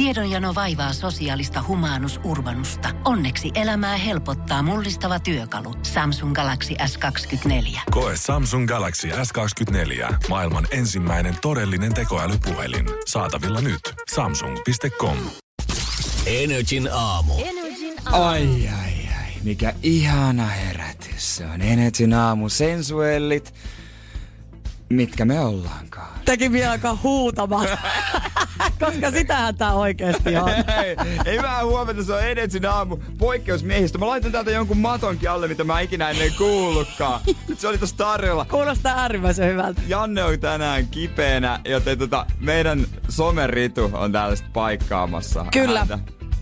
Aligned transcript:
Tiedonjano 0.00 0.54
vaivaa 0.54 0.92
sosiaalista 0.92 1.64
humanus 1.68 2.20
urbanusta. 2.24 2.88
Onneksi 3.04 3.50
elämää 3.54 3.96
helpottaa 3.96 4.62
mullistava 4.62 5.18
työkalu. 5.18 5.74
Samsung 5.82 6.34
Galaxy 6.34 6.74
S24. 6.74 7.80
Koe 7.90 8.16
Samsung 8.16 8.68
Galaxy 8.68 9.08
S24. 9.08 10.14
Maailman 10.28 10.66
ensimmäinen 10.70 11.36
todellinen 11.42 11.94
tekoälypuhelin. 11.94 12.86
Saatavilla 13.06 13.60
nyt. 13.60 13.80
Samsung.com. 14.14 15.16
Energin 16.26 16.88
aamu. 16.92 17.34
Ai, 18.04 18.68
ai, 18.82 19.08
ai. 19.18 19.32
Mikä 19.42 19.74
ihana 19.82 20.46
herätys 20.46 21.36
se 21.36 21.46
on. 21.46 21.62
Energin 21.62 22.14
aamu. 22.14 22.48
Sensuellit. 22.48 23.54
Mitkä 24.88 25.24
me 25.24 25.40
ollaankaan? 25.40 26.20
Teki 26.24 26.52
vielä 26.52 26.72
alkaa 26.72 26.98
huutamaan. 27.02 27.68
Koska 28.80 29.10
sitähän 29.10 29.56
tää 29.56 29.72
oikeesti 29.72 30.36
on. 30.36 30.48
Ei, 30.84 30.96
ei 31.24 31.42
vähän 31.42 31.66
huomenta, 31.66 32.04
se 32.04 32.12
on 32.12 32.24
Energin 32.24 32.66
aamu. 32.66 32.96
Poikkeusmiehistä. 33.18 33.98
Mä 33.98 34.06
laitan 34.06 34.32
täältä 34.32 34.50
jonkun 34.50 34.78
matonkin 34.78 35.30
alle, 35.30 35.48
mitä 35.48 35.64
mä 35.64 35.80
ikinä 35.80 36.10
ennen 36.10 36.32
kuullutkaan. 36.38 37.20
Nyt 37.48 37.60
se 37.60 37.68
oli 37.68 37.78
tossa 37.78 37.96
tarjolla. 37.96 38.44
Kuulostaa 38.44 38.98
äärimmäisen 38.98 39.48
hyvältä. 39.48 39.82
Janne 39.88 40.24
on 40.24 40.40
tänään 40.40 40.86
kipeänä, 40.86 41.60
joten 41.64 41.98
tota, 41.98 42.26
meidän 42.40 42.86
someritu 43.08 43.90
on 43.92 44.12
täällä 44.12 44.36
sit 44.36 44.52
paikkaamassa 44.52 45.46
Kyllä. 45.52 45.86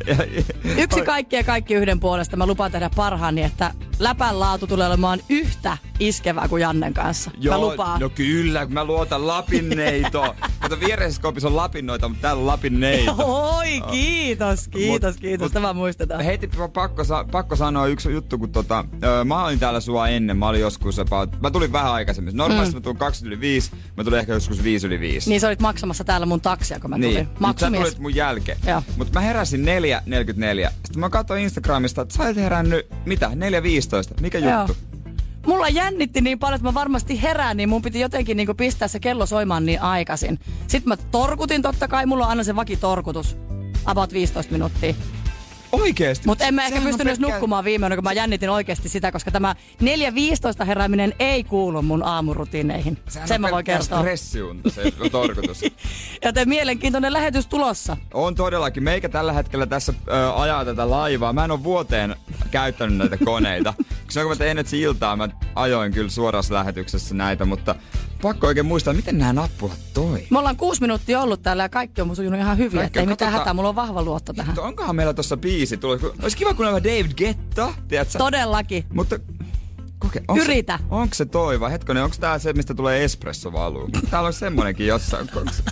Yksi 0.82 1.02
kaikki 1.02 1.37
ja 1.37 1.45
kaikki 1.45 1.74
yhden 1.74 2.01
puolesta. 2.01 2.37
Mä 2.37 2.46
lupaan 2.46 2.73
tehdä 2.73 2.91
parhaani, 2.96 3.43
että 3.43 3.74
läpän 3.98 4.41
laatu 4.41 4.66
tulee 4.66 4.87
olemaan 4.87 5.20
yhtä 5.29 5.79
iskevää 6.01 6.48
kuin 6.48 6.61
Jannen 6.62 6.95
kanssa. 6.95 7.30
mä 7.48 7.59
lupaan. 7.59 8.01
no 8.01 8.09
kyllä, 8.09 8.66
mä 8.66 8.84
luotan 8.84 9.27
Lapinneito. 9.27 10.34
Kato, 10.61 10.80
viereisessä 10.80 11.23
kopissa 11.23 11.48
on 11.48 11.57
Lapinnoita, 11.57 12.09
mutta 12.09 12.23
täällä 12.23 12.41
on 12.41 12.47
Lapinneito. 12.47 13.15
Oi, 13.19 13.80
kiitos, 13.91 14.69
kiitos, 14.69 15.15
Mut- 15.15 15.21
kiitos. 15.21 15.45
mut- 15.45 15.52
Tämä 15.52 15.73
muistetaan. 15.73 16.24
Heti 16.24 16.51
pakko, 16.74 17.02
pakko 17.30 17.57
sanoa 17.57 17.87
yksi 17.87 18.13
juttu, 18.13 18.38
kun 18.38 18.52
tota, 18.52 18.85
mä 19.24 19.45
olin 19.45 19.59
täällä 19.59 19.80
sua 19.80 20.09
ennen, 20.09 20.37
mä 20.37 20.49
olin 20.49 20.60
joskus 20.60 20.99
about, 20.99 21.41
mä 21.41 21.51
tulin 21.51 21.73
vähän 21.73 21.93
aikaisemmin. 21.93 22.37
Normaalisti 22.37 22.74
mm. 22.74 22.79
mä 22.79 22.82
tulin 22.82 22.96
20 22.96 23.35
yli 23.35 23.41
5, 23.41 23.71
mä 23.96 24.04
tulin 24.04 24.19
ehkä 24.19 24.32
joskus 24.32 24.63
5 24.65 24.87
yli 24.87 25.01
5. 25.01 25.30
Niin 25.30 25.41
sä 25.41 25.46
olit 25.49 25.60
maksamassa 25.60 26.04
täällä 26.04 26.26
mun 26.26 26.41
taksia, 26.41 26.80
kun 26.80 26.91
mä 26.91 26.96
tulin. 26.96 27.15
Niin, 27.15 27.29
mutta 27.41 27.60
sä 27.60 27.71
tulit 27.71 27.99
mun 27.99 28.15
jälkeen. 28.15 28.59
Joo. 28.66 28.82
Mutta 28.96 29.13
mä 29.13 29.21
heräsin 29.21 29.65
4.44. 29.65 30.71
Sitten 30.71 31.01
mä 31.01 31.10
katsoin 31.10 31.43
Instagramista, 31.43 32.02
että 32.02 32.15
sä 32.15 32.23
olet 32.23 32.37
herännyt, 32.37 32.87
mitä, 33.04 33.29
4.15. 33.29 33.88
Mikä 34.21 34.39
Joo. 34.39 34.61
juttu? 34.61 34.77
Mulla 35.47 35.69
jännitti 35.69 36.21
niin 36.21 36.39
paljon, 36.39 36.55
että 36.57 36.69
mä 36.69 36.75
varmasti 36.75 37.23
herään, 37.23 37.57
niin 37.57 37.69
mun 37.69 37.83
piti 37.83 38.01
jotenkin 38.01 38.37
niin 38.37 38.57
pistää 38.57 38.89
se 38.89 39.01
kello 39.01 39.27
soimaan 39.27 39.67
niin 39.67 39.83
aikaisin. 39.83 40.39
Sitten 40.67 40.89
mä 40.89 40.97
torkutin 40.97 41.63
totta 41.63 41.89
kai, 41.89 42.07
mulla 42.07 42.25
on 42.25 42.31
aina 42.31 42.45
se 42.45 42.57
vakitorkutus. 42.57 43.37
About 43.85 44.13
15 44.13 44.53
minuuttia. 44.53 44.95
Oikeesti? 45.73 46.27
Mutta 46.27 46.45
en 46.45 46.55
mä 46.55 46.63
ehkä 46.63 46.71
Sehän 46.71 46.87
on 46.87 46.88
pystynyt 46.88 47.11
edes 47.11 47.19
pelkkää- 47.19 47.37
nukkumaan 47.37 47.65
viimeinen, 47.65 47.97
kun 47.97 48.05
mä 48.05 48.13
jännitin 48.13 48.51
oikeasti 48.51 48.88
sitä, 48.88 49.13
koska 49.13 49.30
tämä 49.30 49.55
4.15 50.60 50.65
herääminen 50.65 51.15
ei 51.19 51.45
kuulu 51.45 51.83
mun 51.83 52.02
aamurutiineihin. 52.02 52.99
Sehän 53.09 53.29
Sen 53.29 53.35
on 53.35 53.41
mä 53.41 53.51
voin 53.51 53.65
kertoa. 53.65 53.99
stressiunta, 54.01 54.71
se 54.71 54.93
torkutus. 55.13 55.60
Joten 56.25 56.49
mielenkiintoinen 56.49 57.13
lähetys 57.13 57.47
tulossa. 57.47 57.97
On 58.15 58.35
todellakin. 58.35 58.83
Meikä 58.83 59.09
tällä 59.09 59.33
hetkellä 59.33 59.66
tässä 59.66 59.93
ö, 60.09 60.33
ajaa 60.35 60.65
tätä 60.65 60.91
laivaa. 60.91 61.33
Mä 61.33 61.45
en 61.45 61.51
ole 61.51 61.65
vuoteen 61.65 62.16
käyttänyt 62.51 62.99
näitä 62.99 63.16
koneita. 63.25 63.75
Koska 64.06 64.21
kun 64.22 64.31
mä 64.32 64.37
tein 64.37 64.56
nyt 64.56 64.72
iltaa, 64.72 65.16
mä 65.16 65.28
ajoin 65.55 65.93
kyllä 65.93 66.10
suorassa 66.10 66.55
lähetyksessä 66.55 67.15
näitä, 67.15 67.44
mutta 67.44 67.75
pakko 68.22 68.47
oikein 68.47 68.66
muistaa, 68.66 68.94
miten 68.94 69.19
nämä 69.19 69.33
nappulat 69.33 69.78
toi. 69.94 70.27
Me 70.31 70.38
ollaan 70.38 70.56
kuusi 70.56 70.81
minuuttia 70.81 71.21
ollut 71.21 71.43
täällä 71.43 71.62
ja 71.62 71.69
kaikki 71.69 72.00
on 72.00 72.16
sujunut 72.16 72.41
ihan 72.41 72.59
hyvin, 72.59 72.78
Kaikki 72.78 72.87
että 72.87 73.00
ei 73.00 73.06
mitään 73.06 73.33
hätää, 73.33 73.55
mulla 73.55 73.69
on 73.69 73.77
vahva 73.77 74.03
luotto 74.03 74.33
tähän. 74.33 74.49
Mutta 74.49 74.62
onkohan 74.62 74.97
meillä 74.97 75.15
tossa 75.15 75.37
biisi 75.37 75.77
tullut? 75.77 76.03
Olisi 76.22 76.37
kiva, 76.37 76.55
kun 76.55 76.66
on 76.66 76.84
David 76.84 77.12
Getta, 77.16 77.75
tiedätkö? 77.88 78.19
Todellakin. 78.19 78.84
Mutta 78.93 79.19
koke, 79.99 80.22
onks 80.28 80.44
Yritä. 80.44 80.78
Se, 80.78 80.84
onko 80.91 81.15
se 81.15 81.27
toi 81.27 81.60
vai? 81.60 81.70
Hetkonen, 81.70 82.04
onko 82.04 82.16
tää 82.20 82.38
se, 82.38 82.53
mistä 82.53 82.75
tulee 82.75 83.04
espresso 83.04 83.53
valuu? 83.53 83.88
Täällä 84.10 84.26
on 84.26 84.32
semmonenkin 84.32 84.87
jossain 84.87 85.28
kohdassa. 85.34 85.62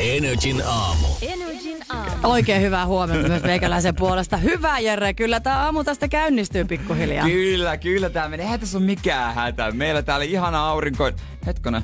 Energin 0.00 0.62
aamu. 0.66 1.06
Oikein 2.22 2.62
hyvää 2.62 2.86
huomenta 2.86 3.28
myös 3.28 3.42
meikäläisen 3.42 3.94
puolesta. 3.96 4.36
Hyvä 4.36 4.78
Jere, 4.78 5.14
kyllä 5.14 5.40
tämä 5.40 5.58
aamu 5.64 5.84
tästä 5.84 6.08
käynnistyy 6.08 6.64
pikkuhiljaa. 6.64 7.26
Kyllä, 7.26 7.76
kyllä 7.76 8.10
tää 8.10 8.28
menee. 8.28 8.44
Eihän 8.44 8.60
tässä 8.60 8.78
ole 8.78 8.86
mikään 8.86 9.34
hätä. 9.34 9.72
Meillä 9.72 10.02
täällä 10.02 10.24
ihana 10.24 10.68
aurinko... 10.68 11.10
Hetkonen. 11.46 11.82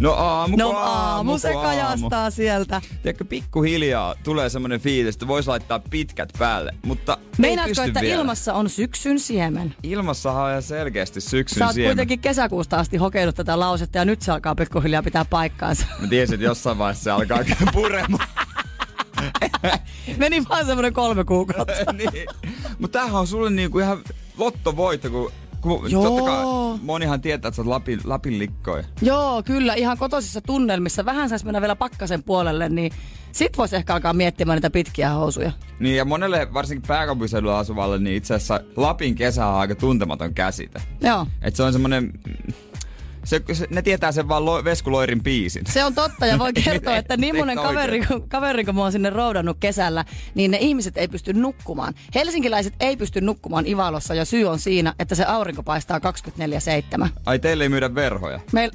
No 0.00 0.12
aamu, 0.12 0.56
No 0.56 0.70
aamu 0.76 1.38
se 1.38 1.52
kun 1.52 1.62
kajastaa 1.62 2.30
sieltä. 2.30 2.82
Tiedätkö, 3.02 3.24
pikkuhiljaa 3.24 4.14
tulee 4.24 4.48
semmonen 4.48 4.80
fiilis, 4.80 5.14
että 5.14 5.26
vois 5.28 5.48
laittaa 5.48 5.78
pitkät 5.90 6.28
päälle, 6.38 6.74
mutta 6.86 7.18
ei 7.20 7.28
Meinaatko, 7.38 7.82
että 7.82 8.00
vielä. 8.00 8.20
ilmassa 8.20 8.54
on 8.54 8.70
syksyn 8.70 9.20
siemen? 9.20 9.74
Ilmassahan 9.82 10.44
on 10.44 10.50
ihan 10.50 10.62
selkeästi 10.62 11.20
syksyn 11.20 11.58
Sä 11.58 11.66
oot 11.66 11.74
siemen. 11.74 11.90
kuitenkin 11.90 12.18
kesäkuusta 12.20 12.76
asti 12.78 12.96
hokeillut 12.96 13.36
tätä 13.36 13.60
lausetta 13.60 13.98
ja 13.98 14.04
nyt 14.04 14.22
se 14.22 14.32
alkaa 14.32 14.54
pikkuhiljaa 14.54 15.02
pitää 15.02 15.24
paikkaansa. 15.24 15.86
Mä 16.00 16.06
tiesin, 16.06 16.34
että 16.34 16.46
jossain 16.46 16.78
vaiheessa 16.78 17.04
se 17.04 17.10
alkaa 17.10 17.38
puremaan. 17.72 18.28
Meni 20.16 20.44
vaan 20.48 20.66
semmoinen 20.66 20.92
kolme 20.92 21.24
kuukautta. 21.24 21.92
niin. 21.92 22.26
Mutta 22.78 22.98
tämähän 22.98 23.20
on 23.20 23.26
sulle 23.26 23.50
niinku 23.50 23.78
ihan 23.78 23.98
lottovoitto, 24.38 25.10
kun, 25.10 25.32
Joo. 25.88 26.02
totta 26.02 26.22
kai 26.22 26.44
monihan 26.82 27.20
tietää, 27.20 27.48
että 27.48 27.56
sä 27.56 27.62
oot 27.62 27.68
Lapin, 27.68 28.00
Lapin 28.04 28.38
likkoja. 28.38 28.84
Joo, 29.02 29.42
kyllä, 29.42 29.74
ihan 29.74 29.98
kotoisissa 29.98 30.40
tunnelmissa. 30.40 31.04
Vähän 31.04 31.28
saisi 31.28 31.44
mennä 31.44 31.60
vielä 31.60 31.76
pakkasen 31.76 32.22
puolelle, 32.22 32.68
niin 32.68 32.92
sit 33.32 33.58
voisi 33.58 33.76
ehkä 33.76 33.94
alkaa 33.94 34.12
miettimään 34.12 34.56
niitä 34.56 34.70
pitkiä 34.70 35.10
housuja. 35.10 35.52
Niin 35.80 35.96
ja 35.96 36.04
monelle 36.04 36.48
varsinkin 36.54 36.88
pääkaupunkiseudulla 36.88 37.58
asuvalle, 37.58 37.98
niin 37.98 38.16
itse 38.16 38.34
asiassa 38.34 38.60
Lapin 38.76 39.14
kesä 39.14 39.46
on 39.46 39.54
aika 39.54 39.74
tuntematon 39.74 40.34
käsite. 40.34 40.82
Joo. 41.00 41.26
Et 41.42 41.56
se 41.56 41.62
on 41.62 41.72
semmonen... 41.72 42.12
Se, 43.24 43.40
se, 43.52 43.66
ne 43.70 43.82
tietää 43.82 44.12
sen 44.12 44.28
vaan 44.28 44.44
lo, 44.44 44.64
Veskuloirin 44.64 45.22
biisin. 45.22 45.62
Se 45.66 45.84
on 45.84 45.94
totta 45.94 46.26
ja 46.26 46.38
voin 46.38 46.54
kertoa, 46.64 46.96
että 46.96 47.16
niin 47.16 47.36
monen 47.36 47.56
kaveri, 47.56 48.02
kaveri, 48.28 48.64
kun 48.64 48.74
mä 48.74 48.82
oon 48.82 48.92
sinne 48.92 49.10
roudannut 49.10 49.56
kesällä, 49.60 50.04
niin 50.34 50.50
ne 50.50 50.58
ihmiset 50.60 50.96
ei 50.96 51.08
pysty 51.08 51.32
nukkumaan. 51.32 51.94
Helsinkiläiset 52.14 52.74
ei 52.80 52.96
pysty 52.96 53.20
nukkumaan 53.20 53.66
Ivalossa 53.66 54.14
ja 54.14 54.24
syy 54.24 54.44
on 54.44 54.58
siinä, 54.58 54.94
että 54.98 55.14
se 55.14 55.24
aurinko 55.24 55.62
paistaa 55.62 55.98
24-7. 55.98 57.08
Ai 57.26 57.38
teille 57.38 57.64
ei 57.64 57.68
myydä 57.68 57.94
verhoja. 57.94 58.40
Meillä... 58.52 58.72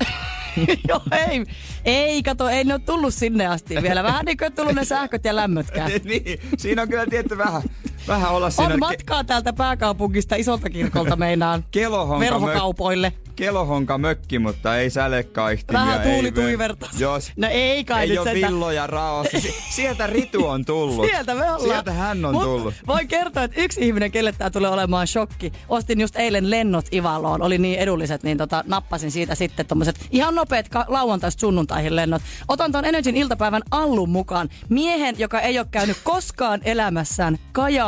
Joo, 0.89 1.01
ei. 1.29 1.45
Ei, 1.85 2.23
kato, 2.23 2.49
ei 2.49 2.63
ne 2.63 2.73
ole 2.73 2.81
tullut 2.85 3.13
sinne 3.13 3.47
asti 3.47 3.75
vielä. 3.81 4.03
Vähän 4.03 4.25
niin 4.25 4.37
kuin 4.37 4.53
tullut 4.53 4.75
ne 4.75 4.85
sähköt 4.85 5.25
ja 5.25 5.35
lämmötkään. 5.35 5.91
niin, 6.03 6.39
siinä 6.57 6.81
on 6.81 6.89
kyllä 6.89 7.05
tietty 7.05 7.37
vähän, 7.37 7.61
vähän 8.07 8.31
olla 8.31 8.49
siinä. 8.49 8.73
On 8.73 8.79
matkaa 8.79 9.23
täältä 9.23 9.53
pääkaupungista 9.53 10.35
isolta 10.35 10.69
kirkolta 10.69 11.15
meinaan. 11.15 11.63
Kelohonka 11.71 12.19
Verhokaupoille. 12.19 13.13
Kelohonka 13.35 13.97
mökki, 13.97 14.39
mutta 14.39 14.77
ei 14.77 14.89
sälekaihtimia. 14.89 15.81
Vähän 15.81 16.01
ei 16.01 16.13
tuulituiverta. 16.13 16.85
ve- 16.93 17.01
Jos, 17.01 17.31
No 17.37 17.47
ei 17.51 17.83
kai 17.83 18.01
ei 18.01 18.09
nyt 18.09 18.17
ole 18.19 18.33
villoja 18.33 18.87
raossa. 18.87 19.39
Si- 19.39 19.55
Sieltä 19.69 20.07
Ritu 20.07 20.47
on 20.47 20.65
tullut. 20.65 21.05
Sieltä 21.09 21.35
me 21.35 21.41
ollaan. 21.43 21.61
Sieltä 21.61 21.91
hän 21.91 22.25
on 22.25 22.33
Mut 22.33 22.43
tullut. 22.43 22.73
Voin 22.87 23.07
kertoa, 23.07 23.43
että 23.43 23.61
yksi 23.61 23.81
ihminen, 23.87 24.11
kelle 24.11 24.31
tämä 24.31 24.49
tulee 24.49 24.69
olemaan 24.71 25.07
shokki. 25.07 25.51
Ostin 25.69 25.99
just 26.01 26.15
eilen 26.15 26.49
lennot 26.51 26.85
Ivaloon. 26.93 27.41
Oli 27.41 27.57
niin 27.57 27.79
edulliset, 27.79 28.23
niin 28.23 28.37
tota, 28.37 28.63
nappasin 28.67 29.11
siitä 29.11 29.35
sitten 29.35 29.65
tommoset 29.65 30.07
ihan 30.11 30.35
nopeat 30.35 30.69
ka- 30.69 30.85
lauantaista 30.87 31.39
sunnuntaihin 31.39 31.95
lennot. 31.95 32.21
Otan 32.47 32.71
ton 32.71 32.85
Energin 32.85 33.15
iltapäivän 33.17 33.61
allun 33.71 34.09
mukaan. 34.09 34.49
Miehen, 34.69 35.15
joka 35.19 35.39
ei 35.39 35.59
ole 35.59 35.67
käynyt 35.71 35.97
koskaan 36.03 36.61
elämässään 36.63 37.37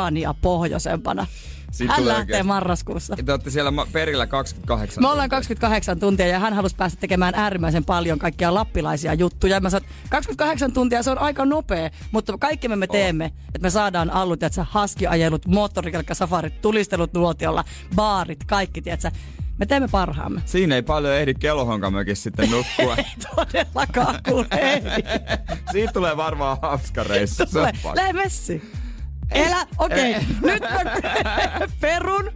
Kajaania 0.07 0.33
pohjoisempana. 0.41 1.27
Siitä 1.71 1.93
Hän 1.93 2.01
tulee 2.03 2.13
lähtee 2.17 2.33
oikein- 2.35 2.45
marraskuussa. 2.47 3.15
Te 3.25 3.31
olette 3.31 3.49
siellä 3.49 3.71
perillä 3.91 4.27
28 4.27 5.03
Me 5.03 5.07
ollaan 5.07 5.29
tuntia. 5.29 5.37
28 5.37 5.99
tuntia 5.99 6.27
ja 6.27 6.39
hän 6.39 6.53
halusi 6.53 6.75
päästä 6.75 6.99
tekemään 6.99 7.33
äärimmäisen 7.35 7.85
paljon 7.85 8.19
kaikkia 8.19 8.53
lappilaisia 8.53 9.13
juttuja. 9.13 9.59
Mä 9.59 9.69
sanoin, 9.69 9.85
että 9.89 10.09
28 10.09 10.71
tuntia 10.73 11.03
se 11.03 11.11
on 11.11 11.17
aika 11.17 11.45
nopea, 11.45 11.89
mutta 12.11 12.37
kaikki 12.39 12.67
me, 12.67 12.75
me 12.75 12.87
teemme, 12.87 13.25
että 13.25 13.59
me 13.61 13.69
saadaan 13.69 14.09
allut, 14.09 14.43
että 14.43 14.65
haskiajelut, 14.69 15.45
moottorikelkkasafarit, 15.47 16.61
tulistelut 16.61 17.13
nuotiolla, 17.13 17.63
baarit, 17.95 18.43
kaikki, 18.43 18.81
tiedätkö? 18.81 19.11
Me 19.57 19.65
teemme 19.65 19.87
parhaamme. 19.87 20.41
Siinä 20.45 20.75
ei 20.75 20.81
paljon 20.81 21.13
ehdi 21.13 21.33
kelohonkamökissä 21.33 22.23
sitten 22.23 22.51
nukkua. 22.51 22.95
Ei 22.97 23.05
todellakaan, 23.35 24.19
kuule, 24.29 24.47
ei. 24.61 24.81
Siitä 25.71 25.93
tulee 25.93 26.17
varmaan 26.17 26.57
hauska 26.61 27.03
reissu. 27.03 27.35
Se 27.35 27.43
on 27.43 27.49
Tule, 27.51 27.73
pakko. 27.83 27.95
lähde 27.95 28.13
messi. 28.13 28.71
Elä, 29.31 29.65
okei, 29.77 30.11
okay. 30.11 30.23
nyt 30.41 30.61
mä 30.61 30.79
perun. 31.81 32.31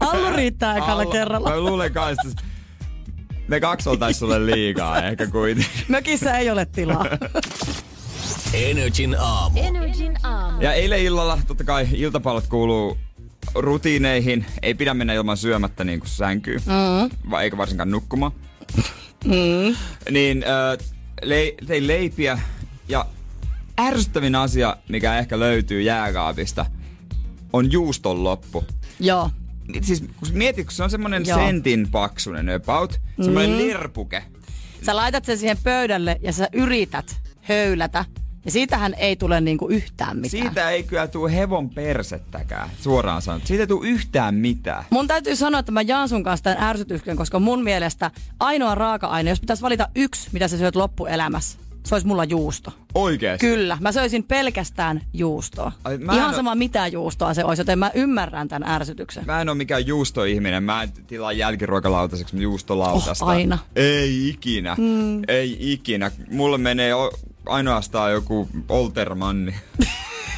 Allu 0.00 0.36
riittää 0.36 0.76
ekalla 0.76 1.02
Alla- 1.02 1.12
kerralla. 1.12 1.50
Mä 1.50 1.60
luulen 1.60 1.92
kanssa, 1.92 2.28
että 2.28 2.42
me 3.48 3.60
kaksi 3.60 3.88
oltais 3.88 4.18
sulle 4.18 4.46
liikaa 4.46 5.02
ehkä 5.08 5.26
kuitenkin. 5.26 5.70
Mökissä 5.88 6.38
ei 6.38 6.50
ole 6.50 6.64
tilaa. 6.66 7.06
Energin 8.52 9.16
aamu. 9.20 9.58
Energin 9.62 10.16
aamu. 10.22 10.60
Ja 10.62 10.72
eilen 10.72 11.00
illalla 11.00 11.38
totta 11.46 11.64
kai 11.64 11.88
iltapallot 11.92 12.46
kuuluu 12.46 12.98
rutiineihin. 13.54 14.46
Ei 14.62 14.74
pidä 14.74 14.94
mennä 14.94 15.12
ilman 15.14 15.36
syömättä 15.36 15.84
niin 15.84 16.00
kuin 16.00 16.10
sänkyy. 16.10 16.58
Mm. 16.58 17.30
Va, 17.30 17.42
eikä 17.42 17.56
varsinkaan 17.56 17.90
nukkumaan. 17.90 18.32
Mm. 19.24 19.76
Niin 20.10 20.44
äh, 20.44 20.86
le- 21.22 21.54
tein 21.66 21.86
leipiä 21.86 22.38
ja 22.88 23.06
ärsyttävin 23.80 24.34
asia, 24.34 24.76
mikä 24.88 25.18
ehkä 25.18 25.38
löytyy 25.38 25.82
jääkaapista, 25.82 26.66
on 27.52 27.72
juuston 27.72 28.24
loppu. 28.24 28.64
Joo. 29.00 29.30
Siis 29.82 30.00
kun 30.00 30.28
mietit, 30.32 30.66
kun 30.66 30.72
se 30.74 30.82
on 30.82 30.90
semmonen 30.90 31.26
Joo. 31.26 31.38
sentin 31.38 31.88
paksunen 31.90 32.50
about, 32.50 33.00
semmonen 33.22 33.50
Mm. 33.50 33.56
lirpuke. 33.56 34.22
Sä 34.82 34.96
laitat 34.96 35.24
sen 35.24 35.38
siihen 35.38 35.58
pöydälle 35.62 36.18
ja 36.22 36.32
sä 36.32 36.48
yrität 36.52 37.16
höylätä. 37.42 38.04
Ja 38.44 38.50
siitähän 38.52 38.94
ei 38.94 39.16
tule 39.16 39.40
niinku 39.40 39.68
yhtään 39.68 40.16
mitään. 40.16 40.30
Siitä 40.42 40.70
ei 40.70 40.82
kyllä 40.82 41.06
tuu 41.08 41.26
hevon 41.28 41.70
persettäkään, 41.70 42.70
suoraan 42.80 43.22
sanottuna. 43.22 43.48
Siitä 43.48 43.62
ei 43.62 43.66
tuu 43.66 43.82
yhtään 43.84 44.34
mitään. 44.34 44.84
Mun 44.90 45.06
täytyy 45.06 45.36
sanoa, 45.36 45.60
että 45.60 45.72
mä 45.72 45.82
jaan 45.82 46.08
sun 46.08 46.22
kanssa 46.22 46.44
tämän 46.44 46.62
ärsytyksen, 46.62 47.16
koska 47.16 47.38
mun 47.40 47.64
mielestä 47.64 48.10
ainoa 48.40 48.74
raaka-aine, 48.74 49.30
jos 49.30 49.40
pitäisi 49.40 49.62
valita 49.62 49.88
yksi, 49.94 50.28
mitä 50.32 50.48
sä 50.48 50.58
syöt 50.58 50.76
loppuelämässä, 50.76 51.58
se 51.86 51.94
olisi 51.94 52.06
mulla 52.06 52.24
juusto. 52.24 52.72
Oikeesti. 52.94 53.46
Kyllä, 53.46 53.78
mä 53.80 53.92
söisin 53.92 54.22
pelkästään 54.24 55.00
juustoa. 55.12 55.72
Ai, 55.84 55.98
mä 55.98 56.14
Ihan 56.14 56.30
oo- 56.30 56.36
sama 56.36 56.54
mitä 56.54 56.86
juustoa 56.86 57.34
se 57.34 57.44
olisi, 57.44 57.60
joten 57.60 57.78
mä 57.78 57.90
ymmärrän 57.94 58.48
tämän 58.48 58.68
ärsytyksen. 58.68 59.24
Mä 59.26 59.40
en 59.40 59.48
oo 59.48 59.54
mikään 59.54 59.86
juustoihminen. 59.86 60.62
Mä 60.62 60.82
en 60.82 60.92
tilaa 61.06 61.32
jälkiruokalautaseksi 61.32 62.42
juustolautasta. 62.42 63.24
Oh, 63.24 63.30
aina. 63.30 63.58
Ei 63.76 64.28
ikinä. 64.28 64.74
Mm. 64.78 65.22
Ei 65.28 65.72
ikinä. 65.72 66.10
Mulle 66.30 66.58
menee 66.58 66.94
o- 66.94 67.12
ainoastaan 67.46 68.12
joku 68.12 68.48
Oltermanni. 68.68 69.54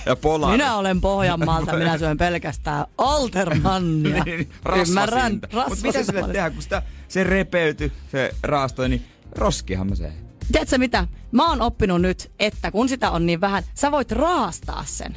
ja 0.06 0.16
Polar. 0.16 0.50
Minä 0.52 0.76
olen 0.76 1.00
Pohjanmaalta, 1.00 1.76
minä 1.76 1.98
syön 1.98 2.18
pelkästään 2.18 2.86
Altermannia. 2.98 4.24
Niin, 4.24 4.50
Ymmärrän. 4.88 5.32
Mutta 5.32 5.82
mitä 5.82 6.02
sille 6.04 6.22
tehdään, 6.22 6.52
kun 6.52 6.62
sitä, 6.62 6.82
se 7.08 7.24
repeytyi, 7.24 7.92
se 8.12 8.34
raastoi, 8.42 8.88
niin 8.88 9.04
roskihan 9.36 9.86
mä 9.88 9.94
se. 9.94 10.12
Tiedätkö 10.52 10.78
mitä? 10.78 11.06
Mä 11.32 11.48
oon 11.48 11.62
oppinut 11.62 12.02
nyt, 12.02 12.30
että 12.38 12.70
kun 12.70 12.88
sitä 12.88 13.10
on 13.10 13.26
niin 13.26 13.40
vähän, 13.40 13.62
sä 13.74 13.92
voit 13.92 14.12
raastaa 14.12 14.84
sen. 14.86 15.14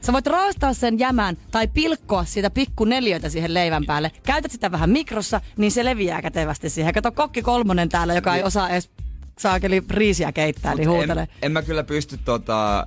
Sä 0.00 0.12
voit 0.12 0.26
raastaa 0.26 0.74
sen 0.74 0.98
jämän 0.98 1.36
tai 1.50 1.68
pilkkoa 1.68 2.24
siitä 2.24 2.50
pikku 2.50 2.84
neljöitä 2.84 3.28
siihen 3.28 3.54
leivän 3.54 3.84
päälle. 3.86 4.12
Käytät 4.22 4.52
sitä 4.52 4.72
vähän 4.72 4.90
mikrossa, 4.90 5.40
niin 5.56 5.72
se 5.72 5.84
leviää 5.84 6.22
kätevästi 6.22 6.70
siihen. 6.70 6.94
Kato 6.94 7.12
kokki 7.12 7.42
kolmonen 7.42 7.88
täällä, 7.88 8.14
joka 8.14 8.36
ei 8.36 8.42
osaa 8.42 8.68
edes 8.68 8.90
saakeli 9.38 9.82
riisiä 9.90 10.32
keittää, 10.32 10.74
niin 10.74 10.88
huutelee. 10.88 11.22
En, 11.22 11.28
en 11.42 11.52
mä 11.52 11.62
kyllä 11.62 11.84
pysty 11.84 12.18
tota, 12.24 12.86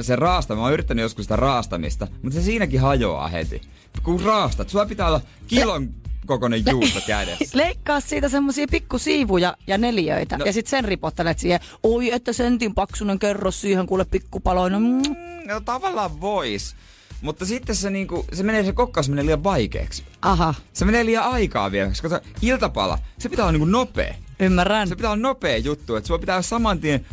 se 0.00 0.16
raastamaan. 0.16 0.62
Mä 0.62 0.66
oon 0.66 0.72
yrittänyt 0.72 1.02
joskus 1.02 1.24
sitä 1.24 1.36
raastamista, 1.36 2.06
mutta 2.22 2.38
se 2.38 2.42
siinäkin 2.42 2.80
hajoaa 2.80 3.28
heti. 3.28 3.60
Kun 4.02 4.20
raastat, 4.20 4.68
sulla 4.68 4.86
pitää 4.86 5.06
olla 5.06 5.20
kilon 5.46 5.88
kokoinen 6.28 6.62
juusto 6.70 7.00
kädessä. 7.06 7.58
Leikkaa 7.64 8.00
siitä 8.00 8.28
semmosia 8.28 8.66
pikkusiivuja 8.70 9.56
ja 9.66 9.78
neliöitä 9.78 10.38
No. 10.38 10.44
ja 10.44 10.52
sit 10.52 10.66
sen 10.66 10.84
ripottelet 10.84 11.38
siihen. 11.38 11.60
Oi, 11.82 12.12
että 12.12 12.32
sentin 12.32 12.74
paksunen 12.74 13.18
kerros 13.18 13.60
siihen 13.60 13.86
kuule 13.86 14.04
pikkupaloina. 14.04 14.78
Mm. 14.78 15.02
No 15.48 15.60
tavallaan 15.60 16.20
vois. 16.20 16.76
Mutta 17.22 17.46
sitten 17.46 17.76
se, 17.76 17.90
niinku, 17.90 18.24
se 18.32 18.42
menee 18.42 18.64
se 18.64 18.72
kokkaus 18.72 19.08
menee 19.08 19.24
liian 19.24 19.44
vaikeaksi. 19.44 20.02
Aha, 20.22 20.54
Se 20.72 20.84
menee 20.84 21.06
liian 21.06 21.24
aikaa 21.24 21.70
vielä, 21.70 21.88
koska 21.88 22.20
iltapala, 22.42 22.98
se 23.18 23.28
pitää 23.28 23.44
olla 23.44 23.52
niinku 23.52 23.66
nopea. 23.66 24.14
ymmärrän. 24.40 24.88
Se 24.88 24.96
pitää 24.96 25.10
olla 25.10 25.22
nopea 25.22 25.56
juttu, 25.56 25.96
että 25.96 26.06
sulla 26.06 26.18
pitää 26.20 26.34
olla 26.36 26.42
saman 26.42 26.80
tien 26.80 27.06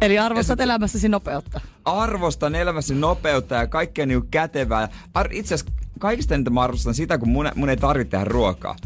Eli 0.00 0.18
arvostat 0.18 0.60
elämässäsi 0.60 1.08
nopeutta. 1.08 1.60
arvostan 1.84 2.54
elämässä 2.54 2.94
nopeutta 2.94 3.54
ja 3.54 3.66
kaikkea 3.66 4.06
niinku 4.06 4.28
kätevää. 4.30 4.88
Ar- 5.14 5.32
Itse 5.32 5.54
asiassa 5.54 5.72
kaikista 5.98 6.34
eniten 6.34 6.52
mä 6.54 6.62
arvostan 6.62 6.94
sitä, 6.94 7.18
kun 7.18 7.28
mun, 7.28 7.50
mun 7.54 7.68
ei 7.68 7.76
tarvitse 7.76 8.10
tehdä 8.10 8.24
ruokaa. 8.24 8.76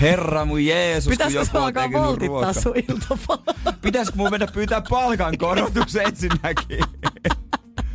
Herra 0.00 0.44
mun 0.44 0.64
Jeesus, 0.64 1.04
kun 1.04 1.10
Pitäisikö 1.12 1.40
joku 1.40 1.58
on 1.58 1.92
voltittaa 1.92 2.28
ruokaa. 2.28 2.52
sun 2.52 2.72
iltapalaa? 2.76 3.74
Pitäisikö 3.82 4.18
mun 4.18 4.30
mennä 4.30 4.46
pyytää 4.46 4.82
palkankorotus 4.90 5.96
ensinnäkin? 5.96 6.78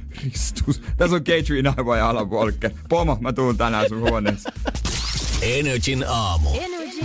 Kristus. 0.10 0.82
Tässä 0.98 1.16
on 1.16 1.24
Aiva 1.78 1.98
ja 1.98 2.10
Alan 2.10 2.30
Walker. 2.30 2.72
Pomo, 2.90 3.18
mä 3.22 3.34
tuun 3.34 3.58
tänään 3.58 3.90
sun 3.90 4.00
huoneessa. 4.00 4.52
Energin 5.42 6.06
aamu. 6.08 6.50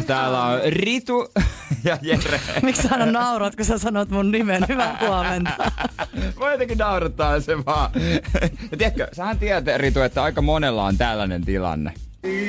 Täällä 0.06 0.44
on 0.44 0.60
Ritu 0.66 1.28
ja 1.84 1.98
Jere. 2.02 2.40
Miksi 2.62 2.82
sä 2.82 2.88
aina 2.92 3.06
naurat, 3.06 3.56
kun 3.56 3.64
sä 3.64 3.78
sanot 3.78 4.10
mun 4.10 4.30
nimen? 4.30 4.64
Hyvää 4.68 4.98
huomenta. 5.00 5.72
Voi 6.40 6.52
jotenkin 6.52 6.78
naurattaa 6.78 7.40
se 7.40 7.64
vaan. 7.64 7.90
Ja 8.70 8.76
tiedätkö, 8.76 9.08
sähän 9.12 9.38
tiedät 9.38 9.76
Ritu, 9.76 10.00
että 10.00 10.22
aika 10.22 10.42
monella 10.42 10.84
on 10.84 10.98
tällainen 10.98 11.44
tilanne. 11.44 11.92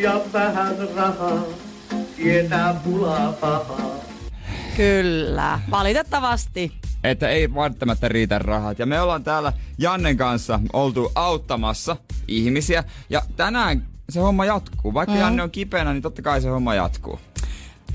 ja 0.01 0.21
vähän 0.33 0.75
rahaa, 0.95 1.43
tietää 2.15 2.73
pulaa 2.83 3.31
pahaa. 3.31 3.91
Kyllä, 4.77 5.59
valitettavasti. 5.71 6.71
Että 7.03 7.29
ei 7.29 7.55
välttämättä 7.55 8.07
riitä 8.07 8.39
rahat. 8.39 8.79
Ja 8.79 8.85
me 8.85 9.01
ollaan 9.01 9.23
täällä 9.23 9.53
Jannen 9.77 10.17
kanssa 10.17 10.59
oltu 10.73 11.11
auttamassa 11.15 11.97
ihmisiä. 12.27 12.83
Ja 13.09 13.21
tänään 13.35 13.90
se 14.11 14.19
homma 14.19 14.45
jatkuu. 14.45 14.93
Vaikka 14.93 15.15
mm. 15.15 15.21
Janne 15.21 15.43
on 15.43 15.51
kipeänä, 15.51 15.93
niin 15.93 16.01
totta 16.01 16.21
kai 16.21 16.41
se 16.41 16.49
homma 16.49 16.75
jatkuu. 16.75 17.19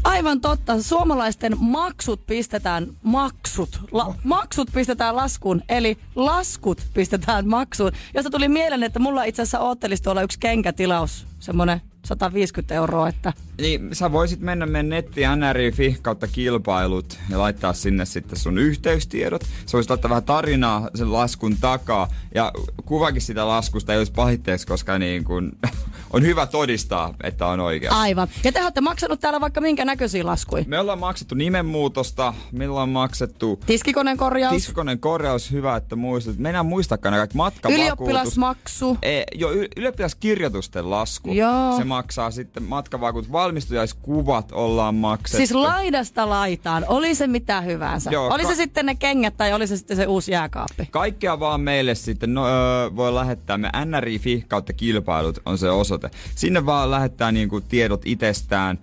Aivan 0.05 0.41
totta. 0.41 0.83
Suomalaisten 0.83 1.57
maksut 1.61 2.27
pistetään 2.27 2.87
maksut. 3.03 3.81
La, 3.93 4.15
maksut 4.25 4.69
pistetään 4.75 5.17
laskuun, 5.17 5.63
eli 5.69 5.99
laskut 6.15 6.83
pistetään 6.95 7.49
maksuun. 7.49 7.93
Josta 8.15 8.31
tuli 8.31 8.49
mieleen, 8.49 8.83
että 8.83 8.99
mulla 8.99 9.25
itse 9.25 9.43
asiassa 9.43 9.61
oottelisi 9.61 10.03
tuolla 10.03 10.23
yksi 10.23 10.39
kenkätilaus, 10.41 11.27
semmonen 11.41 11.81
150 12.07 12.75
euroa, 12.75 13.09
että 13.09 13.33
Niin 13.61 13.89
sä 13.93 14.13
voisit 14.13 14.41
mennä 14.41 14.67
meidän 14.67 14.89
nettiin 14.89 15.29
nri.fi 15.51 15.99
kautta 16.03 16.27
kilpailut 16.27 17.19
ja 17.31 17.39
laittaa 17.39 17.73
sinne 17.73 18.05
sitten 18.05 18.39
sun 18.39 18.59
yhteystiedot. 18.59 19.43
Sä 19.43 19.73
voisit 19.73 19.91
laittaa 19.91 20.09
vähän 20.09 20.25
tarinaa 20.25 20.91
sen 20.95 21.13
laskun 21.13 21.57
takaa 21.61 22.09
ja 22.35 22.53
kuvakin 22.85 23.23
sitä 23.23 23.49
laskusta 23.49 23.93
ei 23.93 23.99
olisi 23.99 24.13
pahitteeksi, 24.13 24.67
koska 24.67 24.99
niin 24.99 25.25
kun, 25.25 25.53
on 26.17 26.23
hyvä 26.23 26.47
todistaa, 26.47 27.15
että 27.23 27.47
on 27.47 27.61
oikea. 27.61 27.91
aivan. 27.93 28.29
Ja 28.45 28.53
te 28.53 28.63
olette 28.63 28.81
maksanut 28.81 29.21
täällä 29.21 29.41
vaikka 29.41 29.61
minkä 29.61 29.85
näköisiä 29.85 30.27
laskuja. 30.27 30.65
Me 30.67 30.79
ollaan 30.79 30.99
maksettu 30.99 31.35
nimenmuutosta, 31.35 32.35
me 32.53 32.69
ollaan 32.69 32.89
maksettu 32.89 33.61
Tiskikoneen 33.67 34.17
korjaus, 34.17 34.55
tiskakoneen 34.55 34.99
korjaus, 34.99 35.51
hyvä, 35.51 35.77
että 35.77 35.97
muistat. 35.97 36.39
Me 36.39 36.49
enää 36.49 36.63
muistakaan 36.63 37.13
ne 37.13 37.19
kaikki 37.19 37.37
matkavakuutus. 37.37 37.83
ylioppilasmaksu. 37.83 38.99
E, 39.03 39.23
jo, 39.35 39.51
y- 39.53 39.69
ylioppilaskirjoitusten 39.77 40.91
lasku. 40.91 41.33
Joo. 41.33 41.77
Se 41.77 41.85
maksaa 41.85 42.31
sitten 42.31 42.63
matkavakuutus. 42.63 43.33
Valmistujaiskuvat 43.33 44.53
ollaan 44.53 44.95
maksettu. 44.95 45.37
Siis 45.37 45.53
laidasta 45.53 46.29
laitaan, 46.29 46.85
oli 46.89 47.15
se 47.15 47.27
mitä 47.27 47.61
hyvänsä. 47.61 48.11
Joo, 48.11 48.35
oli 48.35 48.43
ka- 48.43 48.49
se 48.49 48.55
sitten 48.55 48.87
ne 48.87 48.95
kengät 48.95 49.37
tai 49.37 49.53
oli 49.53 49.67
se 49.67 49.77
sitten 49.77 49.97
se 49.97 50.07
uusi 50.07 50.33
jääkaappi. 50.33 50.89
Kaikkea 50.91 51.41
vaan 51.41 51.61
meille 51.61 51.95
sitten 51.95 52.35
no, 52.35 52.47
öö, 52.47 52.91
voi 52.97 53.15
lähettää. 53.15 53.59
Me 53.59 53.71
nri.fi 53.85 54.45
kautta 54.49 54.73
kilpailut 54.73 55.39
on 55.47 55.59
se 55.59 55.71
osoite. 55.71 56.06
Sinne 56.35 56.67
vaan 56.67 56.91
lähettää 56.91 57.33
niinku 57.33 57.61
tiedot 57.61 58.03
itsestään, 58.05 58.79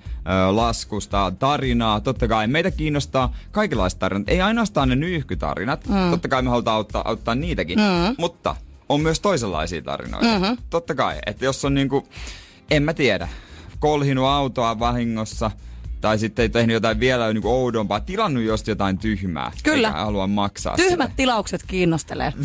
laskusta, 0.51 1.33
tarinaa. 1.39 2.01
Totta 2.01 2.27
kai 2.27 2.47
meitä 2.47 2.71
kiinnostaa 2.71 3.35
kaikenlaiset 3.51 3.99
tarinat. 3.99 4.29
Ei 4.29 4.41
ainoastaan 4.41 4.89
ne 4.89 4.95
nyyhkytarinat. 4.95 5.87
Mm. 5.87 6.11
Totta 6.11 6.27
kai 6.27 6.41
me 6.41 6.49
halutaan 6.49 6.75
auttaa, 6.75 7.01
auttaa 7.05 7.35
niitäkin. 7.35 7.79
Mm. 7.79 8.15
Mutta 8.17 8.55
on 8.89 9.01
myös 9.01 9.19
toisenlaisia 9.19 9.81
tarinoita. 9.81 10.27
Mm-hmm. 10.39 10.57
Totta 10.69 10.95
kai. 10.95 11.19
Että 11.25 11.45
jos 11.45 11.65
on 11.65 11.73
niinku, 11.73 12.07
en 12.71 12.83
mä 12.83 12.93
tiedä, 12.93 13.27
kolhinut 13.79 14.25
autoa 14.25 14.79
vahingossa, 14.79 15.51
tai 16.01 16.19
sitten 16.19 16.51
tehnyt 16.51 16.73
jotain 16.73 16.99
vielä 16.99 17.33
niinku 17.33 17.49
oudompaa, 17.49 17.99
tilannut 17.99 18.43
just 18.43 18.67
jotain 18.67 18.97
tyhmää. 18.97 19.51
Kyllä. 19.63 19.87
Eikä 19.87 19.99
halua 19.99 20.27
maksaa 20.27 20.75
Tyhmät 20.75 21.07
sitä. 21.07 21.15
tilaukset 21.17 21.63
kiinnostelee. 21.67 22.33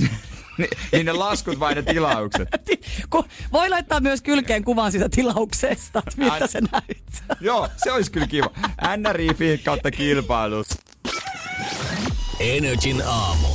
Ni- 0.58 0.68
niin 0.92 1.06
ne 1.06 1.12
laskut 1.12 1.60
vai 1.60 1.74
ne 1.74 1.82
tilaukset? 1.82 2.48
Voi 3.52 3.68
laittaa 3.68 4.00
myös 4.00 4.22
kylkeen 4.22 4.64
kuvan 4.64 4.92
siitä 4.92 5.08
tilauksesta, 5.08 5.98
että 5.98 6.12
miltä 6.16 6.32
Ai- 6.32 6.48
se 6.48 6.60
näyttää. 6.72 7.36
Joo, 7.40 7.68
se 7.76 7.92
olisi 7.92 8.10
kyllä 8.10 8.26
kiva. 8.26 8.50
NRI 8.96 9.58
kautta 9.64 9.90
kilpailu. 9.90 10.64
Energin 12.40 13.02
aamu. 13.06 13.46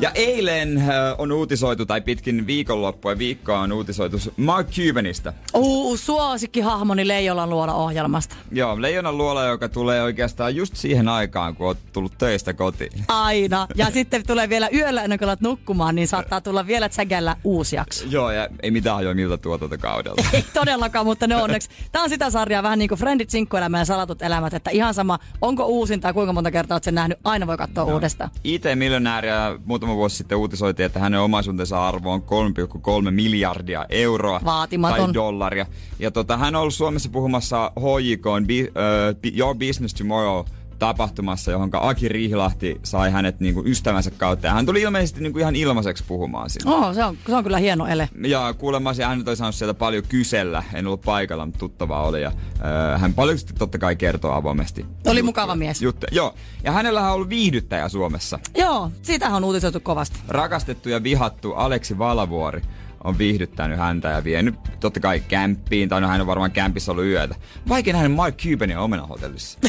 Ja 0.00 0.10
eilen 0.14 0.78
äh, 0.78 0.84
on 1.18 1.32
uutisoitu, 1.32 1.86
tai 1.86 2.00
pitkin 2.00 2.46
viikonloppua 2.46 3.12
ja 3.12 3.18
viikkoa 3.18 3.58
on 3.58 3.72
uutisoitu 3.72 4.16
Mark 4.36 4.68
Cubanista. 4.70 5.32
Uu, 5.54 5.96
suosikkihahmoni 5.96 7.08
Leijolan 7.08 7.50
luola 7.50 7.74
ohjelmasta. 7.74 8.36
Joo, 8.52 8.82
leijonan 8.82 9.18
luola, 9.18 9.44
joka 9.44 9.68
tulee 9.68 10.02
oikeastaan 10.02 10.56
just 10.56 10.76
siihen 10.76 11.08
aikaan, 11.08 11.56
kun 11.56 11.66
oot 11.66 11.78
tullut 11.92 12.18
töistä 12.18 12.54
kotiin. 12.54 12.92
Aina. 13.08 13.66
Ja 13.74 13.90
sitten 13.90 14.26
tulee 14.26 14.48
vielä 14.48 14.68
yöllä 14.74 15.02
ennen 15.02 15.18
kuin 15.18 15.28
alat 15.28 15.40
nukkumaan, 15.40 15.94
niin 15.94 16.08
saattaa 16.08 16.40
tulla 16.40 16.66
vielä 16.66 16.88
tsägällä 16.88 17.36
uusi 17.44 17.76
jakso. 17.76 18.04
Joo, 18.08 18.30
ja 18.30 18.48
ei 18.62 18.70
mitään 18.70 18.96
hajoa 18.96 19.14
miltä 19.14 19.36
tuotantokaudelta. 19.36 20.24
Ei 20.32 20.44
todellakaan, 20.54 21.06
mutta 21.06 21.26
ne 21.26 21.36
onneksi. 21.36 21.68
Tämä 21.92 22.02
on 22.02 22.10
sitä 22.10 22.30
sarjaa 22.30 22.62
vähän 22.62 22.78
niin 22.78 22.88
kuin 22.88 22.98
Friendit, 22.98 23.30
sinkkuelämä 23.30 23.78
ja 23.78 23.84
salatut 23.84 24.22
elämät, 24.22 24.54
että 24.54 24.70
ihan 24.70 24.94
sama, 24.94 25.18
onko 25.40 25.66
uusin 25.66 26.00
tai 26.00 26.12
kuinka 26.12 26.32
monta 26.32 26.50
kertaa 26.50 26.74
olet 26.74 26.84
sen 26.84 26.94
nähnyt, 26.94 27.18
aina 27.24 27.46
voi 27.46 27.59
katsoa 27.60 27.84
no. 27.84 27.94
uudestaan. 27.94 28.30
IT-miljonääriä 28.44 29.58
muutama 29.64 29.96
vuosi 29.96 30.16
sitten 30.16 30.38
uutisoitiin, 30.38 30.86
että 30.86 31.00
hänen 31.00 31.20
omaisuutensa 31.20 31.88
arvo 31.88 32.12
on 32.12 32.22
3,3 32.22 33.10
miljardia 33.10 33.86
euroa. 33.88 34.40
Vaatimaton. 34.44 35.04
Tai 35.04 35.14
dollaria. 35.14 35.66
Ja 35.98 36.10
tota, 36.10 36.36
hän 36.36 36.54
on 36.56 36.60
ollut 36.60 36.74
Suomessa 36.74 37.08
puhumassa 37.08 37.72
HJK 37.76 38.26
uh, 38.26 39.32
Your 39.38 39.56
Business 39.56 39.94
Tomorrow 39.94 40.44
tapahtumassa, 40.80 41.50
johon 41.50 41.70
Aki 41.72 42.08
Rihlahti 42.08 42.80
sai 42.82 43.10
hänet 43.10 43.40
niinku 43.40 43.62
ystävänsä 43.66 44.10
kautta. 44.10 44.46
Ja 44.46 44.52
hän 44.52 44.66
tuli 44.66 44.82
ilmeisesti 44.82 45.20
niinku 45.20 45.38
ihan 45.38 45.56
ilmaiseksi 45.56 46.04
puhumaan 46.08 46.50
sinne. 46.50 46.70
Oh, 46.74 46.94
se 46.94 47.04
on, 47.04 47.16
se 47.26 47.34
on 47.34 47.42
kyllä 47.44 47.58
hieno 47.58 47.86
ele. 47.86 48.08
Ja 48.26 48.54
kuulemma 48.58 48.94
se 48.94 49.04
hän 49.04 49.24
oli 49.26 49.36
saanut 49.36 49.54
sieltä 49.54 49.74
paljon 49.74 50.02
kysellä. 50.08 50.62
En 50.74 50.86
ollut 50.86 51.00
paikalla, 51.00 51.46
mutta 51.46 51.58
tuttava 51.58 52.02
oli. 52.02 52.22
Ja, 52.22 52.32
öö, 52.64 52.98
hän 52.98 53.14
paljon 53.14 53.38
sitten 53.38 53.58
totta 53.58 53.78
kai 53.78 53.96
kertoo 53.96 54.32
avoimesti. 54.32 54.80
Oli 54.82 54.90
juttuja. 55.04 55.22
mukava 55.22 55.54
mies. 55.54 55.82
Juttuja. 55.82 56.10
Joo. 56.12 56.34
Ja 56.64 56.72
hänellä 56.72 57.06
on 57.08 57.12
ollut 57.12 57.28
viihdyttäjä 57.28 57.88
Suomessa. 57.88 58.38
Joo, 58.56 58.90
siitähän 59.02 59.36
on 59.36 59.44
uutisoitu 59.44 59.80
kovasti. 59.80 60.18
Rakastettu 60.28 60.88
ja 60.88 61.02
vihattu 61.02 61.52
Aleksi 61.52 61.98
Valavuori 61.98 62.62
on 63.04 63.18
viihdyttänyt 63.18 63.78
häntä 63.78 64.08
ja 64.08 64.24
vienyt 64.24 64.54
totta 64.80 65.00
kai 65.00 65.20
kämppiin, 65.20 65.88
tai 65.88 66.00
no 66.00 66.08
hän 66.08 66.20
on 66.20 66.26
varmaan 66.26 66.52
kämpissä 66.52 66.92
ollut 66.92 67.04
yötä. 67.04 67.34
Vaikea 67.68 67.92
nähdä 67.92 68.08
Mark 68.08 68.36
Cubanin 68.36 68.78
omenahotellissa. 68.78 69.58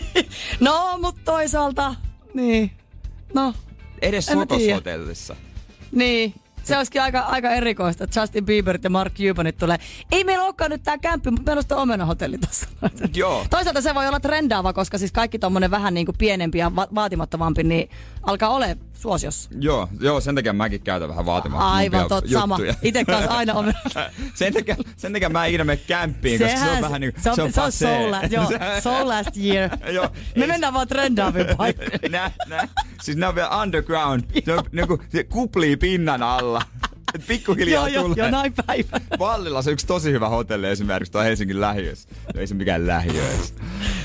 No, 0.60 0.98
mutta 0.98 1.20
toisaalta, 1.24 1.94
niin. 2.34 2.70
No, 3.34 3.54
Edes. 4.02 4.26
Sotos-hotellissa. 4.26 5.36
niin. 5.92 6.34
Se 6.64 6.76
olisikin 6.76 7.02
aika, 7.02 7.20
aika 7.20 7.50
erikoista, 7.50 8.04
että 8.04 8.20
Justin 8.20 8.44
Bieberit 8.46 8.84
ja 8.84 8.90
Mark 8.90 9.14
Cubanit 9.14 9.56
tulee. 9.58 9.78
Ei 10.12 10.24
meillä 10.24 10.44
olekaan 10.44 10.70
nyt 10.70 10.82
tää 10.82 10.98
kämppi, 10.98 11.30
mutta 11.30 11.42
meillä 11.46 11.58
on 11.58 11.62
sitä 11.62 11.76
omenahotelli 11.76 12.38
tossa. 12.38 12.66
Joo. 13.14 13.46
Toisaalta 13.50 13.80
se 13.80 13.94
voi 13.94 14.08
olla 14.08 14.20
trendaava, 14.20 14.72
koska 14.72 14.98
siis 14.98 15.12
kaikki 15.12 15.38
tommonen 15.38 15.70
vähän 15.70 15.94
niin 15.94 16.06
kuin 16.06 16.16
pienempi 16.18 16.58
ja 16.58 16.76
va- 16.76 16.88
vaatimattomampi, 16.94 17.62
niin 17.62 17.90
alkaa 18.22 18.48
ole 18.48 18.78
suosiossa. 18.94 19.50
Joo, 19.60 19.88
joo, 20.00 20.20
sen 20.20 20.34
takia 20.34 20.52
mäkin 20.52 20.80
käytän 20.80 21.08
vähän 21.08 21.26
vaatimattomampia 21.26 21.76
Aivan 21.76 22.08
tot 22.08 22.24
sama. 22.32 22.58
Itse 22.82 23.04
kanssa 23.04 23.30
aina 23.30 23.54
omena. 23.54 23.78
sen, 24.34 24.52
takia, 24.52 24.76
sen 24.96 25.12
takia 25.12 25.28
mä 25.28 25.44
en 25.44 25.48
ikinä 25.50 25.64
mene 25.64 25.76
kämppiin, 25.86 26.40
koska 26.40 26.58
se 26.58 26.70
on 26.70 26.80
vähän 26.82 27.00
niin 27.00 27.12
se 27.22 27.30
on, 27.30 27.36
se 27.36 27.42
on, 27.42 27.50
passé. 27.50 27.70
soul, 27.70 28.10
la- 28.10 28.22
joo, 28.30 28.46
soul 28.82 29.08
last 29.08 29.36
year. 29.36 29.70
Joo, 29.92 30.08
Me 30.36 30.46
mennään 30.46 30.74
vaan 30.74 30.88
trendaaviin 30.88 31.46
paikkoihin. 31.56 32.12
nä, 32.12 32.30
nä. 32.48 32.68
Siis 33.02 33.16
ne 33.16 33.26
on 33.26 33.34
vielä 33.34 33.60
underground. 33.62 34.24
Se 34.44 34.52
on 34.54 34.64
niinku, 34.72 34.98
se 35.08 35.24
kuplii 35.24 35.76
pinnan 35.76 36.22
alla. 36.22 36.51
Et 37.14 37.26
pikkuhiljaa 37.26 37.88
Joo, 37.88 38.02
tulee. 38.02 38.16
joo, 38.18 38.30
näin 38.30 38.52
päivä. 38.66 39.00
Vallilla 39.18 39.62
se 39.62 39.70
yksi 39.70 39.86
tosi 39.86 40.12
hyvä 40.12 40.28
hotelli 40.28 40.68
esimerkiksi 40.68 41.12
tuo 41.12 41.22
Helsingin 41.22 41.60
lähiössä. 41.60 42.08
No 42.34 42.40
ei 42.40 42.46
se 42.46 42.54
mikään 42.54 42.86
lähiö 42.86 43.28
edes. 43.28 43.54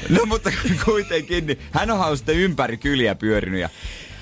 No 0.10 0.26
mutta 0.26 0.52
kuitenkin, 0.86 1.48
niin 1.48 1.60
hän 1.72 1.92
on 1.92 2.18
sitten 2.18 2.36
ympäri 2.36 2.78
kyliä 2.78 3.16
pyörinyt 3.16 3.62
ja 3.62 3.70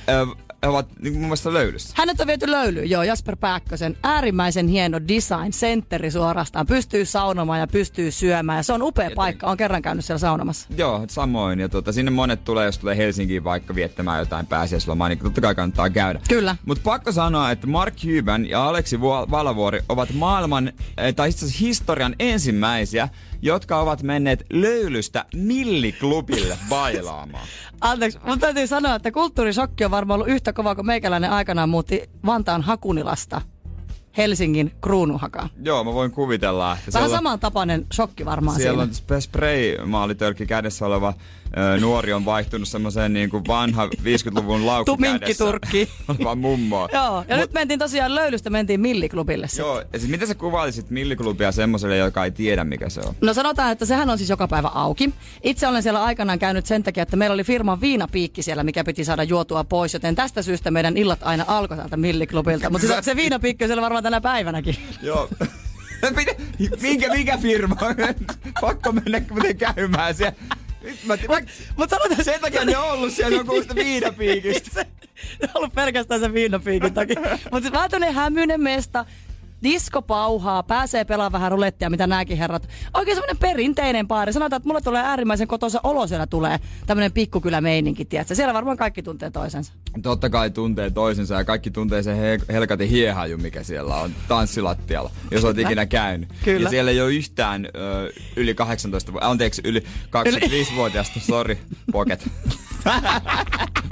ö, 0.09 0.35
ovat 0.69 0.87
niin 1.01 1.13
mun 1.13 1.21
mielestä 1.21 1.53
löylyssä. 1.53 1.93
Hänet 1.97 2.21
on 2.21 2.27
viety 2.27 2.51
löylyyn, 2.51 2.89
joo, 2.89 3.03
Jasper 3.03 3.35
Pääkkösen. 3.35 3.97
Äärimmäisen 4.03 4.67
hieno 4.67 4.99
design, 5.07 5.53
sentteri 5.53 6.11
suorastaan. 6.11 6.65
Pystyy 6.65 7.05
saunomaan 7.05 7.59
ja 7.59 7.67
pystyy 7.67 8.11
syömään. 8.11 8.57
Ja 8.57 8.63
se 8.63 8.73
on 8.73 8.83
upea 8.83 9.11
paikka, 9.15 9.47
on 9.47 9.57
kerran 9.57 9.81
käynyt 9.81 10.05
siellä 10.05 10.19
saunomassa. 10.19 10.67
Joo, 10.77 11.05
samoin. 11.07 11.59
Ja 11.59 11.69
tota, 11.69 11.91
sinne 11.91 12.11
monet 12.11 12.43
tulee, 12.43 12.65
jos 12.65 12.77
tulee 12.77 12.97
Helsinkiin 12.97 13.43
vaikka 13.43 13.75
viettämään 13.75 14.19
jotain 14.19 14.45
pääsiäislomaa, 14.47 15.09
niin 15.09 15.19
totta 15.19 15.41
kai 15.41 15.55
kannattaa 15.55 15.89
käydä. 15.89 16.19
Kyllä. 16.29 16.55
Mutta 16.65 16.83
pakko 16.83 17.11
sanoa, 17.11 17.51
että 17.51 17.67
Mark 17.67 17.95
Cuban 17.95 18.49
ja 18.49 18.67
Aleksi 18.67 19.01
Val- 19.01 19.31
Valavuori 19.31 19.79
ovat 19.89 20.13
maailman, 20.13 20.71
eh, 20.97 21.15
tai 21.15 21.29
itse 21.29 21.45
asiassa 21.45 21.65
historian 21.65 22.15
ensimmäisiä, 22.19 23.09
jotka 23.41 23.79
ovat 23.79 24.03
menneet 24.03 24.45
löylystä 24.53 25.25
milliklubille 25.35 26.57
bailaamaan. 26.69 27.47
Anteeksi, 27.81 28.19
mun 28.25 28.39
täytyy 28.39 28.67
sanoa, 28.67 28.95
että 28.95 29.11
kulttuurisokki 29.11 29.85
on 29.85 29.91
varmaan 29.91 30.17
ollut 30.21 30.33
yhtä 30.33 30.53
kova 30.53 30.75
kuin 30.75 30.85
meikäläinen 30.85 31.31
aikanaan 31.31 31.69
muutti 31.69 32.09
Vantaan 32.25 32.61
Hakunilasta 32.61 33.41
Helsingin 34.17 34.71
kruunuhakaan. 34.81 35.49
Joo, 35.63 35.83
mä 35.83 35.93
voin 35.93 36.11
kuvitella, 36.11 36.71
että 36.73 36.93
Vähän 36.93 37.09
siellä, 37.09 37.17
samantapainen 37.17 37.85
shokki 37.93 38.25
varmaan 38.25 38.57
siellä 38.57 38.87
siinä. 38.87 39.15
on 39.15 39.21
spray-maalitölkki 39.21 40.45
kädessä 40.45 40.85
oleva 40.85 41.13
nuori 41.81 42.13
on 42.13 42.25
vaihtunut 42.25 42.67
semmoiseen 42.67 43.13
niin 43.13 43.29
kuin 43.29 43.43
vanha 43.47 43.85
50-luvun 43.87 44.65
laukku 44.65 44.91
Tu- 44.91 45.01
minkkiturkki. 45.01 45.89
Oleva 46.07 46.35
mummo. 46.35 46.89
Joo, 46.93 47.25
ja 47.27 47.35
Mut- 47.35 47.41
nyt 47.41 47.53
mentiin 47.53 47.79
tosiaan 47.79 48.15
löylystä, 48.15 48.49
mentiin 48.49 48.81
milliklubille 48.81 49.47
sitten. 49.47 49.65
Joo, 49.65 49.79
ja 49.93 49.99
siis 49.99 50.11
miten 50.11 50.27
sä 50.27 50.35
kuvailisit 50.35 50.89
milliklubia 50.89 51.51
semmoiselle, 51.51 51.97
joka 51.97 52.25
ei 52.25 52.31
tiedä 52.31 52.63
mikä 52.63 52.89
se 52.89 53.01
on? 53.01 53.15
No 53.21 53.33
sanotaan, 53.33 53.71
että 53.71 53.85
sehän 53.85 54.09
on 54.09 54.17
siis 54.17 54.29
joka 54.29 54.47
päivä 54.47 54.67
auki. 54.67 55.13
Itse 55.43 55.67
olen 55.67 55.83
siellä 55.83 56.03
aikanaan 56.03 56.39
käynyt 56.39 56.65
sen 56.65 56.83
takia, 56.83 57.03
että 57.03 57.17
meillä 57.17 57.33
oli 57.33 57.43
firman 57.43 57.81
viinapiikki 57.81 58.41
siellä, 58.43 58.63
mikä 58.63 58.83
piti 58.83 59.05
saada 59.05 59.23
juotua 59.23 59.63
pois. 59.63 59.93
Joten 59.93 60.15
tästä 60.15 60.41
syystä 60.41 60.71
meidän 60.71 60.97
illat 60.97 61.19
aina 61.23 61.45
alkoi 61.47 61.77
täältä 61.77 61.97
milliklubilta. 61.97 62.69
Mutta 62.69 62.87
siis 62.87 63.05
se 63.05 63.15
viinapiikki 63.15 63.63
on 63.63 63.67
siellä 63.69 63.81
varmaan 63.81 64.03
tänä 64.03 64.21
päivänäkin. 64.21 64.75
Joo. 65.01 65.29
Minkä, 66.81 67.09
mikä 67.13 67.37
firma? 67.37 67.75
Pakko 68.61 68.91
mennä 68.91 69.21
käymään 69.57 70.15
siellä. 70.15 70.35
Mutta 71.77 71.97
sanotaan, 71.97 72.23
sen 72.23 72.41
takia 72.41 72.65
ne 72.65 72.77
on 72.77 72.91
ollut 72.91 73.13
siellä 73.13 73.37
joku 73.37 73.53
viinapiikistä. 73.75 74.69
se 75.39 75.43
on 75.43 75.49
ollut 75.55 75.73
pelkästään 75.73 76.19
se 76.19 76.33
viinapiikin 76.33 76.93
takia. 76.93 77.21
Mutta 77.51 77.61
siis 77.61 77.71
vähän 77.71 77.89
tämmönen 77.89 78.15
hämyinen 78.15 78.61
mesta. 78.61 79.05
Disko 79.65 80.01
pauhaa, 80.01 80.63
pääsee 80.63 81.05
pelaamaan 81.05 81.31
vähän 81.31 81.51
rulettia, 81.51 81.89
mitä 81.89 82.07
nääkin 82.07 82.37
herrat. 82.37 82.69
Oikein 82.93 83.15
semmoinen 83.17 83.37
perinteinen 83.37 84.07
baari. 84.07 84.33
Sanotaan, 84.33 84.57
että 84.57 84.67
mulle 84.69 84.81
tulee 84.81 85.01
äärimmäisen 85.01 85.47
kotoisa 85.47 85.79
olo 85.83 86.07
siellä 86.07 86.27
tulee. 86.27 86.59
Tämmönen 86.85 87.11
pikkukylä-meininki, 87.11 88.05
tiedätkö? 88.05 88.35
Siellä 88.35 88.53
varmaan 88.53 88.77
kaikki 88.77 89.03
tuntee 89.03 89.31
toisensa. 89.31 89.73
Totta 90.01 90.29
kai 90.29 90.49
tuntee 90.49 90.89
toisensa 90.89 91.35
ja 91.35 91.43
kaikki 91.43 91.71
tuntee 91.71 92.03
sen 92.03 92.17
he- 92.17 92.39
helkatin 92.49 92.89
hiehaju, 92.89 93.37
mikä 93.37 93.63
siellä 93.63 93.95
on 93.95 94.11
tanssilattialla, 94.27 95.11
jos 95.31 95.43
olet 95.43 95.57
ikinä 95.57 95.85
käynyt. 95.85 96.29
Kyllä. 96.43 96.63
Ja 96.63 96.69
siellä 96.69 96.91
ei 96.91 97.01
ole 97.01 97.13
yhtään 97.13 97.65
ö, 97.65 98.11
yli 98.35 98.53
18 98.55 99.11
vuotta, 99.11 99.29
anteeksi, 99.29 99.61
yli 99.65 99.79
25-vuotiaasta, 99.79 101.19
sorry, 101.19 101.57
pocket. 101.91 102.27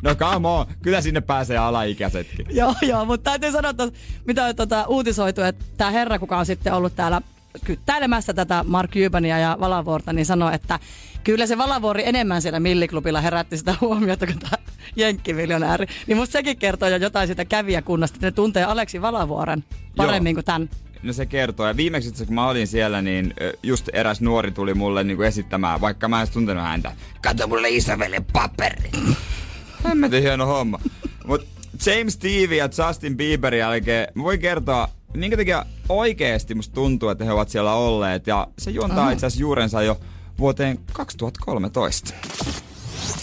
no 0.04 0.16
come 0.16 0.48
on, 0.48 0.66
kyllä 0.82 1.02
sinne 1.02 1.22
pääsee 1.22 1.58
alaikäisetkin. 1.58 2.46
Joo, 2.50 2.76
joo, 2.82 3.06
mutta 3.06 3.30
täytyy 3.30 3.52
sanoa, 3.52 3.70
että 3.70 3.88
mitä 4.26 4.46
on 4.46 4.56
tota, 4.56 4.86
uutisoitu, 4.88 5.42
että 5.42 5.66
tämä 5.78 5.92
herra, 5.92 6.20
kuka 6.20 6.38
on 6.38 6.46
sitten 6.46 6.74
ollut 6.74 6.96
täällä 6.96 7.22
kyttäilemässä 7.66 8.34
tätä 8.34 8.66
Mark 8.68 8.92
Cubania 8.92 9.40
ja 9.40 9.58
Valavuorta, 9.60 10.14
niin 10.14 10.26
sanoi, 10.26 10.56
että 10.56 10.80
kyllä 11.24 11.48
se 11.48 11.58
Valavuori 11.58 12.04
enemmän 12.06 12.42
siellä 12.42 12.60
milliklubilla 12.60 13.22
herätti 13.22 13.58
sitä 13.58 13.76
huomiota 13.82 14.26
kuin 14.26 14.40
tämä 14.40 14.58
jenkkimiljonääri. 14.96 15.86
Niin 16.08 16.18
musta 16.18 16.34
sekin 16.34 16.58
kertoo 16.58 16.90
jo 16.90 16.98
jotain 16.98 17.28
siitä 17.28 17.46
kävijäkunnasta, 17.46 18.16
että 18.16 18.28
ne 18.28 18.32
tuntee 18.32 18.64
Aleksi 18.64 19.02
Valavuoren 19.02 19.64
paremmin 19.96 20.32
Joo. 20.32 20.36
kuin 20.36 20.46
tämän. 20.46 20.70
No 21.04 21.14
se 21.14 21.26
kertoo. 21.26 21.68
Ja 21.68 21.78
viimeksi 21.78 22.10
itse, 22.10 22.26
kun 22.26 22.36
mä 22.36 22.50
olin 22.50 22.68
siellä, 22.68 23.02
niin 23.02 23.34
just 23.64 23.90
eräs 23.94 24.22
nuori 24.22 24.52
tuli 24.52 24.74
mulle 24.74 25.04
niin 25.04 25.18
kuin 25.18 25.28
esittämään, 25.28 25.82
vaikka 25.82 26.08
mä 26.08 26.22
en 26.22 26.28
tuntenut 26.34 26.64
häntä. 26.64 26.92
Kato 27.22 27.48
mulle 27.48 27.70
isäveljen 27.70 28.26
paperi. 28.34 28.92
Hemmetin 29.88 30.22
hieno 30.22 30.46
homma. 30.46 30.80
Mut 31.26 31.48
James 31.86 32.14
Stevie 32.14 32.58
ja 32.58 32.70
Justin 32.88 33.18
Bieberin 33.18 33.60
jälkeen 33.60 34.08
mä 34.16 34.24
voin 34.24 34.40
kertoa, 34.40 34.90
minkä 35.14 35.38
takia 35.38 35.66
oikeesti 35.90 36.56
musta 36.56 36.76
tuntuu, 36.76 37.10
että 37.10 37.26
he 37.26 37.32
ovat 37.32 37.50
siellä 37.50 37.74
olleet. 37.74 38.28
Ja 38.28 38.48
se 38.60 38.72
juontaa 38.72 39.12
itse 39.12 39.26
asiassa 39.26 39.42
juurensa 39.42 39.82
jo 39.82 40.00
vuoteen 40.40 40.80
2013. 40.94 42.14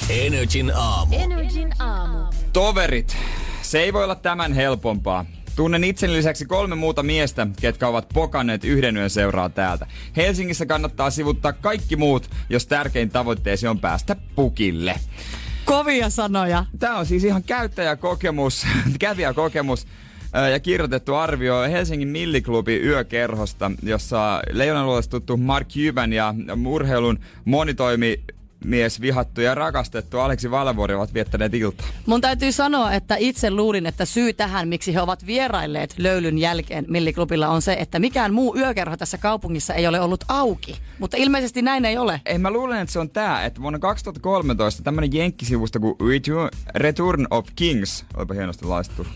Energin 0.08 0.72
aamu. 0.74 1.16
Energin 1.16 1.72
aamu. 1.78 2.18
Toverit, 2.52 3.16
se 3.62 3.80
ei 3.80 3.92
voi 3.92 4.04
olla 4.04 4.14
tämän 4.14 4.52
helpompaa. 4.52 5.24
Tunnen 5.60 5.84
itseni 5.84 6.12
lisäksi 6.12 6.44
kolme 6.44 6.74
muuta 6.74 7.02
miestä, 7.02 7.46
ketkä 7.60 7.88
ovat 7.88 8.08
pokanneet 8.14 8.64
yhden 8.64 8.96
yön 8.96 9.10
seuraa 9.10 9.48
täältä. 9.48 9.86
Helsingissä 10.16 10.66
kannattaa 10.66 11.10
sivuttaa 11.10 11.52
kaikki 11.52 11.96
muut, 11.96 12.30
jos 12.50 12.66
tärkein 12.66 13.10
tavoitteesi 13.10 13.66
on 13.66 13.80
päästä 13.80 14.16
pukille. 14.36 14.94
Kovia 15.64 16.10
sanoja. 16.10 16.64
Tämä 16.78 16.98
on 16.98 17.06
siis 17.06 17.24
ihan 17.24 17.42
käyttäjäkokemus, 17.42 18.66
kävijäkokemus 18.98 19.86
ja 20.52 20.60
kirjoitettu 20.60 21.14
arvio 21.14 21.62
Helsingin 21.62 22.08
Milliklubi 22.08 22.76
yökerhosta, 22.76 23.70
jossa 23.82 24.42
leijonaluolesta 24.52 25.10
tuttu 25.10 25.36
Mark 25.36 25.68
Cuban 25.68 26.12
ja 26.12 26.34
urheilun 26.66 27.20
monitoimi 27.44 28.24
mies 28.64 29.00
vihattu 29.00 29.40
ja 29.40 29.54
rakastettu 29.54 30.18
Aleksi 30.18 30.50
Valvuori 30.50 30.94
ovat 30.94 31.14
viettäneet 31.14 31.54
iltaa. 31.54 31.86
Mun 32.06 32.20
täytyy 32.20 32.52
sanoa, 32.52 32.92
että 32.92 33.16
itse 33.18 33.50
luulin, 33.50 33.86
että 33.86 34.04
syy 34.04 34.32
tähän, 34.32 34.68
miksi 34.68 34.94
he 34.94 35.00
ovat 35.00 35.26
vierailleet 35.26 35.94
löylyn 35.98 36.38
jälkeen 36.38 36.84
Milliklubilla 36.88 37.48
on 37.48 37.62
se, 37.62 37.72
että 37.72 37.98
mikään 37.98 38.34
muu 38.34 38.56
yökerho 38.56 38.96
tässä 38.96 39.18
kaupungissa 39.18 39.74
ei 39.74 39.86
ole 39.86 40.00
ollut 40.00 40.24
auki. 40.28 40.76
Mutta 40.98 41.16
ilmeisesti 41.16 41.62
näin 41.62 41.84
ei 41.84 41.98
ole. 41.98 42.20
Ei, 42.26 42.38
mä 42.38 42.50
luulen, 42.50 42.80
että 42.80 42.92
se 42.92 42.98
on 42.98 43.10
tää, 43.10 43.44
että 43.44 43.62
vuonna 43.62 43.78
2013 43.78 44.82
tämmönen 44.82 45.12
jenkkisivusto 45.12 45.80
kuin 45.80 45.96
Return, 46.08 46.48
Return 46.74 47.26
of 47.30 47.46
Kings, 47.56 48.04
olipa 48.16 48.34
hienosti 48.34 48.64
laistettu. 48.64 49.06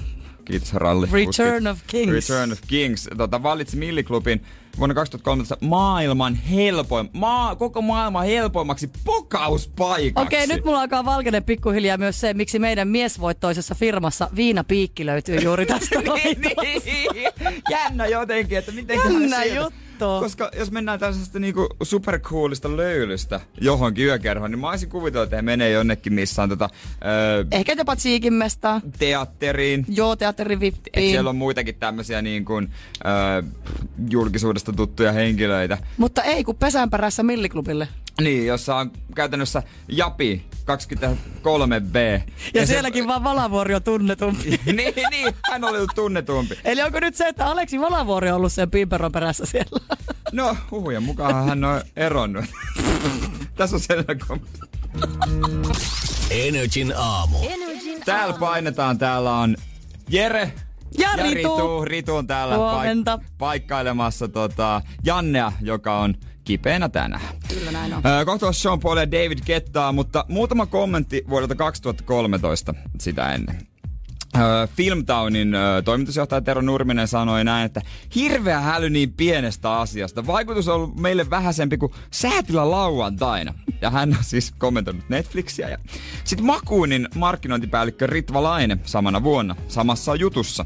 Kiitos 0.44 0.74
ralli. 0.74 1.08
Return 1.12 1.66
of 1.66 1.78
Kings. 1.86 2.12
Return 2.12 2.52
of 2.52 2.58
Kings. 2.66 3.08
Tota, 3.16 3.42
valitsi 3.42 3.76
Milliklubin 3.76 4.40
vuonna 4.78 4.94
2013 4.94 5.56
maailman 5.60 6.34
helpoin, 6.34 7.10
maa, 7.12 7.56
koko 7.56 7.82
maailman 7.82 8.26
helpoimmaksi 8.26 8.90
pokauspaikaksi. 9.04 10.26
Okei, 10.26 10.46
nyt 10.46 10.64
mulla 10.64 10.80
alkaa 10.80 11.04
valkene 11.04 11.40
pikkuhiljaa 11.40 11.96
myös 11.96 12.20
se, 12.20 12.34
miksi 12.34 12.58
meidän 12.58 12.88
miesvoittoisessa 12.88 13.74
firmassa 13.74 14.30
viinapiikki 14.36 15.06
löytyy 15.06 15.36
juuri 15.36 15.66
tästä 15.66 16.00
niin, 16.00 16.40
niin. 16.40 17.32
Jännä 17.70 18.06
jotenkin, 18.06 18.58
että 18.58 18.72
miten 18.72 18.96
Jännä 18.96 19.44
juttu. 19.44 19.83
Kattoo. 19.94 20.20
Koska 20.20 20.50
jos 20.58 20.70
mennään 20.70 20.98
tällaisesta 21.00 21.38
niinku 21.38 21.68
supercoolista 21.82 22.76
löylystä 22.76 23.40
johonkin 23.60 24.04
yökerhoon, 24.04 24.50
niin 24.50 24.58
mä 24.58 24.70
olisin 24.70 24.88
kuvitellut, 24.88 25.24
että 25.26 25.36
he 25.36 25.42
menee 25.42 25.70
jonnekin 25.70 26.12
missään 26.12 26.48
tota, 26.48 26.70
öö, 27.04 27.44
Ehkä 27.52 27.72
jopa 27.72 27.96
Tsiikinmestaan. 27.96 28.82
teatteriin. 28.98 29.84
Joo, 29.88 30.16
teatterin 30.16 30.56
Et 30.56 30.60
vippiin. 30.60 31.10
siellä 31.10 31.30
on 31.30 31.36
muitakin 31.36 31.74
tämmöisiä 31.74 32.22
niin 32.22 32.44
kuin, 32.44 32.70
öö, 33.06 33.42
julkisuudesta 34.10 34.72
tuttuja 34.72 35.12
henkilöitä. 35.12 35.78
Mutta 35.96 36.22
ei, 36.22 36.44
kun 36.44 36.56
pesänperässä 36.56 37.22
milliklubille. 37.22 37.88
Niin, 38.20 38.46
jossa 38.46 38.76
on 38.76 38.90
käytännössä 39.14 39.62
Japi 39.88 40.44
23B. 40.60 42.22
Ja, 42.54 42.60
se- 42.60 42.66
sielläkin 42.66 43.06
vaan 43.06 43.24
Valavuori 43.24 43.74
on 43.74 43.82
tunnetumpi. 43.82 44.50
niin, 44.66 44.94
niin, 45.10 45.34
hän 45.50 45.64
oli 45.64 45.76
ollut 45.78 45.90
tunnetumpi. 45.94 46.58
Eli 46.64 46.82
onko 46.82 47.00
nyt 47.00 47.14
se, 47.16 47.28
että 47.28 47.46
Aleksi 47.46 47.80
Valavuori 47.80 48.30
on 48.30 48.36
ollut 48.36 48.52
sen 48.52 48.70
Pimperon 48.70 49.12
perässä 49.12 49.46
siellä? 49.46 49.80
No, 50.32 50.56
huhujen 50.70 51.02
mukaan 51.02 51.48
hän 51.48 51.64
on 51.64 51.80
eronnut. 51.96 52.44
Tässä 53.56 53.76
on 53.76 53.80
sellainen 53.80 54.18
kom- 54.28 54.40
Energin 56.30 56.92
aamu. 56.96 57.38
Täällä 58.04 58.34
painetaan, 58.38 58.98
täällä 58.98 59.36
on 59.38 59.56
Jere. 60.08 60.52
Ja 60.98 61.08
ja 61.16 61.22
Ritu. 61.24 61.34
Ritu. 61.34 61.84
Ritu 61.84 62.16
on 62.16 62.26
täällä 62.26 62.56
Huomenta. 62.56 63.18
paikkailemassa 63.38 64.28
tota, 64.28 64.82
Jannea, 65.04 65.52
joka 65.60 65.98
on 65.98 66.14
kipeänä 66.44 66.88
tänään. 66.88 67.22
Kyllä 67.48 67.72
näin 67.72 67.94
on. 67.94 68.02
Öö, 68.06 68.24
kohta 68.24 68.46
on 68.46 68.54
Sean 68.54 68.80
Paul 68.80 68.96
ja 68.96 69.10
David 69.10 69.38
Kettaa, 69.44 69.92
mutta 69.92 70.24
muutama 70.28 70.66
kommentti 70.66 71.24
vuodelta 71.28 71.54
2013 71.54 72.74
sitä 73.00 73.32
ennen. 73.32 73.58
Öö, 74.36 74.66
Filmtownin 74.76 75.54
öö, 75.54 75.82
toimitusjohtaja 75.82 76.40
Tero 76.40 76.60
Nurminen 76.60 77.08
sanoi 77.08 77.44
näin, 77.44 77.66
että 77.66 77.80
hirveä 78.14 78.60
häly 78.60 78.90
niin 78.90 79.12
pienestä 79.12 79.72
asiasta. 79.72 80.26
Vaikutus 80.26 80.68
on 80.68 80.74
ollut 80.74 81.00
meille 81.00 81.30
vähäisempi 81.30 81.78
kuin 81.78 81.92
säätilä 82.10 82.70
lauantaina. 82.70 83.54
Ja 83.80 83.90
hän 83.90 84.16
on 84.18 84.24
siis 84.24 84.52
kommentoinut 84.58 85.08
Netflixiä. 85.08 85.68
Ja 85.68 85.78
sitten 86.24 86.46
Makuunin 86.46 87.08
markkinointipäällikkö 87.14 88.06
Ritva 88.06 88.42
Laine 88.42 88.78
samana 88.84 89.22
vuonna 89.22 89.56
samassa 89.68 90.14
jutussa. 90.14 90.64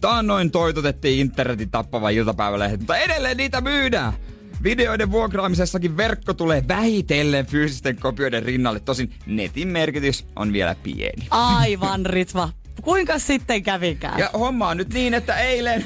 Taannoin 0.00 0.50
toitotettiin 0.50 1.20
internetin 1.20 1.70
tappava 1.70 2.10
iltapäivälehdet, 2.10 2.80
mutta 2.80 2.96
edelleen 2.96 3.36
niitä 3.36 3.60
myydään. 3.60 4.12
Videoiden 4.62 5.10
vuokraamisessakin 5.10 5.96
verkko 5.96 6.34
tulee 6.34 6.64
vähitellen 6.68 7.46
fyysisten 7.46 7.96
kopioiden 7.96 8.42
rinnalle, 8.42 8.80
tosin 8.80 9.14
netin 9.26 9.68
merkitys 9.68 10.26
on 10.36 10.52
vielä 10.52 10.76
pieni. 10.82 11.26
Aivan, 11.30 12.06
Ritva. 12.06 12.48
Kuinka 12.82 13.18
sitten 13.18 13.62
kävikään? 13.62 14.18
Ja 14.18 14.30
homma 14.32 14.68
on 14.68 14.76
nyt 14.76 14.94
niin, 14.94 15.14
että 15.14 15.38
eilen, 15.38 15.84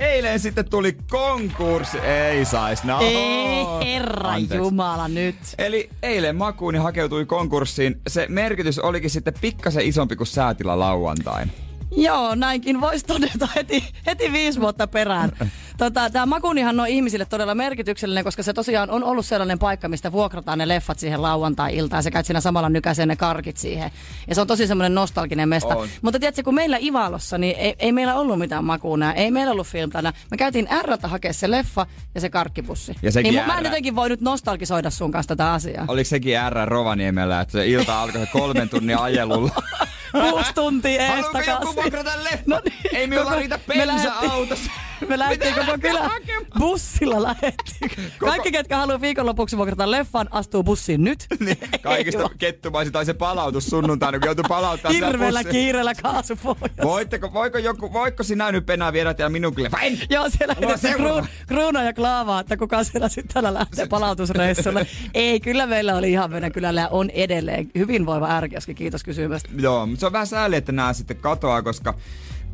eilen 0.00 0.40
sitten 0.40 0.70
tuli 0.70 0.96
konkurssi. 1.10 1.98
Ei 1.98 2.44
sais, 2.44 2.84
no. 2.84 3.00
Ei, 3.00 3.64
herra 3.84 4.30
Anteeksi. 4.30 4.56
Jumala 4.56 5.08
nyt. 5.08 5.36
Eli 5.58 5.90
eilen 6.02 6.36
Makuuni 6.36 6.78
hakeutui 6.78 7.26
konkurssiin. 7.26 8.00
Se 8.08 8.26
merkitys 8.28 8.78
olikin 8.78 9.10
sitten 9.10 9.34
pikkasen 9.40 9.86
isompi 9.86 10.16
kuin 10.16 10.26
säätila 10.26 10.78
lauantain. 10.78 11.52
Joo, 11.96 12.34
näinkin 12.34 12.80
voisi 12.80 13.06
todeta 13.06 13.48
heti, 13.54 13.84
heti 14.06 14.32
viisi 14.32 14.60
vuotta 14.60 14.86
perään. 14.86 15.32
Tota, 15.78 16.10
Tämä 16.10 16.26
Makunihan 16.26 16.80
on 16.80 16.88
ihmisille 16.88 17.24
todella 17.24 17.54
merkityksellinen, 17.54 18.24
koska 18.24 18.42
se 18.42 18.52
tosiaan 18.52 18.90
on 18.90 19.04
ollut 19.04 19.26
sellainen 19.26 19.58
paikka, 19.58 19.88
mistä 19.88 20.12
vuokrataan 20.12 20.58
ne 20.58 20.68
leffat 20.68 20.98
siihen 20.98 21.22
lauantai-iltaan. 21.22 22.02
Sä 22.02 22.10
käyt 22.10 22.26
siinä 22.26 22.40
samalla 22.40 22.68
nykäiseen 22.68 23.08
ne 23.08 23.16
karkit 23.16 23.56
siihen. 23.56 23.90
Ja 24.28 24.34
se 24.34 24.40
on 24.40 24.46
tosi 24.46 24.66
semmoinen 24.66 24.94
nostalginen 24.94 25.48
mesta. 25.48 25.76
On. 25.76 25.88
Mutta 26.02 26.20
tiedätkö, 26.20 26.42
kun 26.42 26.54
meillä 26.54 26.78
Ivalossa, 26.80 27.38
niin 27.38 27.56
ei, 27.58 27.74
ei 27.78 27.92
meillä 27.92 28.14
ollut 28.14 28.38
mitään 28.38 28.64
makuunaa, 28.64 29.12
ei 29.14 29.30
meillä 29.30 29.52
ollut 29.52 29.66
filmtana. 29.66 30.12
Me 30.30 30.36
käytiin 30.36 30.68
Rltä 30.82 31.08
hakea 31.08 31.32
se 31.32 31.50
leffa 31.50 31.86
ja 32.14 32.20
se 32.20 32.30
karkkipussi. 32.30 32.94
Ja 33.02 33.12
sekin 33.12 33.34
niin, 33.34 33.46
mä 33.46 33.58
en 33.58 33.62
R. 33.62 33.66
jotenkin 33.66 33.96
voi 33.96 34.08
nyt 34.08 34.20
nostalgisoida 34.20 34.90
sun 34.90 35.12
kanssa 35.12 35.28
tätä 35.36 35.52
asiaa. 35.52 35.84
Oliko 35.88 36.08
sekin 36.08 36.34
R 36.50 36.68
Rovaniemellä, 36.68 37.40
että 37.40 37.52
se 37.52 37.66
ilta 37.66 38.02
alkoi 38.02 38.20
se 38.20 38.28
kolmen 38.32 38.68
tunnin 38.68 38.98
ajelulla? 38.98 39.50
Kuusi 40.12 40.52
tuntia 40.54 41.02
ees 41.02 41.10
Haluatko 41.26 41.50
joku 41.50 41.74
vuokrata 41.74 42.24
leffa? 42.24 42.42
No 42.46 42.60
niin, 42.64 42.96
Ei 42.96 43.06
minulla 43.06 43.34
riitä 43.36 43.58
bensa 43.68 44.12
autossa. 44.30 44.70
Me 45.08 45.18
lähdettiin 45.18 45.54
koko 45.54 45.78
kylä 45.80 46.10
bussilla 46.58 47.22
lähettiin. 47.22 48.12
Kaikki, 48.18 48.52
ketkä 48.52 48.76
haluaa 48.76 49.00
viikonlopuksi 49.00 49.56
vuokrata 49.56 49.90
leffan, 49.90 50.28
astuu 50.30 50.62
bussiin 50.62 51.04
nyt. 51.04 51.26
Niin, 51.40 51.58
kaikista 51.82 52.30
kettumaisin 52.38 52.92
tai 52.92 53.04
se 53.04 53.14
palautus 53.14 53.66
sunnuntaina, 53.66 54.18
kun 54.18 54.26
joutui 54.26 54.44
palauttaa 54.48 54.92
Hirveellä 54.92 55.44
kiireellä 55.44 55.94
kaasupohjassa. 55.94 56.82
Voitteko, 56.82 57.32
voiko 57.32 57.58
joku, 57.58 57.92
voiko 57.92 58.22
sinä 58.22 58.52
nyt 58.52 58.70
enää 58.70 58.92
viedä 58.92 59.14
teidän 59.14 59.32
minun 59.32 59.54
kyllä? 59.54 59.70
En! 59.82 59.98
Joo, 60.10 60.30
siellä 60.30 60.54
kruun, 60.96 61.26
kruuna 61.46 61.82
ja 61.82 61.92
klaavaa, 61.92 62.40
että 62.40 62.56
kuka 62.56 62.84
siellä 62.84 63.08
sitten 63.08 63.34
täällä 63.34 63.54
lähtee 63.54 63.86
palautusreissulle. 63.86 64.86
Ei, 65.14 65.40
kyllä 65.40 65.66
meillä 65.66 65.96
oli 65.96 66.10
ihan 66.10 66.30
meidän 66.30 66.52
kylällä 66.52 66.80
ja 66.80 66.88
on 66.88 67.10
edelleen 67.10 67.70
hyvinvoiva 67.78 68.30
ärkeäskin. 68.30 68.76
Kiitos 68.76 69.04
kysymästä. 69.04 69.48
Joo, 69.58 69.86
mutta 69.86 70.00
se 70.00 70.06
on 70.06 70.12
vähän 70.12 70.26
sääli, 70.26 70.56
että 70.56 70.72
nämä 70.72 70.92
sitten 70.92 71.16
katoaa, 71.16 71.62
koska 71.62 71.94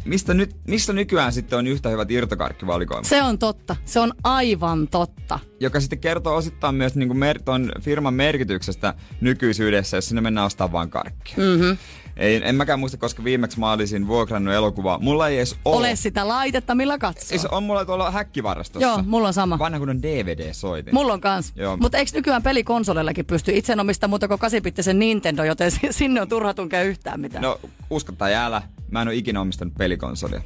mistä, 0.05 0.35
nyt, 0.35 0.57
missä 0.69 0.93
nykyään 0.93 1.33
sitten 1.33 1.59
on 1.59 1.67
yhtä 1.67 1.89
hyvät 1.89 2.11
irtokarkkivalikoimat? 2.11 3.05
Se 3.05 3.23
on 3.23 3.39
totta. 3.39 3.77
Se 3.85 4.01
on 4.01 4.13
aivan 4.25 4.89
totta. 4.89 5.39
Joka 5.61 5.81
sitten 5.81 5.99
kertoo 5.99 6.37
osittain 6.37 6.75
myös 6.75 6.95
niin 6.95 7.09
kuin 7.09 7.19
mer- 7.19 7.43
ton 7.43 7.73
firman 7.81 8.15
merkityksestä 8.15 8.95
nykyisyydessä, 9.21 9.97
jos 9.97 10.09
sinne 10.09 10.21
mennään 10.21 10.47
ostamaan 10.47 10.73
vaan 10.73 10.91
karkkia. 10.91 11.37
Mm-hmm. 11.37 11.77
Ei, 12.17 12.41
en 12.45 12.55
mäkään 12.55 12.81
muista, 12.81 12.99
koska 12.99 13.25
viimeksi 13.25 13.61
mä 13.61 13.73
olisin 13.73 14.07
vuokrannut 14.09 14.55
elokuvaa. 14.55 14.99
Mulla 14.99 15.29
ei 15.29 15.37
edes 15.37 15.57
ole. 15.65 15.77
Ole 15.77 15.97
sitä 15.97 16.29
laitetta, 16.29 16.75
millä 16.75 16.99
katsoo. 16.99 17.39
Se 17.39 17.49
on 17.51 17.63
mulla 17.63 17.85
tuolla 17.85 18.11
häkkivarastossa. 18.11 18.87
Joo, 18.89 19.03
mulla 19.03 19.29
on 19.29 19.35
sama. 19.35 19.59
Vanha 19.59 19.79
kunnon 19.79 20.03
DVD-soitin. 20.03 20.95
Mulla 20.95 21.13
on 21.13 21.21
kans. 21.21 21.53
Mutta 21.81 21.99
eikö 21.99 22.11
nykyään 22.15 22.43
pelikonsoleillakin 22.43 23.27
pysty? 23.27 23.53
Itse 23.57 23.77
omista 23.81 24.09
muuta 24.09 24.29
kuin 24.29 24.39
8 24.39 24.99
Nintendo, 24.99 25.45
joten 25.45 25.71
si- 25.71 25.81
sinne 25.91 26.21
on 26.21 26.29
turha 26.29 26.55
tunkea 26.55 26.83
yhtään 26.83 27.21
mitään. 27.21 27.43
No, 27.43 27.61
usko 27.91 28.13
tai 28.13 28.35
älä, 28.35 28.63
mä 28.91 29.03
en 29.03 29.09
ole 29.09 29.15
ikinä 29.17 29.41
omistanut 29.41 29.75
pelikonsolia. 29.75 30.41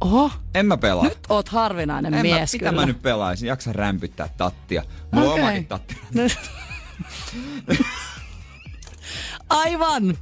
Oho, 0.00 0.30
En 0.54 0.66
mä 0.66 0.76
pelaa. 0.76 1.04
nyt 1.04 1.18
oot 1.28 1.48
harvinainen 1.48 2.14
en 2.14 2.22
mies 2.22 2.52
mä, 2.54 2.58
kyllä. 2.58 2.70
mitä 2.72 2.80
mä 2.82 2.86
nyt 2.86 3.02
pelaisin? 3.02 3.46
Jaksa 3.46 3.72
rämpyttää 3.72 4.28
tattia. 4.36 4.82
Mulla 5.12 5.30
Okei. 5.32 5.42
on 5.42 5.48
omakin 5.48 5.66
tatti. 5.66 5.96
Aivan. 9.48 10.16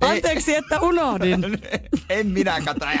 Anteeksi, 0.00 0.54
että 0.54 0.80
unohdin. 0.80 1.44
en 2.08 2.26
minä 2.26 2.60
kata 2.64 2.92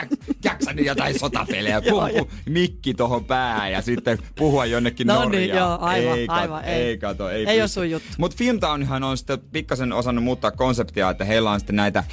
ja 0.44 0.50
jaksanut 0.50 0.86
jotain 0.86 1.18
sotapelejä. 1.20 1.82
Joo, 1.84 2.08
Puhu, 2.08 2.30
mikki 2.48 2.94
tohon 2.94 3.24
päähän 3.24 3.72
ja 3.72 3.82
sitten 3.82 4.18
puhua 4.36 4.66
jonnekin 4.66 5.06
No 5.06 5.14
niin, 5.20 5.22
Norjaan. 5.50 5.58
joo, 5.58 5.78
aivan, 5.80 6.18
ei, 6.18 6.26
kato, 6.26 6.40
aivan, 6.40 6.64
ei. 6.64 6.82
ei. 6.82 6.98
kato, 6.98 7.30
ei, 7.30 7.46
Ei 7.46 7.60
oo 7.60 7.68
sun 7.68 7.90
juttu. 7.90 8.08
Mutta 8.18 8.36
Filmtownhan 8.36 9.04
on 9.04 9.16
sitten 9.18 9.38
pikkasen 9.52 9.92
osannut 9.92 10.24
muuttaa 10.24 10.50
konseptia, 10.50 11.10
että 11.10 11.24
heillä 11.24 11.50
on 11.50 11.60
sitten 11.60 11.76
näitä 11.76 12.04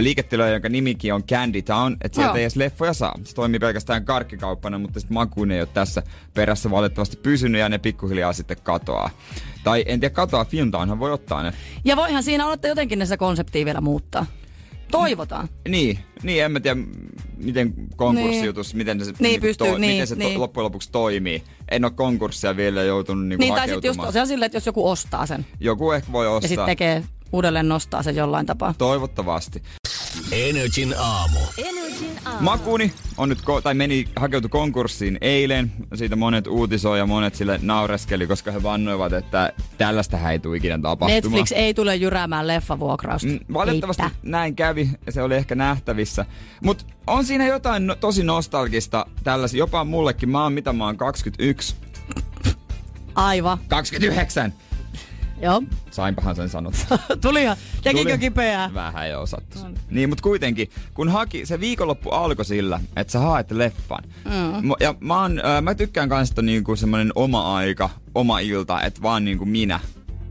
liiketiloja, 0.00 0.52
jonka 0.52 0.68
nimikin 0.68 1.14
on 1.14 1.24
Candy 1.24 1.62
Town, 1.62 1.96
että 2.04 2.14
sieltä 2.16 2.30
Joo. 2.30 2.36
ei 2.36 2.42
edes 2.42 2.56
leffoja 2.56 2.92
saa. 2.92 3.14
Se 3.24 3.34
toimii 3.34 3.58
pelkästään 3.60 4.04
karkkikauppana, 4.04 4.78
mutta 4.78 5.00
sitten 5.00 5.14
makuun 5.14 5.50
ei 5.50 5.60
ole 5.60 5.68
tässä 5.74 6.02
perässä 6.34 6.70
valitettavasti 6.70 7.16
pysynyt 7.16 7.60
ja 7.60 7.68
ne 7.68 7.78
pikkuhiljaa 7.78 8.32
sitten 8.32 8.56
katoaa. 8.62 9.10
Tai 9.64 9.84
en 9.86 10.00
tiedä, 10.00 10.14
katoaa 10.14 10.44
Filmtownhan 10.44 10.98
voi 10.98 11.12
ottaa 11.12 11.42
ne. 11.42 11.52
Ja 11.84 11.96
voihan 11.96 12.22
siinä 12.22 12.44
olla, 12.44 12.54
että 12.54 12.68
jotenkin 12.68 12.98
ne 12.98 13.04
sitä 13.04 13.16
konseptia 13.16 13.64
vielä 13.64 13.80
muuttaa. 13.80 14.26
Toivotaan. 14.90 15.48
Niin, 15.68 15.98
niin 16.22 16.44
en 16.44 16.52
mä 16.52 16.60
tiedä, 16.60 16.80
miten 17.36 17.74
konkurssijutus, 17.96 18.74
miten 18.74 19.04
se, 19.04 19.12
Niin, 19.18 19.40
pystyy, 19.40 19.66
miten 19.66 19.80
niin, 19.80 20.06
se 20.06 20.14
niin. 20.14 20.34
To, 20.34 20.40
loppujen 20.40 20.64
lopuksi 20.64 20.92
toimii. 20.92 21.42
En 21.70 21.84
ole 21.84 21.92
konkurssia 21.92 22.56
vielä 22.56 22.82
joutunut 22.82 23.26
niinku 23.26 23.40
Niin, 23.44 23.54
tai 23.54 23.68
sitten 23.68 23.88
just 23.88 23.98
hakeutumaan. 23.98 24.26
silleen, 24.26 24.46
että 24.46 24.56
jos 24.56 24.66
joku 24.66 24.88
ostaa 24.90 25.26
sen 25.26 25.46
Joku 25.60 25.92
ehkä 25.92 26.12
voi 26.12 26.26
ja 26.26 26.30
ostaa. 26.30 26.48
sitten 26.48 26.66
tekee 26.66 27.04
uudelleen 27.32 27.68
nostaa 27.68 28.02
sen 28.02 28.16
jollain 28.16 28.46
tapaa. 28.46 28.74
Toivottavasti. 28.78 29.62
Energin 30.32 30.94
aamu. 30.98 31.38
Makuni 32.40 32.92
on 33.16 33.28
nyt, 33.28 33.38
ko- 33.38 33.62
tai 33.62 33.74
meni, 33.74 34.04
hakeutui 34.16 34.48
konkurssiin 34.48 35.18
eilen. 35.20 35.72
Siitä 35.94 36.16
monet 36.16 36.46
uutisoi 36.46 36.98
ja 36.98 37.06
monet 37.06 37.34
sille 37.34 37.58
naureskeli, 37.62 38.26
koska 38.26 38.52
he 38.52 38.62
vannoivat, 38.62 39.12
että 39.12 39.52
tällaista 39.78 40.30
ei 40.30 40.38
tule 40.38 40.56
ikinä 40.56 40.78
tapahtumaan. 40.78 41.22
Netflix 41.22 41.52
ei 41.52 41.74
tule 41.74 41.96
jyräämään 41.96 42.46
leffavuokrausta. 42.46 43.28
Mm, 43.28 43.38
Valitettavasti 43.52 44.02
Heittä. 44.02 44.18
näin 44.22 44.56
kävi 44.56 44.90
ja 45.06 45.12
se 45.12 45.22
oli 45.22 45.34
ehkä 45.34 45.54
nähtävissä. 45.54 46.26
Mutta 46.64 46.84
on 47.06 47.24
siinä 47.24 47.46
jotain 47.46 47.86
no, 47.86 47.94
tosi 47.94 48.24
nostalgista 48.24 49.06
tällaisia, 49.24 49.58
jopa 49.58 49.84
mullekin. 49.84 50.28
Mä 50.28 50.42
oon 50.42 50.52
mitä 50.52 50.72
mä 50.72 50.84
oon 50.86 50.96
21. 50.96 51.76
Aivan. 53.14 53.58
29! 53.68 54.52
Joo. 55.42 55.62
Sainpahan 55.90 56.36
sen 56.36 56.48
sanottua. 56.48 56.98
Tulihan. 57.22 57.56
Tekikö 57.82 58.10
Tuli. 58.10 58.18
kipeää? 58.18 58.70
Vähän 58.74 59.10
jo 59.10 59.22
osattu. 59.22 59.58
Niin, 59.90 60.08
mutta 60.08 60.22
kuitenkin, 60.22 60.70
kun 60.94 61.08
haki, 61.08 61.46
se 61.46 61.60
viikonloppu 61.60 62.10
alkoi 62.10 62.44
sillä, 62.44 62.80
että 62.96 63.12
sä 63.12 63.18
haet 63.18 63.50
leffan. 63.50 64.04
Mm. 64.24 64.70
Ja 64.80 64.94
mä, 65.00 65.22
oon, 65.22 65.40
mä 65.62 65.74
tykkään 65.74 66.08
kanssa, 66.08 66.32
että 66.32 66.42
niinku 66.42 66.76
semmonen 66.76 67.12
oma 67.14 67.56
aika, 67.56 67.90
oma 68.14 68.38
ilta, 68.38 68.82
että 68.82 69.02
vaan 69.02 69.24
niinku 69.24 69.44
minä. 69.44 69.80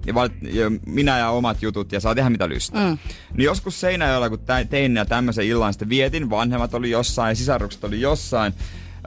Ja, 0.05 0.13
val, 0.13 0.29
ja 0.41 0.71
minä 0.85 1.17
ja 1.17 1.29
omat 1.29 1.61
jutut 1.61 1.91
ja 1.91 1.99
saa 1.99 2.15
tehdä 2.15 2.29
mitä 2.29 2.49
lystää. 2.49 2.89
Mm. 2.89 2.97
Niin 3.37 3.45
joskus 3.45 3.79
Seinäjoella, 3.79 4.29
kun 4.29 4.39
tein 4.69 4.95
ja 4.95 5.05
tämmöisen 5.05 5.45
illan 5.45 5.73
sitten 5.73 5.89
vietin, 5.89 6.29
vanhemmat 6.29 6.73
oli 6.73 6.89
jossain, 6.89 7.35
sisarukset 7.35 7.83
oli 7.83 8.01
jossain, 8.01 8.53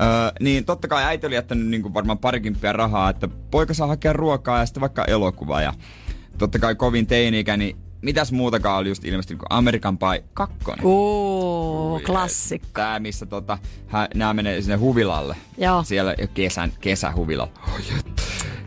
Öö, 0.00 0.08
niin 0.40 0.64
totta 0.64 0.88
kai 0.88 1.04
äiti 1.04 1.26
oli 1.26 1.34
jättänyt 1.34 1.66
niin 1.66 1.82
kuin 1.82 1.94
varmaan 1.94 2.18
parikymppiä 2.18 2.72
rahaa, 2.72 3.10
että 3.10 3.28
poika 3.50 3.74
saa 3.74 3.86
hakea 3.86 4.12
ruokaa 4.12 4.58
ja 4.58 4.66
sitten 4.66 4.80
vaikka 4.80 5.04
elokuva. 5.04 5.62
Ja 5.62 5.72
totta 6.38 6.58
kai 6.58 6.74
kovin 6.74 7.06
teini 7.06 7.44
niin 7.56 7.76
mitäs 8.02 8.32
muutakaan 8.32 8.78
oli 8.78 8.88
just 8.88 9.04
ilmestynyt 9.04 9.38
kuin 9.38 9.46
American 9.50 9.98
Pie 9.98 10.24
2. 10.34 10.56
Uu, 10.82 12.00
klassikko. 12.06 12.68
Tää, 12.72 13.00
missä 13.00 13.26
tota, 13.26 13.58
nämä 14.14 14.34
menee 14.34 14.60
sinne 14.60 14.76
huvilalle. 14.76 15.36
Joo. 15.58 15.82
Siellä 15.82 16.14
kesän, 16.34 16.72
kesähuvilalla. 16.80 17.52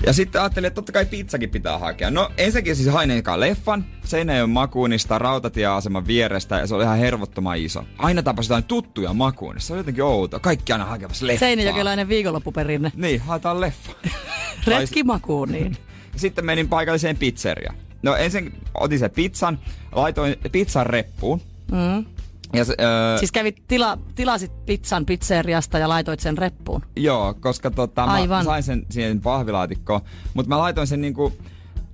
Ja 0.05 0.13
sitten 0.13 0.41
ajattelin, 0.41 0.67
että 0.67 0.75
totta 0.75 0.91
kai 0.91 1.05
pizzakin 1.05 1.49
pitää 1.49 1.77
hakea. 1.77 2.11
No 2.11 2.31
ensinnäkin 2.37 2.75
siis 2.75 2.89
hain 2.89 3.11
ekaan 3.11 3.39
leffan, 3.39 3.85
Seinäjoen 4.03 4.49
makuunista 4.49 5.19
rautatieaseman 5.19 6.07
vierestä 6.07 6.59
ja 6.59 6.67
se 6.67 6.75
oli 6.75 6.83
ihan 6.83 6.97
hervottoman 6.97 7.57
iso. 7.57 7.83
Aina 7.97 8.23
tapasi 8.23 8.47
jotain 8.47 8.63
tuttuja 8.63 9.13
makuunissa, 9.13 9.67
se 9.67 9.73
oli 9.73 9.79
jotenkin 9.79 10.03
outo. 10.03 10.39
Kaikki 10.39 10.71
aina 10.71 10.85
hakemassa 10.85 11.27
leffaa. 11.27 11.39
Seinäjokelainen 11.47 12.07
viikonloppuperinne. 12.07 12.91
Niin, 12.95 13.21
haetaan 13.21 13.61
leffa. 13.61 13.91
Retki 14.67 15.03
makuuniin. 15.03 15.77
Sitten 16.15 16.45
menin 16.45 16.69
paikalliseen 16.69 17.17
pizzeriaan. 17.17 17.75
No 18.03 18.15
ensin 18.15 18.53
otin 18.73 18.99
sen 18.99 19.11
pizzan, 19.11 19.59
laitoin 19.91 20.35
pizzan 20.51 20.85
reppuun. 20.85 21.41
Mm. 21.71 22.05
Ja 22.57 22.65
se, 22.65 22.75
öö, 22.79 23.17
Siis 23.17 23.31
kävit 23.31 23.63
tila, 23.67 23.97
tilasit 24.15 24.65
pizzan 24.65 25.05
pizzeriasta 25.05 25.77
ja 25.79 25.89
laitoit 25.89 26.19
sen 26.19 26.37
reppuun. 26.37 26.81
Joo, 26.95 27.33
koska 27.33 27.71
tota, 27.71 28.05
mä 28.05 28.11
Aivan. 28.13 28.45
sain 28.45 28.63
sen 28.63 28.85
siihen 28.89 29.21
pahvilaatikkoon, 29.21 30.01
mutta 30.33 30.49
mä 30.49 30.57
laitoin 30.57 30.87
sen 30.87 31.01
niinku 31.01 31.33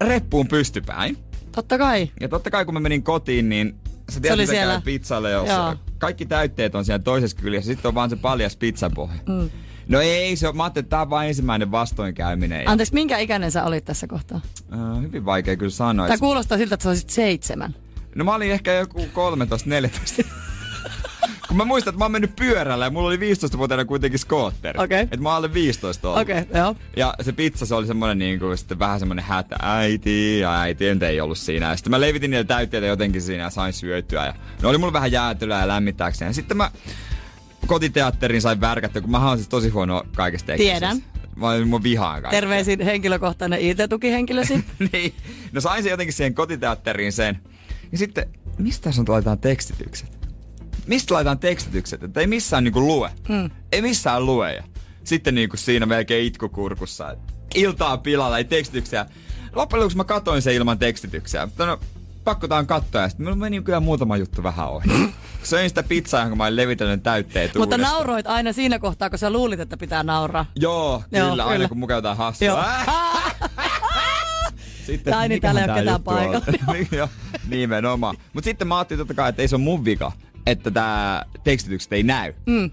reppuun 0.02 0.48
pystypäin. 0.48 1.18
Totta 1.52 1.78
kai. 1.78 2.12
Ja 2.22 2.30
totta 2.30 2.52
kai 2.52 2.66
kun 2.66 2.74
mä 2.74 2.80
menin 2.80 3.04
kotiin, 3.04 3.50
niin 3.50 3.76
sä 4.12 4.20
tiedät, 4.20 4.36
oli 4.36 4.44
mitä 4.44 4.52
siellä. 4.54 4.82
pizzalle, 4.86 5.32
jos 5.32 5.50
Joo. 5.50 5.76
kaikki 5.98 6.26
täytteet 6.26 6.76
on 6.76 6.86
siellä 6.86 7.04
toisessa 7.04 7.38
kyljessä, 7.38 7.72
sitten 7.72 7.90
on 7.90 7.96
vaan 7.96 8.10
se 8.10 8.16
paljas 8.16 8.56
pizzapohja. 8.56 9.20
Mm. 9.30 9.50
No 9.88 10.02
ei, 10.02 10.36
se 10.36 10.48
on, 10.48 10.58
mä 10.58 10.64
ajattelin, 10.64 10.86
että 10.86 10.90
tää 10.90 11.02
on 11.02 11.10
vaan 11.10 11.28
ensimmäinen 11.28 11.72
vastoinkäyminen. 11.72 12.70
Anteeksi, 12.70 12.94
minkä 12.94 13.18
ikäinen 13.18 13.52
sä 13.52 13.64
olit 13.64 13.86
tässä 13.86 14.08
kohtaa? 14.08 14.42
äh, 14.74 15.02
hyvin 15.02 15.26
vaikea 15.26 15.56
kyllä 15.58 15.72
sanoa. 15.72 16.08
Tämä 16.08 16.18
kuulostaa 16.18 16.58
siltä, 16.58 16.74
että 16.76 16.84
sä 16.84 16.90
olisit 16.90 17.10
seitsemän. 17.10 17.76
No 18.16 18.24
mä 18.24 18.36
olin 18.36 18.52
ehkä 18.52 18.74
joku 18.74 19.00
13-14. 20.22 20.26
Kun 21.52 21.58
mä 21.58 21.66
muistan, 21.66 21.92
että 21.92 22.00
mä 22.00 22.06
oon 22.06 22.12
mennyt 22.12 22.36
pyörällä 22.36 22.86
ja 22.86 22.92
mulla 22.92 23.08
oli 23.08 23.18
15-vuotiaana 23.18 23.86
kuitenkin 23.86 24.20
skootteri. 24.20 24.84
Okei. 24.84 25.02
Että 25.02 25.18
mä 25.18 25.30
oon 25.30 25.36
alle 25.36 25.54
15 25.54 26.10
ollut. 26.10 26.22
Okei, 26.22 26.42
okay, 26.42 26.62
joo. 26.62 26.76
Ja 26.98 27.14
se 27.22 27.32
pizza, 27.32 27.66
se 27.66 27.76
oli 27.76 27.88
semmonen 27.88 28.20
niinku, 28.20 28.58
sitten 28.58 28.80
vähän 28.80 29.00
semmonen 29.00 29.26
hätä 29.26 29.56
äiti, 29.62 30.40
ja 30.40 30.60
äiti 30.60 30.94
nyt 30.94 31.04
ei 31.04 31.22
ollut 31.22 31.38
siinä. 31.38 31.70
Ja 31.70 31.76
sitten 31.76 31.92
mä 31.92 32.02
levitin 32.02 32.32
niitä 32.32 32.44
täytteitä 32.44 32.88
jotenkin 32.88 33.22
siinä 33.22 33.44
ja 33.44 33.50
sain 33.50 33.74
syötyä. 33.74 34.26
Ja 34.26 34.34
ne 34.62 34.68
oli 34.68 34.78
mulla 34.78 34.94
vähän 34.94 35.12
jäätelöä 35.12 35.60
ja 35.60 35.68
lämmittääkseen. 35.68 36.30
Ja 36.30 36.34
sitten 36.34 36.58
mä 36.58 36.72
kotiteatterin 37.68 38.42
sain 38.42 38.62
värkättyä, 38.62 39.02
kun 39.02 39.12
mä 39.12 39.28
oon 39.28 39.38
siis 39.38 39.50
tosi 39.50 39.70
huono 39.70 40.04
kaikesta 40.16 40.48
tekemisestä. 40.48 40.80
Tiedän. 40.80 41.04
Mä 41.36 41.66
mun 41.66 41.84
vihaan 41.84 42.22
kaikkea. 42.22 42.42
Terveisin 42.42 42.82
henkilökohtainen 42.82 43.60
IT-tukihenkilösi. 43.62 44.66
niin. 44.94 45.14
No 45.52 45.62
sain 45.62 45.84
sen 45.84 45.90
jotenkin 45.90 46.14
siihen 46.14 46.34
kotiteatteriin 46.34 47.12
sen. 47.14 47.40
Ja 47.92 47.98
sitten, 47.98 48.30
mistä 48.58 48.92
sun 48.92 49.06
laitetaan 49.08 49.40
tekstitykset? 49.40 50.22
Mistä 50.88 51.14
laitetaan 51.14 51.40
tekstitykset? 51.40 52.04
Että 52.04 52.20
ei 52.20 52.28
missään 52.28 52.64
niinku 52.64 52.82
lue. 52.82 53.12
Hmm. 53.28 53.50
Ei 53.72 53.82
missään 53.82 54.26
lue. 54.26 54.54
Ja 54.54 54.64
sitten 55.04 55.36
niinku 55.36 55.58
siinä 55.58 55.86
melkein 55.86 56.26
itkukurkussa. 56.26 57.16
Iltaa 57.56 57.98
pilalla, 57.98 58.38
ei 58.38 58.44
tekstityksiä. 58.44 59.06
Loppujen 59.56 59.80
lopuksi 59.82 59.98
mä 59.98 60.04
katoin 60.04 60.42
sen 60.42 60.54
ilman 60.54 60.80
tekstityksiä. 60.80 61.46
Mutta 61.46 61.66
no, 61.66 61.80
pakko 62.24 62.48
tää 62.48 62.58
on 62.58 62.68
katsoa. 62.68 63.02
Ja 63.02 63.10
sitten 63.10 63.26
mulla 63.26 63.38
meni 63.38 63.62
kyllä 63.62 63.80
muutama 63.80 64.18
juttu 64.18 64.44
vähän 64.44 64.70
ohi. 64.70 64.88
Söin 65.44 65.70
sitä 65.70 65.84
pizzaa, 65.84 66.30
kun 66.30 66.38
mä 66.38 66.44
olin 66.44 66.56
levitellyt 66.56 67.04
täytteet 67.04 67.56
Mutta 67.56 67.78
nauroit 67.78 68.28
aina 68.28 68.54
siinä 68.54 68.80
kohtaa, 68.80 69.10
kun 69.10 69.20
sä 69.20 69.30
luulit, 69.30 69.60
että 69.60 69.78
pitää 69.78 70.04
nauraa. 70.04 70.46
Joo, 70.56 71.04
kyllä, 71.10 71.26
Joo, 71.26 71.32
aina 71.32 71.54
kyllä. 71.54 71.68
kun 71.68 71.78
mukaan 71.80 71.98
jotain 71.98 72.18
hassua. 72.18 72.66
Sitten, 74.86 75.14
Tai 75.14 75.30
niin, 75.30 75.42
täällä 75.42 75.60
ei 75.60 75.64
ole 75.64 75.74
tää 75.74 75.80
ketään 75.82 76.04
paikalla. 76.04 76.46
Niin, 76.74 76.88
nimenomaan. 77.60 78.16
Mutta 78.34 78.46
sitten 78.46 78.68
mä 78.68 78.78
ajattelin 78.78 79.00
totta 79.00 79.14
kai, 79.14 79.30
että 79.30 79.42
ei 79.42 79.48
se 79.48 79.56
ole 79.56 79.64
mun 79.64 79.86
vika, 79.86 80.12
että 80.46 80.72
tää 80.72 81.26
tekstitykset 81.44 81.94
ei 81.94 82.04
näy. 82.04 82.34
Mm. 82.46 82.72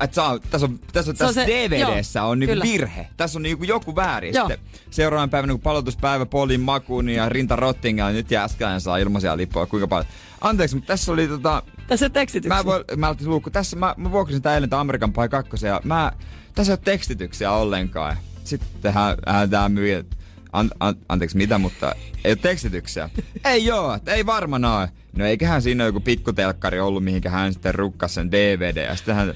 Et 0.00 0.14
saa, 0.14 0.38
tässä 0.38 0.66
on, 0.66 0.78
tässä, 0.92 1.10
on, 1.10 1.16
tässä 1.16 1.44
se- 1.44 1.46
DVDssä 1.46 2.18
joo, 2.18 2.28
on 2.28 2.38
niinku 2.38 2.52
kyllä. 2.52 2.64
virhe. 2.64 3.08
Tässä 3.16 3.38
on 3.38 3.42
niinku 3.42 3.64
joku 3.64 3.96
väärin. 3.96 4.34
Joo. 4.34 4.48
Sitten 4.48 4.68
seuraavan 4.90 5.30
päivänä, 5.30 5.52
kun 5.52 5.60
palotuspäivä 5.60 6.26
Polin 6.26 6.60
makuun 6.60 7.08
ja 7.08 7.28
Rinta 7.28 7.56
Rottinga, 7.56 8.10
nyt 8.10 8.30
Jääskäinen 8.30 8.80
saa 8.80 8.96
ilmaisia 8.96 9.36
lippuja, 9.36 9.66
kuinka 9.66 9.88
paljon. 9.88 10.06
Anteeksi, 10.40 10.76
mutta 10.76 10.86
tässä 10.86 11.12
oli 11.12 11.28
tota... 11.28 11.62
Tässä 11.86 12.06
on 12.06 12.12
tekstityksiä. 12.12 12.56
Mä, 12.56 12.64
voi, 12.64 12.84
mä 12.96 13.14
luukku. 13.24 13.50
Tässä 13.50 13.76
mä, 13.76 13.94
mä 13.96 14.12
vuokrasin 14.12 14.42
tää 14.42 14.54
eilen 14.54 14.74
Amerikan 14.74 15.12
Pie 15.12 15.28
2 15.28 15.66
ja 15.66 15.80
mä, 15.84 16.12
tässä 16.54 16.72
ei 16.72 16.74
ole 16.74 16.80
tekstityksiä 16.84 17.52
ollenkaan. 17.52 18.16
Sitten 18.44 18.92
hän, 18.92 19.16
hän 19.26 19.50
tää 19.50 19.70
että 19.98 20.15
an, 20.56 20.70
an, 20.80 20.94
anteeksi 21.08 21.36
mitä, 21.36 21.58
mutta 21.58 21.94
ei 22.24 22.30
ole 22.30 22.36
tekstityksiä. 22.36 23.10
ei 23.44 23.64
joo, 23.64 23.98
ei 24.06 24.26
varmaan 24.26 24.64
ole. 24.64 24.88
No 25.16 25.24
eiköhän 25.26 25.62
siinä 25.62 25.84
ole 25.84 25.88
joku 25.88 26.00
pikkutelkkari 26.00 26.80
ollut, 26.80 27.04
mihinkä 27.04 27.30
hän 27.30 27.52
sitten 27.52 27.74
rukkasi 27.74 28.14
sen 28.14 28.30
DVD 28.32 28.84
ja 28.84 28.96
sitten 28.96 29.14
hän 29.14 29.28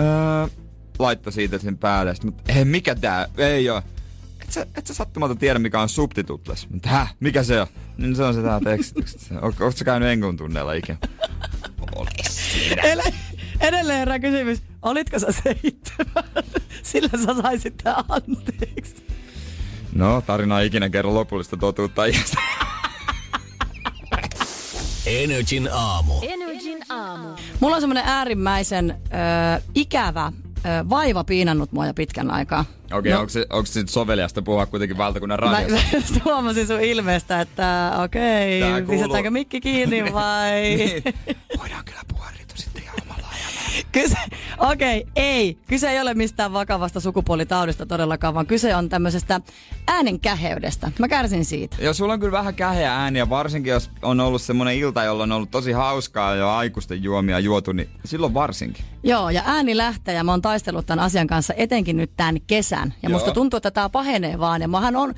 öö, 0.00 0.48
laittoi 0.98 1.32
siitä 1.32 1.58
sen 1.58 1.78
päälle. 1.78 2.14
Sitten, 2.14 2.32
mutta 2.32 2.52
ei, 2.52 2.64
mikä 2.64 2.94
tää, 2.94 3.28
ei 3.38 3.70
oo. 3.70 3.82
Et 4.42 4.52
sä, 4.52 4.66
et 4.76 4.86
sä 4.86 4.94
sattumalta 4.94 5.34
tiedä, 5.34 5.58
mikä 5.58 5.80
on 5.80 5.88
subtitutles. 5.88 6.70
Mutta 6.70 6.88
häh, 6.88 7.14
mikä 7.20 7.42
se 7.42 7.60
on? 7.60 7.66
Niin 7.98 8.16
se 8.16 8.22
on 8.24 8.34
se 8.34 8.42
tää 8.42 8.60
tekstitykset. 8.60 9.20
Ootko 9.42 9.70
sä 9.70 9.84
käynyt 9.84 10.08
Engun 10.08 10.36
tunneilla 10.36 10.72
ikinä? 10.72 10.98
Ole. 11.96 12.08
Ele- 12.82 13.14
edelleen 13.60 13.98
herää 13.98 14.18
kysymys, 14.18 14.62
olitko 14.82 15.18
sä 15.18 15.26
seitsemän? 15.32 16.44
Sillä 16.82 17.10
sä 17.26 17.42
saisit 17.42 17.76
tää 17.76 18.04
anteeksi. 18.08 19.09
No, 19.94 20.22
tarina 20.26 20.60
ei 20.60 20.66
ikinä 20.66 20.88
kerro 20.90 21.14
lopullista 21.14 21.56
totuutta 21.56 22.04
iästä. 22.04 22.40
Energin 25.06 25.68
aamu. 25.72 26.14
Mulla 27.60 27.74
on 27.76 27.82
semmonen 27.82 28.02
äärimmäisen 28.06 28.90
ö, 28.90 29.62
ikävä 29.74 30.32
ö, 30.56 30.68
vaiva 30.90 31.24
piinannut 31.24 31.72
mua 31.72 31.86
jo 31.86 31.94
pitkän 31.94 32.30
aikaa. 32.30 32.64
Okei, 32.92 32.98
okay, 33.12 33.12
onko 33.20 33.28
se, 33.28 33.46
onko 33.50 33.66
se 33.66 33.82
soveliasta 33.86 34.42
puhua 34.42 34.66
kuitenkin 34.66 34.98
valtakunnan 34.98 35.38
Mä, 35.40 35.46
radiossa? 35.50 35.76
mä 35.76 35.82
just 35.98 36.24
huomasin 36.24 36.66
sun 36.66 36.80
ilmeestä, 36.80 37.40
että 37.40 37.92
okei, 38.04 38.62
okay, 38.62 38.82
kuuluu- 38.82 38.90
pistetäänkö 39.00 39.30
mikki 39.30 39.60
kiinni 39.60 40.12
vai? 40.12 40.60
niin. 40.60 41.02
Voidaan 41.58 41.84
kyllä 41.84 42.00
puhua 42.08 42.26
Kyse, 43.92 44.16
okei, 44.58 45.00
okay, 45.00 45.12
ei. 45.16 45.58
Kyse 45.68 45.90
ei 45.90 46.00
ole 46.00 46.14
mistään 46.14 46.52
vakavasta 46.52 47.00
sukupuolitaudista 47.00 47.86
todellakaan, 47.86 48.34
vaan 48.34 48.46
kyse 48.46 48.76
on 48.76 48.88
tämmöisestä 48.88 49.40
äänen 49.88 50.20
käheydestä. 50.20 50.92
Mä 50.98 51.08
kärsin 51.08 51.44
siitä. 51.44 51.76
Joo, 51.80 51.94
sulla 51.94 52.12
on 52.12 52.20
kyllä 52.20 52.32
vähän 52.32 52.54
käheä 52.54 52.96
ääniä, 52.96 53.28
varsinkin 53.28 53.70
jos 53.70 53.90
on 54.02 54.20
ollut 54.20 54.42
semmonen 54.42 54.76
ilta, 54.76 55.04
jolla 55.04 55.22
on 55.22 55.32
ollut 55.32 55.50
tosi 55.50 55.72
hauskaa 55.72 56.34
ja 56.34 56.56
aikuisten 56.56 57.02
juomia 57.02 57.38
juotu, 57.38 57.72
niin 57.72 57.88
silloin 58.04 58.34
varsinkin. 58.34 58.84
Joo, 59.02 59.30
ja 59.30 59.42
ääni 59.46 59.76
lähtee 59.76 60.14
ja 60.14 60.24
mä 60.24 60.32
oon 60.32 60.42
taistellut 60.42 60.86
tämän 60.86 61.04
asian 61.04 61.26
kanssa 61.26 61.54
etenkin 61.56 61.96
nyt 61.96 62.10
tämän 62.16 62.40
kesän. 62.46 62.94
Ja 63.02 63.08
Joo. 63.08 63.18
musta 63.18 63.34
tuntuu, 63.34 63.56
että 63.56 63.70
tämä 63.70 63.88
pahenee 63.88 64.38
vaan. 64.38 64.60
Ja 64.62 64.68
mähän 64.68 64.96
on, 64.96 65.14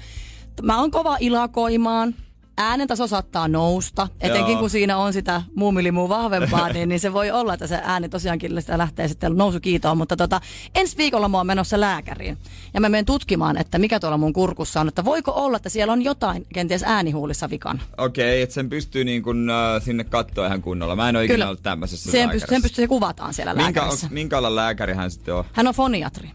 mä 0.62 0.80
oon 0.80 0.90
kova 0.90 1.16
ilakoimaan. 1.20 2.14
Äänen 2.58 2.88
taso 2.88 3.06
saattaa 3.06 3.48
nousta, 3.48 4.08
etenkin 4.20 4.52
Joo. 4.52 4.60
kun 4.60 4.70
siinä 4.70 4.96
on 4.96 5.12
sitä 5.12 5.42
muumilimua 5.54 6.08
vahvempaa, 6.08 6.68
niin, 6.72 6.88
niin 6.88 7.00
se 7.00 7.12
voi 7.12 7.30
olla, 7.30 7.54
että 7.54 7.66
se 7.66 7.80
ääni 7.82 8.08
tosiaankin 8.08 8.60
sitä 8.60 8.78
lähtee 8.78 9.08
sitten 9.08 9.36
nousukiitoon. 9.36 9.98
Mutta 9.98 10.16
tota, 10.16 10.40
ensi 10.74 10.96
viikolla 10.96 11.28
mä 11.28 11.36
oon 11.36 11.46
menossa 11.46 11.80
lääkäriin 11.80 12.38
ja 12.74 12.80
mä 12.80 12.88
menen 12.88 13.04
tutkimaan, 13.04 13.56
että 13.56 13.78
mikä 13.78 14.00
tuolla 14.00 14.16
mun 14.16 14.32
kurkussa 14.32 14.80
on, 14.80 14.88
että 14.88 15.04
voiko 15.04 15.32
olla, 15.34 15.56
että 15.56 15.68
siellä 15.68 15.92
on 15.92 16.02
jotain 16.02 16.46
kenties 16.54 16.82
äänihuulissa 16.82 17.50
vikana. 17.50 17.82
Okei, 17.98 18.32
okay, 18.32 18.42
että 18.42 18.54
sen 18.54 18.68
pystyy 18.68 19.04
niin 19.04 19.22
kun, 19.22 19.50
äh, 19.50 19.82
sinne 19.82 20.04
katsoa 20.04 20.46
ihan 20.46 20.62
kunnolla. 20.62 20.96
Mä 20.96 21.08
en 21.08 21.16
ole 21.16 21.24
ikinä 21.24 21.46
ollut 21.46 21.62
tämmöisessä 21.62 22.10
sen 22.12 22.30
pystyy, 22.30 22.48
sen 22.48 22.62
pystyy, 22.62 22.82
se 22.82 22.88
kuvataan 22.88 23.34
siellä 23.34 23.54
Minkä, 23.54 23.80
lääkärissä. 23.80 24.08
minkä 24.10 24.38
alan 24.38 24.56
lääkäri 24.56 24.94
hän 24.94 25.10
sitten 25.10 25.34
on? 25.34 25.44
Hän 25.52 25.66
on 25.66 25.74
foniatri, 25.74 26.30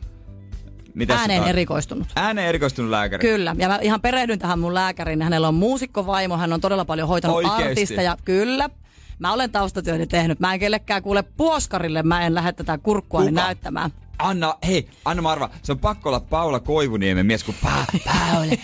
Mitä 0.97 1.13
se 1.13 1.19
ääneen 1.19 1.43
tar- 1.43 1.47
erikoistunut. 1.49 2.07
Ääneen 2.15 2.47
erikoistunut 2.47 2.91
lääkäri? 2.91 3.21
Kyllä, 3.21 3.55
ja 3.59 3.67
mä 3.67 3.79
ihan 3.81 4.01
perehdyn 4.01 4.39
tähän 4.39 4.59
mun 4.59 4.73
lääkäriin. 4.73 5.21
Hänellä 5.21 5.47
on 5.47 5.55
muusikkovaimo, 5.55 6.37
hän 6.37 6.53
on 6.53 6.61
todella 6.61 6.85
paljon 6.85 7.07
hoitanut 7.07 7.37
Oikeesti? 7.37 7.63
artisteja. 7.63 8.17
Kyllä. 8.25 8.69
Mä 9.19 9.33
olen 9.33 9.51
taustatyöni 9.51 10.07
tehnyt. 10.07 10.39
Mä 10.39 10.53
en 10.53 10.59
kellekään 10.59 11.03
kuule 11.03 11.23
puoskarille, 11.23 12.03
mä 12.03 12.25
en 12.25 12.35
lähde 12.35 12.51
tätä 12.53 12.77
kurkkua 12.77 13.19
Kuka? 13.19 13.31
näyttämään. 13.31 13.91
Anna, 14.19 14.55
hei, 14.67 14.89
anna 15.05 15.21
mä 15.21 15.29
arvaa. 15.29 15.49
Se 15.63 15.71
on 15.71 15.79
pakko 15.79 16.09
olla 16.09 16.19
Paula 16.19 16.59
Koivuniemen 16.59 17.25
mies, 17.25 17.43
kun 17.43 17.55
pa, 17.63 17.69
Paula, 18.05 18.55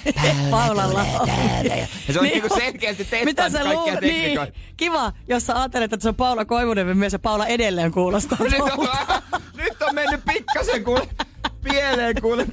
Paula 0.52 0.52
Paulalla 0.52 1.06
tulee. 1.20 1.88
Ja 2.08 2.14
se 2.14 2.20
on 2.20 2.26
Niin 2.26 2.34
niinku 2.42 2.56
selkeästi 2.56 3.08
Mitä 3.26 3.42
kaikkia 3.50 3.74
luulet? 3.74 4.02
Niin, 4.02 4.40
kiva, 4.78 5.12
jos 5.28 5.46
sä 5.46 5.56
ajattelet, 5.60 5.94
että 5.94 6.04
se 6.04 6.10
on 6.10 6.16
Paula 6.16 6.46
Koivunen 6.46 6.98
mies 6.98 7.14
ja 7.14 7.20
Paula 7.20 7.46
edelleen 7.48 7.92
kuulostaa 7.92 8.38
Nyt 8.42 8.54
on, 8.62 8.88
nyt 9.64 9.82
on 9.82 9.96
mennyt 9.96 10.22
pikkasen 10.34 10.84
kuule 10.84 11.08
pieleen 11.64 12.16
kuule 12.22 12.46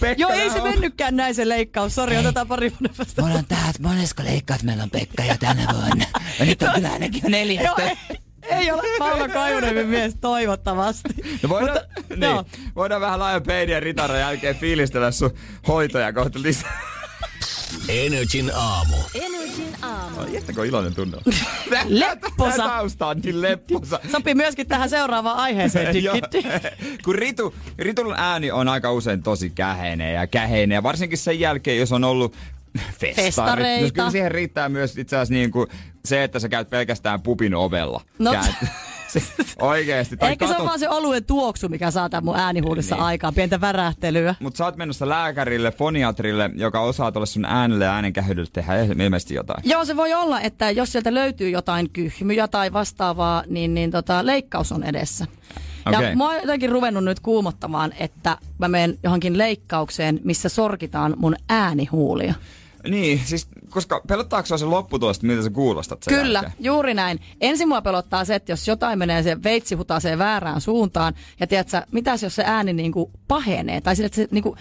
Pekka. 0.00 0.22
Joo, 0.22 0.30
ei 0.30 0.50
se 0.50 0.56
Rauha. 0.58 0.70
mennytkään 0.70 1.16
näin 1.16 1.34
se 1.34 1.48
leikkaus. 1.48 1.94
Sori, 1.94 2.16
otetaan 2.18 2.46
pari 2.48 2.70
vuoden 2.70 2.96
päästä. 2.96 3.22
Mulla 3.22 3.34
on 3.34 3.44
taas, 3.46 3.80
monesko 3.80 4.22
leikkaus 4.24 4.62
meillä 4.64 4.82
on 4.82 4.90
Pekka 4.90 5.24
jo 5.24 5.34
tänä 5.40 5.66
vuonna? 5.72 6.04
Ja 6.38 6.44
nyt 6.44 6.62
on 6.62 6.68
kyllä 6.74 6.92
ainakin 6.92 7.22
jo 7.22 7.28
Joo, 7.28 7.30
neljästä. 7.30 7.82
ei, 7.82 7.96
Ei 8.42 8.70
ole 8.72 8.82
Paula 8.98 9.28
Kajuniemen 9.28 9.86
mies 9.86 10.14
toivottavasti. 10.20 11.08
No 11.42 11.48
voidaan, 11.48 11.78
Mutta, 11.96 12.14
niin, 12.16 12.22
joo. 12.22 12.44
voidaan 12.76 13.00
vähän 13.00 13.18
laajan 13.18 13.42
peidin 13.42 13.72
ja 13.72 13.80
ritaran 13.80 14.20
jälkeen 14.20 14.56
fiilistellä 14.56 15.10
sun 15.10 15.30
hoitoja 15.68 16.12
kohta 16.12 16.42
lisää. 16.42 16.80
Energin 17.88 18.50
aamu. 18.54 18.96
Energin 19.14 19.76
aamu. 19.82 20.20
Ai, 20.20 20.34
Jättäkö 20.34 20.66
iloinen 20.66 20.94
tunne? 20.94 21.18
Lepposa. 21.88 22.62
Tausta 22.62 23.06
on 23.06 23.20
niin 23.24 23.42
lepposa. 23.42 24.00
Sopii 24.12 24.34
myöskin 24.34 24.66
tähän 24.66 24.90
seuraavaan 24.90 25.36
aiheeseen. 25.36 25.94
Kun 27.04 27.14
Ritu, 27.14 27.54
Ritun 27.78 28.14
ääni 28.16 28.50
on 28.50 28.68
aika 28.68 28.92
usein 28.92 29.22
tosi 29.22 29.50
käheinen 29.50 30.14
ja 30.14 30.26
käheinen. 30.26 30.74
Ja 30.74 30.82
varsinkin 30.82 31.18
sen 31.18 31.40
jälkeen, 31.40 31.78
jos 31.78 31.92
on 31.92 32.04
ollut 32.04 32.36
festarit. 32.76 33.16
Festareita. 33.16 33.84
Jos 33.84 33.92
kyllä 33.92 34.10
siihen 34.10 34.30
riittää 34.30 34.68
myös 34.68 34.98
itse 34.98 35.16
asiassa 35.16 35.34
niin 35.34 35.50
kuin 35.50 35.66
se, 36.04 36.24
että 36.24 36.38
sä 36.38 36.48
käyt 36.48 36.70
pelkästään 36.70 37.22
pupin 37.22 37.54
ovella. 37.54 38.00
No. 38.18 38.32
Käyt. 38.32 38.70
Oikeesti. 39.60 40.16
Ehkä 40.20 40.46
se 40.46 40.50
on 40.52 40.56
katot- 40.60 40.66
vaan 40.68 40.78
se 40.78 40.88
oluen 40.88 41.24
tuoksu, 41.24 41.68
mikä 41.68 41.90
saa 41.90 42.08
tämän 42.08 42.24
mun 42.24 42.36
äänihuulissa 42.36 42.94
Niin. 42.94 43.04
aikaan. 43.04 43.34
Pientä 43.34 43.60
värähtelyä. 43.60 44.34
Mutta 44.40 44.58
sä 44.58 44.64
oot 44.64 44.76
menossa 44.76 45.08
lääkärille, 45.08 45.70
foniatrille, 45.72 46.50
joka 46.54 46.80
osaa 46.80 47.12
tuolle 47.12 47.26
sun 47.26 47.44
äänelle 47.44 47.84
ja 47.84 47.92
äänenkähyydelle 47.94 48.50
tehdä 48.52 48.82
ilmeisesti 48.82 49.34
jotain. 49.34 49.62
Joo, 49.64 49.84
se 49.84 49.96
voi 49.96 50.14
olla, 50.14 50.40
että 50.40 50.70
jos 50.70 50.92
sieltä 50.92 51.14
löytyy 51.14 51.50
jotain 51.50 51.90
kyhmyjä 51.90 52.48
tai 52.48 52.72
vastaavaa, 52.72 53.42
niin, 53.46 53.74
niin 53.74 53.90
tota, 53.90 54.26
leikkaus 54.26 54.72
on 54.72 54.84
edessä. 54.84 55.26
Ja 55.92 56.16
mä 56.16 56.24
oon 56.24 56.36
jotenkin 56.36 56.70
ruvennut 56.70 57.04
nyt 57.04 57.20
kuumottamaan, 57.20 57.92
että 57.98 58.38
mä 58.58 58.68
menen 58.68 58.98
johonkin 59.02 59.38
leikkaukseen, 59.38 60.20
missä 60.24 60.48
sorkitaan 60.48 61.14
mun 61.18 61.36
äänihuulia. 61.48 62.34
Niin, 62.88 63.20
siis 63.24 63.48
koska 63.70 64.02
pelottaako 64.08 64.58
se 64.58 64.64
lopputulos, 64.64 65.16
että 65.16 65.26
miltä 65.26 65.42
sä 65.42 65.50
kuulostat 65.50 66.02
sen 66.02 66.14
Kyllä, 66.14 66.38
jälkeen? 66.38 66.64
juuri 66.64 66.94
näin. 66.94 67.20
Ensin 67.40 67.68
mua 67.68 67.82
pelottaa 67.82 68.24
se, 68.24 68.34
että 68.34 68.52
jos 68.52 68.68
jotain 68.68 68.98
menee 68.98 69.22
se 69.22 69.42
veitsi 69.42 69.74
hutasee 69.74 70.18
väärään 70.18 70.60
suuntaan, 70.60 71.14
ja 71.40 71.46
tiedätkö, 71.46 71.82
mitäs 71.92 72.22
jos 72.22 72.34
se 72.34 72.42
ääni 72.46 72.72
niinku 72.72 73.10
pahenee, 73.28 73.80
tai 73.80 73.96
sille, 73.96 74.06
että 74.06 74.16
se 74.16 74.28
niinku, 74.30 74.56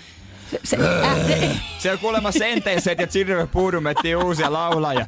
se, 0.52 0.60
se 0.64 0.78
ää, 0.78 1.16
Se 1.78 1.92
on 1.92 2.00
kuulemma 2.00 2.32
senteiset 2.32 3.00
ja 3.00 3.08
Puudum 3.52 3.86
etsii 3.86 4.16
uusia 4.16 4.54
laulajia. 4.54 5.06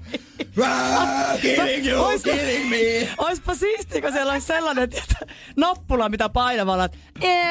Kidding 1.41 1.87
you, 1.87 2.03
Ois- 2.03 2.23
kidding 2.23 2.69
me. 2.69 3.09
Oispa 3.17 3.55
siistiä, 3.55 4.01
kun 4.01 4.11
siellä 4.11 4.33
olisi 4.33 4.47
sellainen 4.47 4.89
tietä, 4.89 5.15
nappula, 5.55 6.09
mitä 6.09 6.29
painamalla, 6.29 6.85
että 6.85 6.97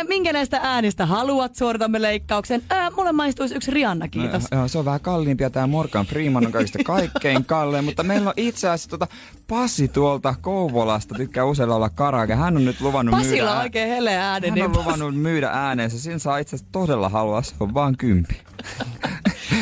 minkä 0.08 0.32
näistä 0.32 0.60
äänistä 0.62 1.06
haluat 1.06 1.54
suoritamme 1.54 2.02
leikkauksen? 2.02 2.62
Ää, 2.70 2.90
mulle 2.90 3.12
maistuisi 3.12 3.54
yksi 3.54 3.70
Rihanna, 3.70 4.08
kiitos. 4.08 4.42
No, 4.50 4.58
joo, 4.58 4.68
se 4.68 4.78
on 4.78 4.84
vähän 4.84 5.00
kalliimpia. 5.00 5.50
Tämä 5.50 5.66
Morgan 5.66 6.06
Freeman 6.06 6.46
on 6.46 6.52
kaikista 6.52 6.78
kaikkein 6.84 7.44
kallein, 7.44 7.84
mutta 7.84 8.02
meillä 8.02 8.28
on 8.28 8.34
itse 8.36 8.68
asiassa 8.68 8.90
tota 8.90 9.06
Pasi 9.48 9.88
tuolta 9.88 10.34
Kouvolasta 10.40 11.14
tykkää 11.14 11.44
usein 11.44 11.70
olla 11.70 11.88
karaoke. 11.88 12.34
Hän 12.34 12.56
on 12.56 12.64
nyt 12.64 12.80
luvannut 12.80 13.14
myydä... 13.14 13.28
Pasilla 13.28 13.60
oikein 13.60 13.88
heleä. 13.88 14.22
Hän 14.22 14.42
Niin 14.42 14.64
on 14.64 14.76
luvannut 14.76 15.14
myydä 15.14 15.50
äänensä. 15.52 15.98
Siinä 15.98 16.18
saa 16.18 16.38
itse 16.38 16.56
asiassa 16.56 16.72
todella 16.72 17.08
halua. 17.08 17.42
Se 17.42 17.54
on 17.60 17.74
vaan 17.76 17.96
kympi. 17.96 18.40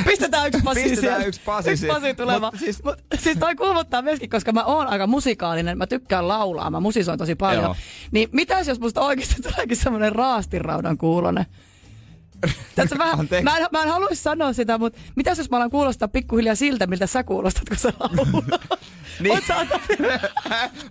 Pistetään 0.06 0.46
yksi 0.48 0.60
Pasi 0.64 0.82
Pistetään 0.82 1.26
yksi 1.28 1.40
Pasi 1.44 1.70
yksi. 1.70 1.86
Pasi 1.86 2.14
tulemaan. 2.14 2.52
Mut 2.54 2.60
siis- 2.60 2.84
Mut, 2.84 2.94
siis 3.18 3.38
toi 3.38 3.54
kuumottaa 3.54 4.02
myöskin, 4.02 4.30
koska 4.30 4.52
mä 4.52 4.64
oon 4.64 4.86
aika 4.86 5.06
musikaalinen. 5.06 5.78
Mä 5.78 5.86
tykkään 5.86 6.28
laulaa. 6.28 6.70
Mä 6.70 6.80
musisoin 6.80 7.18
tosi 7.18 7.34
paljon. 7.34 7.62
Joo. 7.64 7.76
Niin 8.10 8.28
mitäs 8.32 8.68
jos 8.68 8.80
musta 8.80 9.00
oikeasti 9.00 9.42
tuleekin 9.42 9.76
semmonen 9.76 10.12
raastiraudan 10.12 10.98
kuulonen? 10.98 11.46
Mä, 12.98 13.10
Anteeksi. 13.12 13.44
mä, 13.44 13.56
en, 13.58 13.66
mä 13.72 13.82
en 13.82 13.88
haluaisi 13.88 14.22
sanoa 14.22 14.52
sitä, 14.52 14.78
mutta 14.78 15.00
mitäs 15.16 15.38
jos 15.38 15.50
mä 15.50 15.56
alan 15.56 15.70
kuulostaa 15.70 16.08
pikkuhiljaa 16.08 16.54
siltä, 16.54 16.86
miltä 16.86 17.06
sä 17.06 17.24
kuulostat, 17.24 17.68
kun 17.68 17.78
sä 17.78 17.92
laulat? 18.00 18.60
Niin. 19.20 19.32
Oot 19.32 19.44
sä 19.44 19.56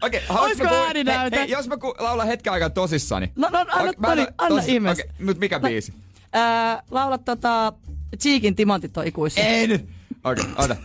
Okei, 0.01 0.21
Olisiko 0.29 0.63
mä? 0.63 0.71
Hei, 0.71 1.39
hei, 1.39 1.49
jos 1.49 1.67
mä 1.67 1.77
ku- 1.77 1.95
laulan 1.99 2.27
hetken 2.27 2.53
aikaa 2.53 2.69
tosissani. 2.69 3.31
No, 3.35 3.49
no, 3.49 3.59
anna, 3.59 3.91
no 3.97 4.15
niin, 4.15 4.27
en- 4.27 4.33
anna 4.37 4.61
tosi- 4.61 4.71
ihmeessä. 4.71 5.03
Mut 5.25 5.37
mikä 5.37 5.59
biisi? 5.59 5.93
Ää, 6.33 6.83
laulat 6.91 7.25
tota, 7.25 7.73
Cheekin 8.21 8.55
timantit 8.55 8.97
on 8.97 9.07
ikuisia. 9.07 9.43
Ei 9.45 9.67
nyt. 9.67 9.89
Okei, 10.23 10.45
ota. 10.57 10.75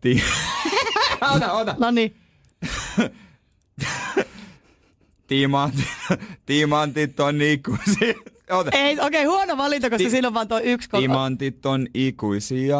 Ti- 0.00 0.22
ota, 1.34 1.52
ota. 1.52 1.74
No 1.78 1.90
niin. 1.90 2.16
Timantit, 5.26 5.86
timantit 6.46 7.20
on 7.20 7.42
ikuisia. 7.42 8.14
Ota. 8.50 8.70
Ei, 8.72 8.92
okei, 8.94 9.06
okay, 9.06 9.24
huono 9.24 9.56
valinta, 9.56 9.90
koska 9.90 10.04
Ti- 10.04 10.10
siinä 10.10 10.28
on 10.28 10.34
vaan 10.34 10.48
tuo 10.48 10.60
yksi 10.64 10.88
koko. 10.90 11.00
Timantit 11.00 11.66
on 11.66 11.86
ikuisia. 11.94 12.78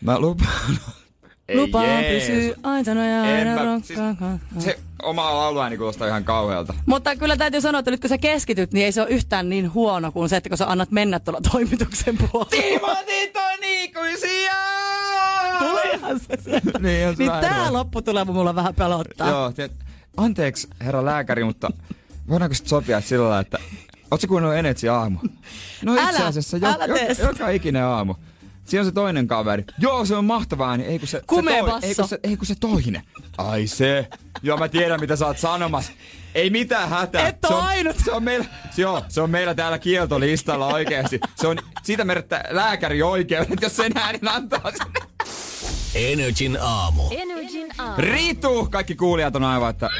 Mä 0.00 0.18
lupaan. 0.18 0.76
Jeesus. 1.82 2.28
pysyä 2.28 2.54
aitana 2.62 3.06
ja 3.06 3.22
aina 3.22 3.64
ronkkaan. 3.64 4.40
siis, 4.52 4.64
se 4.64 4.78
oma 5.02 5.34
lauluääni 5.34 5.76
kuulostaa 5.76 6.08
ihan 6.08 6.24
kauhealta. 6.24 6.74
Mutta 6.86 7.16
kyllä 7.16 7.36
täytyy 7.36 7.60
sanoa, 7.60 7.78
että 7.78 7.90
nyt 7.90 8.00
kun 8.00 8.08
sä 8.08 8.18
keskityt, 8.18 8.72
niin 8.72 8.84
ei 8.84 8.92
se 8.92 9.02
ole 9.02 9.10
yhtään 9.10 9.48
niin 9.48 9.74
huono 9.74 10.12
kuin 10.12 10.28
se, 10.28 10.36
että 10.36 10.48
kun 10.48 10.58
sä 10.58 10.70
annat 10.70 10.90
mennä 10.90 11.20
tuolla 11.20 11.40
toimituksen 11.52 12.18
puolella. 12.18 12.50
Timantit 12.50 13.36
on 13.36 13.64
ikuisia! 13.64 14.52
Tulihan 15.58 16.20
se 16.20 16.42
sieltä. 16.42 16.78
Niin, 16.78 17.08
on 17.08 17.16
se 17.16 17.22
Niin 17.22 17.32
tää 17.40 17.72
lopputulema 17.72 18.32
mulla 18.32 18.54
vähän 18.54 18.74
pelottaa. 18.74 19.30
Joo, 19.30 19.52
tiedät, 19.52 19.72
anteeksi 20.16 20.68
herra 20.80 21.04
lääkäri, 21.04 21.44
mutta 21.44 21.70
voidaanko 22.28 22.54
sit 22.54 22.66
sopia 22.66 22.98
että 22.98 23.08
sillä 23.08 23.24
lailla, 23.24 23.40
että 23.40 23.58
Ootko 24.10 24.26
kuunnellut 24.26 24.58
Energy 24.58 24.88
aamu? 24.88 25.18
No 25.82 25.94
itse 25.94 26.22
asiassa 26.22 26.56
jo, 26.56 26.68
älä 26.68 27.14
sitä. 27.14 27.28
joka 27.28 27.48
ikinen 27.48 27.84
aamu. 27.84 28.14
Siinä 28.64 28.80
on 28.80 28.86
se 28.86 28.92
toinen 28.92 29.26
kaveri. 29.26 29.64
Joo, 29.78 30.04
se 30.04 30.16
on 30.16 30.24
mahtavaa, 30.24 30.76
niin 30.76 30.90
ei 30.90 30.98
kun 30.98 31.08
se, 31.08 31.22
Kumea 31.26 31.64
se, 31.64 31.70
toi, 31.70 31.80
ei, 31.82 31.94
kun 31.94 32.08
se, 32.08 32.18
ei 32.22 32.36
kun 32.36 32.46
se 32.46 32.54
toinen. 32.60 33.02
Ai 33.38 33.66
se. 33.66 34.08
Joo, 34.42 34.58
mä 34.58 34.68
tiedän 34.68 35.00
mitä 35.00 35.16
sä 35.16 35.26
oot 35.26 35.38
sanomassa. 35.38 35.92
Ei 36.34 36.50
mitään 36.50 36.88
hätää. 36.88 37.28
Et 37.28 37.36
se 37.48 37.54
on, 37.54 37.64
ainut. 37.64 37.96
Se 38.04 38.12
on, 38.12 38.22
meillä, 38.22 38.46
joo, 38.76 39.04
se 39.08 39.20
on 39.20 39.30
meillä 39.30 39.54
täällä 39.54 39.78
kieltolistalla 39.78 40.66
oikeesti. 40.66 41.20
Se 41.36 41.46
on 41.46 41.58
siitä 41.82 42.04
merittä 42.04 42.44
lääkäri 42.50 43.02
oikeudet, 43.02 43.62
jos 43.62 43.76
sen 43.76 43.92
äänen 43.94 44.28
antaa 44.28 44.70
sinne. 44.70 45.00
Energin 45.94 46.58
aamu. 46.60 47.02
Energin 47.10 47.68
aamu. 47.78 47.94
Ritu! 47.98 48.68
Kaikki 48.70 48.94
kuulijat 48.94 49.36
on 49.36 49.44
aivan, 49.44 49.70
että 49.70 49.90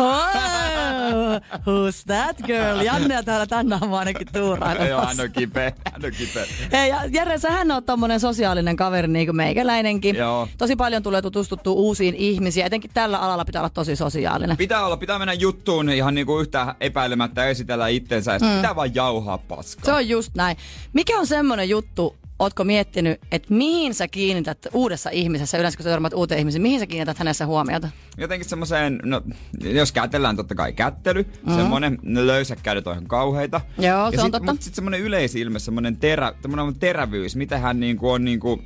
Oh, 0.00 1.40
who's 1.66 2.04
that 2.06 2.36
girl? 2.46 2.80
Janne 2.80 3.22
täällä 3.22 3.46
tänä 3.46 3.76
aamuna 3.76 3.98
ainakin 3.98 4.26
joo, 4.34 4.44
tuurailemassa. 4.44 5.08
hän 5.08 5.20
on 5.20 5.32
kipeä. 5.32 5.72
Hän 5.92 6.04
on 6.04 6.10
kipeä. 6.18 6.44
Hei, 6.72 6.90
ja 6.90 7.04
Jere, 7.04 7.38
sähän 7.38 7.70
on 7.70 7.84
tommonen 7.84 8.20
sosiaalinen 8.20 8.76
kaveri 8.76 9.08
niin 9.08 9.26
kuin 9.26 9.36
meikäläinenkin. 9.36 10.16
Joo. 10.16 10.48
Tosi 10.58 10.76
paljon 10.76 11.02
tulee 11.02 11.22
tutustuttua 11.22 11.72
uusiin 11.72 12.14
ihmisiin. 12.14 12.66
Etenkin 12.66 12.90
tällä 12.94 13.18
alalla 13.18 13.44
pitää 13.44 13.60
olla 13.62 13.70
tosi 13.70 13.96
sosiaalinen. 13.96 14.56
Pitää 14.56 14.86
olla, 14.86 14.96
pitää 14.96 15.18
mennä 15.18 15.32
juttuun 15.32 15.90
ihan 15.90 16.14
niinku 16.14 16.40
yhtään 16.40 16.74
epäilemättä 16.80 17.46
esitellä 17.46 17.88
itsensä 17.88 18.32
ja 18.32 18.38
mm. 18.38 18.56
pitää 18.56 18.76
vaan 18.76 18.94
jauhaa 18.94 19.38
paskaa. 19.38 19.84
Se 19.84 19.92
on 19.92 20.08
just 20.08 20.34
näin. 20.34 20.56
Mikä 20.92 21.18
on 21.18 21.26
semmonen 21.26 21.68
juttu, 21.68 22.16
ootko 22.38 22.64
miettinyt, 22.64 23.20
että 23.32 23.54
mihin 23.54 23.94
sä 23.94 24.08
kiinnität 24.08 24.66
uudessa 24.72 25.10
ihmisessä, 25.10 25.58
yleensä 25.58 25.76
kun 25.76 25.84
sä 25.84 25.90
törmät 25.90 26.14
uuteen 26.14 26.38
ihmiseen, 26.38 26.62
mihin 26.62 26.80
sä 26.80 26.86
kiinnität 26.86 27.18
hänessä 27.18 27.46
huomiota? 27.46 27.88
Jotenkin 28.18 28.48
semmoiseen, 28.48 29.00
no 29.04 29.22
jos 29.60 29.92
kätellään 29.92 30.36
totta 30.36 30.54
kai 30.54 30.72
kättely, 30.72 31.26
mm. 31.46 31.54
semmonen, 31.54 31.98
ne 32.02 32.26
löysät 32.26 32.60
kädet 32.62 32.86
on 32.86 32.92
ihan 32.92 33.06
kauheita. 33.06 33.60
Joo, 33.78 33.84
se 33.84 33.86
ja 33.86 34.02
on 34.04 34.12
sit, 34.12 34.20
totta. 34.20 34.52
Mutta 34.52 34.64
sitten 34.64 34.76
semmonen 34.76 35.00
yleisilme, 35.00 35.58
semmonen 35.58 35.96
terä, 35.96 36.32
terävyys, 36.78 37.36
mitä 37.36 37.58
hän 37.58 37.80
niinku 37.80 38.10
on 38.10 38.24
niinku 38.24 38.62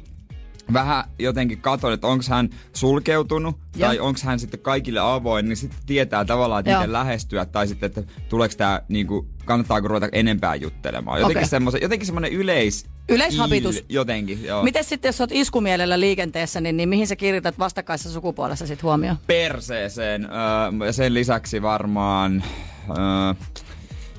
vähän 0.73 1.05
jotenkin 1.19 1.61
katon, 1.61 1.93
että 1.93 2.07
onko 2.07 2.25
hän 2.29 2.51
sulkeutunut 2.73 3.57
Joo. 3.77 3.89
tai 3.89 3.99
onko 3.99 4.21
hän 4.25 4.39
sitten 4.39 4.61
kaikille 4.61 5.01
avoin, 5.01 5.49
niin 5.49 5.57
sitten 5.57 5.79
tietää 5.87 6.25
tavallaan, 6.25 6.61
että 6.61 6.71
Joo. 6.71 6.81
miten 6.81 6.93
lähestyä 6.93 7.45
tai 7.45 7.67
sitten, 7.67 7.87
että 7.87 8.03
tuleeko 8.29 8.55
tämä 8.59 8.83
niinku, 8.89 9.27
kannattaako 9.45 9.89
ruveta 9.89 10.09
enempää 10.13 10.55
juttelemaan. 10.55 11.21
Jotenkin, 11.21 11.39
Okei. 11.39 11.49
semmoisen, 11.49 11.83
jotenkin 11.83 12.07
semmoinen 12.07 12.33
yleis... 12.33 12.87
Yleishabitus. 13.09 13.77
il- 13.79 13.85
Jotenkin, 13.89 14.45
joo. 14.45 14.63
Miten 14.63 14.85
sitten, 14.85 15.09
jos 15.09 15.21
oot 15.21 15.33
iskumielellä 15.33 16.01
liikenteessä, 16.01 16.61
niin, 16.61 16.77
niin 16.77 16.89
mihin 16.89 17.07
sä 17.07 17.17
kiinnität 17.17 17.59
vastakkaisessa 17.59 18.13
sukupuolessa 18.13 18.67
sit 18.67 18.83
huomioon? 18.83 19.17
perseeseen. 19.27 20.25
Öö, 20.25 20.87
ja 20.87 20.93
sen 20.93 21.15
lisäksi 21.15 21.63
varmaan... 21.63 22.45
Öö, 22.89 23.35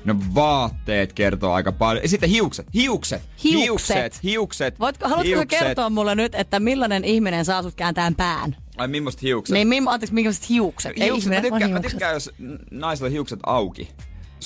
no 0.04 0.16
vaatteet 0.34 1.12
kertoo 1.12 1.52
aika 1.52 1.72
paljon. 1.72 2.02
Ja 2.04 2.08
sitten 2.08 2.28
hiukset. 2.30 2.66
Hiukset. 2.74 3.22
Hiukset. 3.44 3.96
Hiukset. 3.96 4.22
hiukset 4.22 4.80
Voitko, 4.80 5.08
haluatko 5.08 5.28
hiukset. 5.28 5.48
kertoa 5.60 5.90
mulle 5.90 6.14
nyt, 6.14 6.34
että 6.34 6.60
millainen 6.60 7.04
ihminen 7.04 7.44
saa 7.44 7.62
sut 7.62 7.74
kääntään 7.74 8.14
pään? 8.14 8.56
Ai 8.76 8.88
millaista 8.88 9.20
hiukset? 9.22 9.54
Niin, 9.54 9.68
mim, 9.68 9.86
anteeksi, 9.88 10.14
millaiset 10.14 10.48
hiukset? 10.48 10.92
Ei 10.96 11.04
hiukset. 11.06 11.30
Mä 11.30 11.36
ihminen, 11.36 11.50
vaan 11.50 11.62
tykkään, 11.62 11.82
mä 11.82 11.88
tykkään, 11.90 12.14
jos 12.14 12.30
naisilla 12.70 13.10
hiukset 13.10 13.40
auki. 13.46 13.88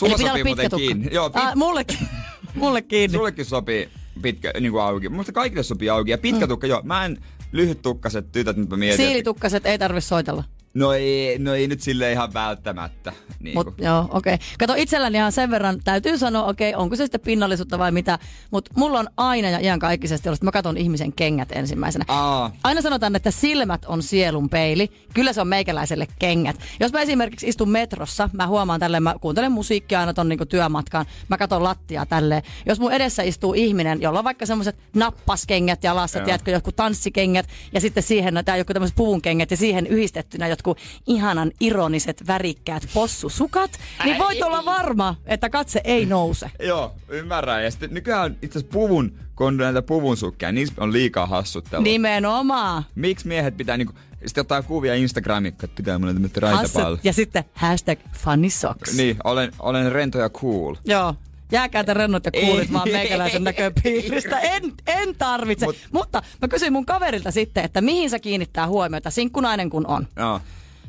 Eli 0.07 0.11
Sulla 0.11 0.17
pitää 0.17 0.31
sopii 0.33 0.45
muuten 0.45 0.71
tukka. 0.71 0.77
kiinni. 0.87 1.09
Joo, 1.13 1.31
pit, 1.31 1.43
ah, 1.43 1.57
mullekin, 1.57 1.99
mulle 2.55 2.83
kiinni. 2.83 3.17
sullekin 3.17 3.45
sopii 3.45 3.89
pitkä 4.23 4.53
niin 4.61 4.73
kuin 4.73 4.83
auki. 4.83 5.09
Mutta 5.09 5.33
kaikille 5.33 5.63
sopii 5.63 5.91
auki. 5.91 6.11
Ja 6.11 6.19
pitkä 6.19 6.47
Mm. 6.47 6.49
tukka, 6.49 6.67
joo. 6.67 6.81
Mä 6.85 7.05
en 7.05 7.19
lyhyt 7.53 7.83
tukkaset 7.83 8.33
tytöt, 8.33 8.57
nyt 8.57 8.69
mä 8.71 8.77
mietin. 8.77 9.07
Siilitukkaset 9.07 9.67
ei 9.67 9.79
tarvi 9.79 10.01
soitella. 10.01 10.45
No 10.75 10.93
ei, 10.93 11.39
no 11.39 11.55
ei 11.55 11.69
nyt 11.69 11.81
sille 11.81 12.13
ihan 12.13 12.35
välttämättä. 12.35 13.13
Niin 13.41 13.55
Mut, 13.55 13.75
joo, 13.79 14.09
okei. 14.11 14.35
Okay. 14.35 14.47
Kato 14.59 14.75
itselläni 14.77 15.19
ihan 15.19 15.33
sen 15.33 15.51
verran, 15.51 15.81
täytyy 15.85 16.19
sanoa, 16.19 16.45
okei, 16.45 16.71
okay, 16.71 16.83
onko 16.83 16.97
se 16.97 17.05
sitten 17.05 17.21
pinnallisuutta 17.21 17.79
vai 17.79 17.93
mitä, 17.93 18.19
mutta 18.51 18.71
mulla 18.77 18.99
on 18.99 19.09
aina 19.17 19.51
ja 19.51 19.59
ihan 19.59 19.79
kaikisesti 19.79 20.29
ollut, 20.29 20.37
että 20.37 20.45
mä 20.45 20.51
katson 20.51 20.77
ihmisen 20.77 21.13
kengät 21.13 21.49
ensimmäisenä. 21.53 22.05
Aa. 22.09 22.53
Aina 22.65 22.83
sanotaan, 22.83 23.17
että 23.17 23.31
silmät 23.31 23.85
on 23.85 24.03
sielun 24.03 24.49
peili. 24.49 24.91
Kyllä 25.15 25.33
se 25.33 25.41
on 25.41 25.49
meikäläiselle 25.49 26.07
kengät. 26.19 26.57
Jos 26.81 26.93
mä 26.93 27.01
esimerkiksi 27.01 27.49
istun 27.49 27.71
metrossa, 27.71 28.31
mä 28.33 28.47
huomaan 28.47 28.81
tälleen, 28.81 29.03
mä 29.03 29.15
kuuntelen 29.21 29.53
musiikkia 29.53 30.01
aina 30.01 30.15
ton 30.15 30.29
niinku 30.29 30.47
työmatkaan, 30.47 31.07
mä 31.29 31.39
katson 31.39 31.63
lattiaa 31.63 32.07
tälleen. 32.07 32.43
Jos 32.67 32.81
mun 32.81 32.93
edessä 32.93 33.23
istuu 33.23 33.55
ihminen, 33.55 34.03
jolla 34.03 34.19
on 34.19 34.25
vaikka 34.25 34.47
semmoiset 34.47 34.77
nappaskengät 34.95 35.85
jalassa, 35.85 36.19
Joo. 36.19 36.25
tiedätkö, 36.25 36.51
jotkut 36.51 36.77
tanssikengät 36.77 37.49
ja 37.73 37.81
sitten 37.81 38.03
siihen, 38.03 38.43
tai 38.45 38.59
joku 38.59 38.73
tämmöiset 38.73 38.97
puvunkengät 38.97 39.51
ja 39.51 39.57
siihen 39.57 39.87
yhdistettynä 39.87 40.49
jotkut 40.59 40.79
ihanan 41.07 41.53
ironiset 41.61 42.27
värikkäät 42.27 42.89
possusukat, 42.95 43.71
niin 44.05 44.19
voit 44.19 44.43
olla 44.43 44.65
varma, 44.65 45.17
että 45.27 45.51
katse 45.51 45.81
ei 45.85 46.07
nouse. 46.07 46.51
Joo, 46.69 46.95
ymmärrän. 47.09 47.65
Ja 47.65 47.71
sitten 47.71 47.95
nykyään 47.95 48.37
itse 48.43 48.59
asiassa 48.59 48.73
puvun, 48.73 49.19
kun 49.37 49.47
on 49.47 49.57
näitä 49.57 49.83
puvun 49.83 50.17
sukkia, 50.17 50.53
niissä 50.53 50.75
on 50.79 50.93
liikaa 50.93 51.27
hassuttelua. 51.27 51.83
Nimenomaan. 51.83 52.83
Miksi 52.95 53.29
miehet 53.29 53.57
pitää 53.57 53.77
niinku, 53.77 53.93
sitten 54.27 54.43
ottaa 54.43 54.63
kuvia 54.63 54.95
Instagramiin, 54.95 55.55
että 55.55 55.69
pitää 55.77 55.99
mulle 55.99 56.13
tämmöistä 56.13 56.41
raitapallo. 56.41 56.89
Hassut. 56.89 57.05
Ja 57.05 57.13
sitten 57.13 57.45
hashtag 57.55 57.99
funny 58.13 58.51
socks. 58.51 58.97
Niin, 58.97 59.17
olen, 59.25 59.53
olen 59.59 59.93
rento 59.93 60.19
ja 60.19 60.31
cool. 60.31 60.75
Joo. 60.85 61.15
Jääkäätä 61.53 61.95
rennot 61.95 62.25
ja 62.25 62.33
kuulit 62.33 62.73
vaan 62.73 62.89
meikäläisen 62.93 63.45
näköpiiristä. 63.45 64.39
En, 64.41 64.63
en 64.87 65.15
tarvitse. 65.17 65.67
Mut, 65.67 65.77
Mut- 65.77 65.89
Mutta 65.93 66.23
mä 66.43 66.49
kysyin 66.49 66.73
mun 66.73 66.87
kaverilta 66.87 67.31
sitten, 67.31 67.65
että 67.65 67.81
mihin 67.81 68.11
se 68.11 68.19
kiinnittää 68.19 68.67
huomiota, 68.67 69.11
sinkkunainen 69.11 69.71
kun 69.71 69.87
on. 69.87 70.07
Joo. 70.17 70.41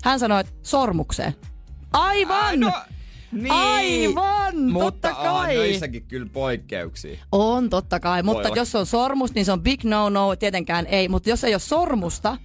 Hän 0.03 0.19
sanoi, 0.19 0.39
että 0.41 0.53
sormukseen. 0.63 1.35
Aivan! 1.93 2.43
Ai, 2.43 2.57
no, 2.57 2.71
niin. 3.31 3.51
Aivan, 3.51 4.57
Mutta 4.57 5.09
totta 5.09 5.13
kai. 5.23 5.57
on 5.57 5.63
noissakin 5.63 6.03
kyllä 6.07 6.27
poikkeuksia. 6.33 7.19
On, 7.31 7.69
totta 7.69 7.99
kai. 7.99 8.23
Mutta 8.23 8.47
olla. 8.47 8.57
jos 8.57 8.75
on 8.75 8.85
sormus, 8.85 9.33
niin 9.33 9.45
se 9.45 9.51
on 9.51 9.61
big 9.63 9.83
no-no. 9.83 10.35
Tietenkään 10.35 10.85
ei. 10.85 11.09
Mutta 11.09 11.29
jos 11.29 11.43
ei 11.43 11.53
ole 11.53 11.59
sormusta, 11.59 12.37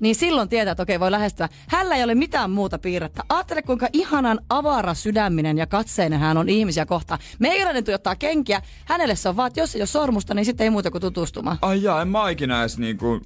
niin 0.00 0.14
silloin 0.14 0.48
tietää, 0.48 0.72
että 0.72 0.82
okei, 0.82 1.00
voi 1.00 1.10
lähestyä. 1.10 1.48
Hällä 1.68 1.96
ei 1.96 2.04
ole 2.04 2.14
mitään 2.14 2.50
muuta 2.50 2.78
piirrettä. 2.78 3.22
Ajattele, 3.28 3.62
kuinka 3.62 3.88
ihanan 3.92 4.40
avara 4.48 4.94
sydäminen 4.94 5.58
ja 5.58 5.66
katseinen 5.66 6.20
hän 6.20 6.36
on 6.36 6.48
ihmisiä 6.48 6.86
kohtaan. 6.86 7.20
Meikäläinen 7.38 7.84
tuijottaa 7.84 8.16
kenkiä. 8.16 8.62
Hänelle 8.84 9.16
se 9.16 9.28
on 9.28 9.36
vaan, 9.36 9.46
että 9.46 9.60
jos 9.60 9.74
ei 9.74 9.80
ole 9.80 9.86
sormusta, 9.86 10.34
niin 10.34 10.44
sitten 10.44 10.64
ei 10.64 10.70
muuta 10.70 10.90
kuin 10.90 11.00
tutustumaan. 11.00 11.58
Ai 11.62 11.82
jaa, 11.82 12.02
en 12.02 12.08
mä 12.08 12.30
ikinä 12.30 12.60
edes 12.60 12.78
niinku... 12.78 13.20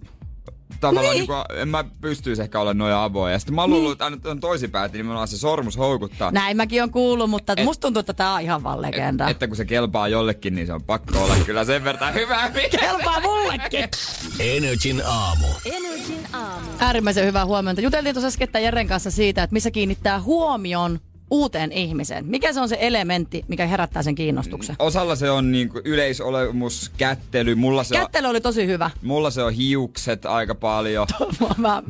Tavallaan 0.80 1.14
Niin. 1.14 1.18
niinku, 1.28 1.34
en 1.56 1.68
mä 1.68 1.84
pystyisi 2.00 2.42
ehkä 2.42 2.60
olla 2.60 2.74
noin 2.74 2.94
avoin. 2.94 3.32
Ja 3.32 3.38
sitten 3.38 3.54
mä 3.54 3.60
oon 3.60 3.70
luullut, 3.70 3.92
että 3.92 4.04
aina 4.04 4.16
on 4.24 4.40
toisinpäin, 4.40 4.86
että 4.86 4.98
nimenomaan 4.98 5.28
se 5.28 5.38
sormus 5.38 5.78
houkuttaa. 5.78 6.30
Näin 6.30 6.56
mäkin 6.56 6.82
on 6.82 6.90
kuullut, 6.90 7.30
mutta 7.30 7.52
Et- 7.56 7.64
musta 7.64 7.80
tuntuu, 7.80 8.00
että 8.00 8.12
tää 8.12 8.32
on 8.34 8.40
ihan 8.40 8.62
vaan 8.62 8.82
legenda. 8.82 9.28
Että 9.28 9.46
kun 9.46 9.56
se 9.56 9.64
kelpaa 9.64 10.08
jollekin, 10.08 10.54
niin 10.54 10.66
se 10.66 10.72
on 10.72 10.82
pakko 10.82 11.24
olla 11.24 11.34
kyllä 11.46 11.64
sen 11.64 11.84
verran 11.84 12.14
hyvä. 12.14 12.50
Kelpaa 12.80 13.20
mullekin. 13.20 13.84
Energin 14.38 15.02
aamu. 15.06 15.46
Äärimmäisen 16.78 17.26
hyvää 17.26 17.46
huomenta. 17.46 17.82
Juteltiin 17.82 18.14
tuossa 18.14 18.28
äsken 18.28 18.62
Jeren 18.62 18.88
kanssa 18.88 19.10
siitä, 19.10 19.42
että 19.42 19.52
missä 19.54 19.70
kiinnittää 19.70 20.20
huomion 20.20 21.00
uuteen 21.30 21.72
ihmiseen. 21.72 22.26
Mikä 22.26 22.52
se 22.52 22.60
on 22.60 22.68
se 22.68 22.76
elementti, 22.80 23.44
mikä 23.48 23.66
herättää 23.66 24.02
sen 24.02 24.14
kiinnostuksen? 24.14 24.76
Osalla 24.78 25.16
se 25.16 25.30
on 25.30 25.52
niinku 25.52 25.80
yleisolemus, 25.84 26.92
kättely, 26.96 27.54
mulla 27.54 27.84
se, 27.84 27.94
on, 27.94 28.00
Kättely 28.00 28.26
oli 28.26 28.40
tosi 28.40 28.66
hyvä. 28.66 28.90
mulla 29.02 29.30
se 29.30 29.42
on 29.42 29.52
hiukset 29.52 30.26
aika 30.26 30.54
paljon. 30.54 31.06
Mä, 31.56 31.82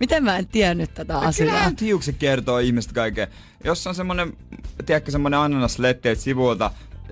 miten 0.00 0.24
mä 0.24 0.36
en 0.38 0.46
tiennyt 0.46 0.94
tätä 0.94 1.18
asiaa? 1.18 1.46
Kyllähän 1.46 1.74
hiukset 1.80 2.16
kertoo 2.18 2.58
ihmistä 2.58 2.94
kaikkea. 2.94 3.26
Jos 3.64 3.86
on 3.86 3.94
semmonen, 3.94 4.32
tiedätkö, 4.86 5.10
semmonen 5.10 5.40
ananasletti, 5.40 6.08
että 6.08 6.24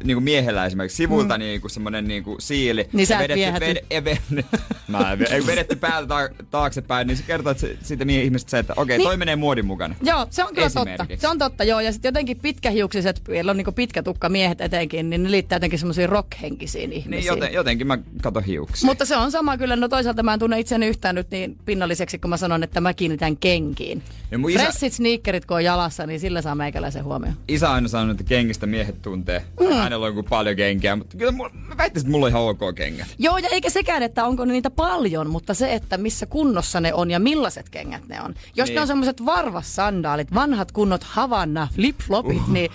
sivuilta 0.00 0.06
niinku 0.06 0.20
miehellä 0.20 0.66
esimerkiksi, 0.66 0.96
sivulta 0.96 1.34
mm. 1.34 1.38
niinku 1.38 1.68
semmonen 1.68 2.08
niinku 2.08 2.36
siili. 2.40 2.88
Niin 2.92 3.06
sä 3.06 3.18
viehäty. 3.34 3.66
ved, 3.66 3.76
e, 3.90 4.04
ve, 4.04 4.18
mä 4.88 5.12
en, 5.30 5.46
vedetty 5.46 5.76
päältä 5.76 6.08
ta- 6.08 6.44
taaksepäin, 6.50 7.06
niin 7.06 7.16
se 7.16 7.22
kertoo 7.22 7.50
että 7.50 7.60
se, 7.60 7.76
siitä 7.82 8.04
mie- 8.04 8.22
ihmisestä 8.22 8.50
se, 8.50 8.58
että 8.58 8.72
okei, 8.76 8.98
Niin. 8.98 9.06
toi 9.08 9.16
menee 9.16 9.36
muodin 9.36 9.66
mukana. 9.66 9.94
Joo, 10.02 10.26
se 10.30 10.44
on 10.44 10.54
kyllä 10.54 10.70
totta. 10.70 11.06
Se 11.18 11.28
on 11.28 11.38
totta, 11.38 11.64
joo. 11.64 11.80
Ja 11.80 11.92
sitten 11.92 12.08
jotenkin 12.08 12.36
pitkähiuksiset, 12.40 13.22
joilla 13.28 13.50
on 13.50 13.56
niinku 13.56 13.72
pitkä 13.72 14.02
tukka 14.02 14.28
miehet 14.28 14.60
etenkin, 14.60 15.10
niin 15.10 15.22
ne 15.22 15.30
liittää 15.30 15.56
jotenkin 15.56 15.78
semmoisiin 15.78 16.08
rock-henkisiin 16.08 16.92
ihmisiin. 16.92 17.10
Niin 17.10 17.24
joten, 17.24 17.52
jotenkin 17.52 17.86
mä 17.86 17.98
katon 18.22 18.44
hiuksia. 18.44 18.86
Mutta 18.86 19.04
se 19.04 19.16
on 19.16 19.30
sama 19.32 19.56
kyllä. 19.58 19.76
No 19.76 19.88
toisaalta 19.88 20.22
mä 20.22 20.32
en 20.34 20.38
tunne 20.40 20.60
itseäni 20.60 20.86
yhtään 20.86 21.14
nyt 21.14 21.30
niin 21.30 21.56
pinnalliseksi, 21.64 22.18
kun 22.18 22.30
mä 22.30 22.36
sanon, 22.36 22.62
että 22.62 22.80
mä 22.80 22.94
kiinnitän 22.94 23.36
kenkiin. 23.36 24.02
Mun 24.38 24.50
isä- 24.50 24.60
Fressit 24.62 24.92
sneakerit, 24.92 25.46
kun 25.46 25.56
on 25.56 25.64
jalassa, 25.64 26.06
niin 26.06 26.20
sillä 26.20 26.42
saa 26.42 26.54
meikäläisen 26.54 27.04
huomioon. 27.04 27.36
Isä 27.48 27.72
aina 27.72 27.88
sanonut, 27.88 28.20
että 28.20 28.28
kengistä 28.28 28.66
miehet 28.66 29.02
tuntee. 29.02 29.44
Mm. 29.60 29.66
Hänellä 29.90 30.07
on 30.07 30.14
kuin 30.14 30.26
paljon 30.26 30.57
kenkiä, 30.57 30.96
mutta 30.96 31.16
kyllä 31.16 31.33
mulla, 31.33 31.50
mä 31.68 31.76
väittäisin, 31.76 32.07
että 32.07 32.11
mulla 32.11 32.26
on 32.26 32.31
ihan 32.31 32.42
ok 32.42 32.74
kengät. 32.74 33.07
Joo, 33.18 33.38
ja 33.38 33.48
eikä 33.48 33.70
sekään, 33.70 34.03
että 34.03 34.24
onko 34.24 34.44
niitä 34.44 34.70
paljon, 34.70 35.31
mutta 35.31 35.55
se, 35.55 35.74
että 35.74 35.96
missä 35.96 36.26
kunnossa 36.26 36.81
ne 36.81 36.94
on 36.94 37.11
ja 37.11 37.20
millaiset 37.20 37.68
kengät 37.68 38.09
ne 38.09 38.22
on. 38.22 38.35
Jos 38.35 38.38
niin. 38.57 38.64
Niin. 38.64 38.74
ne 38.74 38.81
on 38.81 38.87
semmoiset 38.87 39.26
varvassandaalit, 39.26 40.35
vanhat 40.35 40.72
kunnot 40.72 41.05
Havanna, 41.05 41.68
flip-flopit, 41.76 42.37
uh. 42.37 42.48
niin 42.48 42.70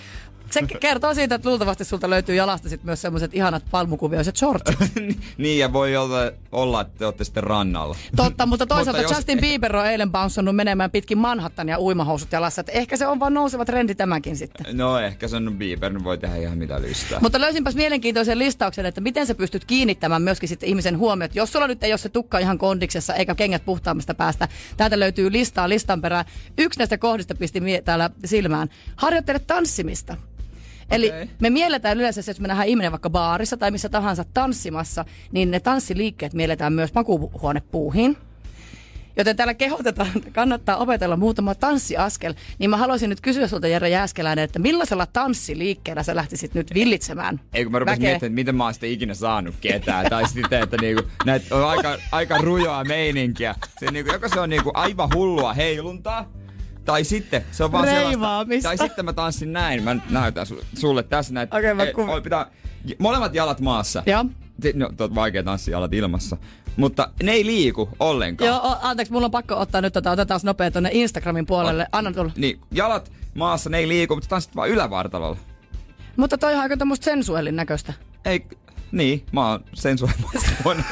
se 0.50 0.62
kertoo 0.80 1.14
siitä, 1.14 1.34
että 1.34 1.48
luultavasti 1.48 1.84
sulta 1.84 2.10
löytyy 2.10 2.34
jalasta 2.34 2.68
sit 2.68 2.84
myös 2.84 3.02
semmoiset 3.02 3.34
ihanat 3.34 3.64
palmukuvioiset 3.70 4.36
shortsit. 4.36 4.78
niin, 5.38 5.58
ja 5.58 5.72
voi 5.72 5.96
olla, 5.96 6.18
olla, 6.52 6.80
että 6.80 6.98
te 6.98 7.04
olette 7.04 7.24
sitten 7.24 7.42
rannalla. 7.44 7.96
Totta, 8.16 8.46
mutta 8.46 8.66
toisaalta 8.76 9.00
Mutta 9.00 9.12
jos- 9.12 9.18
Justin 9.18 9.40
Bieber 9.40 9.76
on 9.76 9.86
eilen 9.86 10.12
bouncannut 10.12 10.56
menemään 10.56 10.90
pitkin 10.90 11.18
Manhattania 11.18 11.78
uimahousut 11.78 12.32
jalassa. 12.32 12.60
Että 12.60 12.72
ehkä 12.72 12.96
se 12.96 13.06
on 13.06 13.20
vaan 13.20 13.34
nouseva 13.34 13.64
trendi 13.64 13.94
tämäkin 13.94 14.36
sitten. 14.36 14.76
No 14.76 14.98
ehkä 14.98 15.28
se 15.28 15.36
on 15.36 15.54
Bieber, 15.58 15.92
niin 15.92 16.04
voi 16.04 16.18
tehdä 16.18 16.36
ihan 16.36 16.58
mitä 16.58 16.80
lystää. 16.82 17.20
Mutta 17.20 17.40
löysinpäs 17.40 17.74
mielenkiintoisen 17.74 18.38
listauksen, 18.38 18.86
että 18.86 19.00
miten 19.00 19.26
sä 19.26 19.34
pystyt 19.34 19.64
kiinnittämään 19.64 20.22
myöskin 20.22 20.48
sitten 20.48 20.68
ihmisen 20.68 20.98
huomiot. 20.98 21.34
Jos 21.34 21.52
sulla 21.52 21.66
nyt 21.66 21.84
ei 21.84 21.92
ole 21.92 21.98
se 21.98 22.08
tukka 22.08 22.38
ihan 22.38 22.58
kondiksessa 22.58 23.14
eikä 23.14 23.34
kengät 23.34 23.64
puhtaammasta 23.64 24.14
päästä, 24.14 24.48
täältä 24.76 25.00
löytyy 25.00 25.32
listaa 25.32 25.68
listan 25.68 26.00
perään. 26.00 26.24
Yksi 26.58 26.78
näistä 26.78 26.98
kohdista 26.98 27.34
pisti 27.34 27.60
mie- 27.60 27.82
täällä 27.82 28.10
silmään. 28.24 28.68
Harjoittele 28.96 29.38
tanssimista. 29.38 30.16
Eli 30.90 31.08
Okei. 31.08 31.30
me 31.40 31.50
mielletään 31.50 31.98
yleensä, 31.98 32.22
se, 32.22 32.30
jos 32.30 32.40
me 32.40 32.48
nähdään 32.48 32.68
ihminen 32.68 32.92
vaikka 32.92 33.10
baarissa 33.10 33.56
tai 33.56 33.70
missä 33.70 33.88
tahansa 33.88 34.24
tanssimassa, 34.34 35.04
niin 35.32 35.50
ne 35.50 35.60
tanssiliikkeet 35.60 36.34
mielletään 36.34 36.72
myös 36.72 36.94
makuuhuonepuuhiin. 36.94 38.16
Joten 39.18 39.36
täällä 39.36 39.54
kehotetaan, 39.54 40.10
että 40.16 40.30
kannattaa 40.30 40.76
opetella 40.76 41.16
muutama 41.16 41.54
tanssiaskel. 41.54 42.34
Niin 42.58 42.70
mä 42.70 42.76
haluaisin 42.76 43.10
nyt 43.10 43.20
kysyä 43.20 43.48
sulta 43.48 43.68
Jere 43.68 43.88
Jääskeläinen, 43.88 44.44
että 44.44 44.58
millaisella 44.58 45.06
tanssiliikkeellä 45.06 46.02
sä 46.02 46.16
lähtisit 46.16 46.54
nyt 46.54 46.74
villitsemään 46.74 47.40
Ei 47.54 47.64
kun 47.64 47.72
mä 47.72 47.78
rupesin 47.78 48.02
miettimään, 48.02 48.30
että 48.30 48.34
miten 48.34 48.54
mä 48.54 48.64
oon 48.64 48.74
sitten 48.74 48.90
ikinä 48.90 49.14
saanut 49.14 49.54
ketään. 49.60 50.06
tai 50.10 50.28
sitten, 50.28 50.62
että 50.62 50.76
niinku, 50.80 51.02
näet 51.24 51.52
on 51.52 51.68
aika, 51.68 51.96
aika 52.12 52.38
rujoa 52.38 52.84
meininkiä. 52.84 53.54
Se 53.80 53.90
niinku, 53.90 54.12
joko 54.12 54.28
se 54.28 54.40
on 54.40 54.50
niinku 54.50 54.70
aivan 54.74 55.08
hullua 55.14 55.52
heiluntaa, 55.54 56.32
tai 56.86 57.04
sitten 57.04 57.44
se 57.52 57.64
on 57.64 57.72
vaan 57.72 57.86
sellaista. 57.88 58.46
Tai 58.62 58.78
sitten 58.78 59.04
mä 59.04 59.12
tanssin 59.12 59.52
näin. 59.52 59.82
Mä 59.82 59.96
näytän 60.10 60.46
su- 60.46 60.64
sulle 60.78 61.02
tässä 61.02 61.34
näin. 61.34 61.48
Okei, 61.54 61.74
mä 61.74 61.82
Eh, 61.82 61.92
kuva- 61.92 62.12
oi, 62.12 62.20
pitää, 62.22 62.46
molemmat 62.98 63.34
jalat 63.34 63.60
maassa. 63.60 64.02
Joo. 64.06 64.24
No, 64.74 64.90
tot 64.96 65.14
vaikea 65.14 65.42
tanssia 65.42 65.72
jalat 65.72 65.94
ilmassa. 65.94 66.36
Mutta 66.76 67.10
ne 67.22 67.32
ei 67.32 67.46
liiku 67.46 67.88
ollenkaan. 68.00 68.48
Joo, 68.48 68.58
o- 68.58 68.78
anteeksi, 68.82 69.12
mulla 69.12 69.24
on 69.24 69.30
pakko 69.30 69.54
ottaa 69.60 69.80
nyt 69.80 69.92
tota, 69.92 70.10
otetaan 70.10 70.40
nopea 70.44 70.70
tuonne 70.70 70.90
Instagramin 70.92 71.46
puolelle. 71.46 71.86
Anna 71.92 72.12
tulla. 72.12 72.32
Niin, 72.36 72.60
jalat 72.72 73.12
maassa, 73.34 73.70
ne 73.70 73.78
ei 73.78 73.88
liiku, 73.88 74.14
mutta 74.14 74.28
tanssit 74.28 74.56
vaan 74.56 74.68
ylävartalolla. 74.68 75.36
Mutta 76.16 76.38
toi 76.38 76.54
on 76.54 76.60
aika 76.60 76.76
tämmöistä 76.76 77.04
sensuellin 77.04 77.56
näköistä. 77.56 77.92
Ei, 78.24 78.46
niin, 78.92 79.26
mä 79.32 79.50
oon 79.50 79.64
sensuaalinen. 79.74 80.30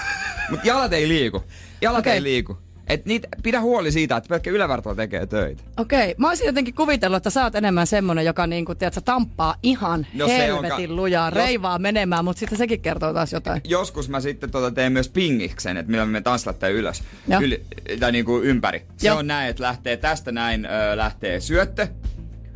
Mutta 0.51 0.67
jalat 0.67 0.93
ei 0.93 1.09
liiku. 1.09 1.43
Jalat 1.81 1.99
Okei. 2.01 2.13
ei 2.13 2.23
liiku. 2.23 2.59
Et 2.87 3.07
niitä, 3.07 3.29
pidä 3.43 3.61
huoli 3.61 3.93
siitä, 3.93 4.17
että 4.17 4.29
pelkkä 4.29 4.51
ylävartalo 4.51 4.95
tekee 4.95 5.27
töitä. 5.27 5.63
Okei, 5.77 6.15
mä 6.19 6.29
olisin 6.29 6.47
jotenkin 6.47 6.75
kuvitellut, 6.75 7.17
että 7.17 7.31
sä 7.31 7.43
oot 7.45 7.55
enemmän 7.55 7.87
semmonen, 7.87 8.25
joka 8.25 8.47
niinku, 8.47 8.75
tiedät, 8.75 8.95
sä 8.95 9.01
tamppaa 9.01 9.55
ihan 9.63 10.07
No 10.15 10.27
helvetin 10.29 10.89
ka- 10.89 10.95
lujaa, 10.97 11.29
jos- 11.29 11.35
reivaa 11.35 11.79
menemään, 11.79 12.25
mutta 12.25 12.41
sitten 12.41 12.59
sekin 12.59 12.81
kertoo 12.81 13.13
taas 13.13 13.33
jotain. 13.33 13.61
Joskus 13.65 14.09
mä 14.09 14.21
sitten 14.21 14.51
tota 14.51 14.71
teen 14.71 14.93
myös 14.93 15.09
pingiksen, 15.09 15.77
että 15.77 15.91
millä 15.91 16.07
me 16.07 16.21
tanssilatte 16.21 16.71
ylös. 16.71 17.03
Yli, 17.41 17.65
tai 18.01 18.13
niinku 18.13 18.41
ympäri. 18.41 18.83
Se 18.97 19.07
Joo. 19.09 19.19
on 19.19 19.27
näin, 19.27 19.51
että 19.51 19.63
lähtee 19.63 19.97
tästä 19.97 20.33
näin, 20.33 20.67
ö, 20.67 20.97
lähtee 20.97 21.41
syöttö. 21.41 21.89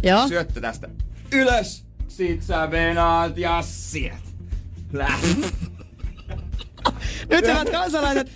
Joo. 0.02 0.28
Syöttö 0.28 0.60
tästä 0.60 0.88
ylös. 1.32 1.84
Sit 2.08 2.42
sä 2.42 2.70
venaat 2.70 3.38
ja 3.38 3.62
sieltä. 3.66 4.28
Lähtee. 4.92 5.30
Nyt 7.30 7.46
hyvät 7.46 7.70
kansalaiset, 7.70 8.30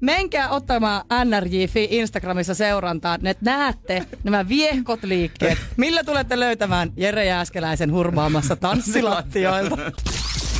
menkää 0.00 0.48
ottamaan 0.48 1.04
NRJ 1.24 1.64
Fi 1.66 1.88
Instagramissa 1.90 2.54
seurantaan, 2.54 3.26
että 3.26 3.44
näette 3.44 4.06
nämä 4.24 4.48
viehkot 4.48 5.02
liikkeet. 5.04 5.58
Millä 5.76 6.04
tulette 6.04 6.40
löytämään 6.40 6.92
Jere 6.96 7.24
Jääskeläisen 7.24 7.92
hurmaamassa 7.92 8.56
tanssilattioilta? 8.56 9.76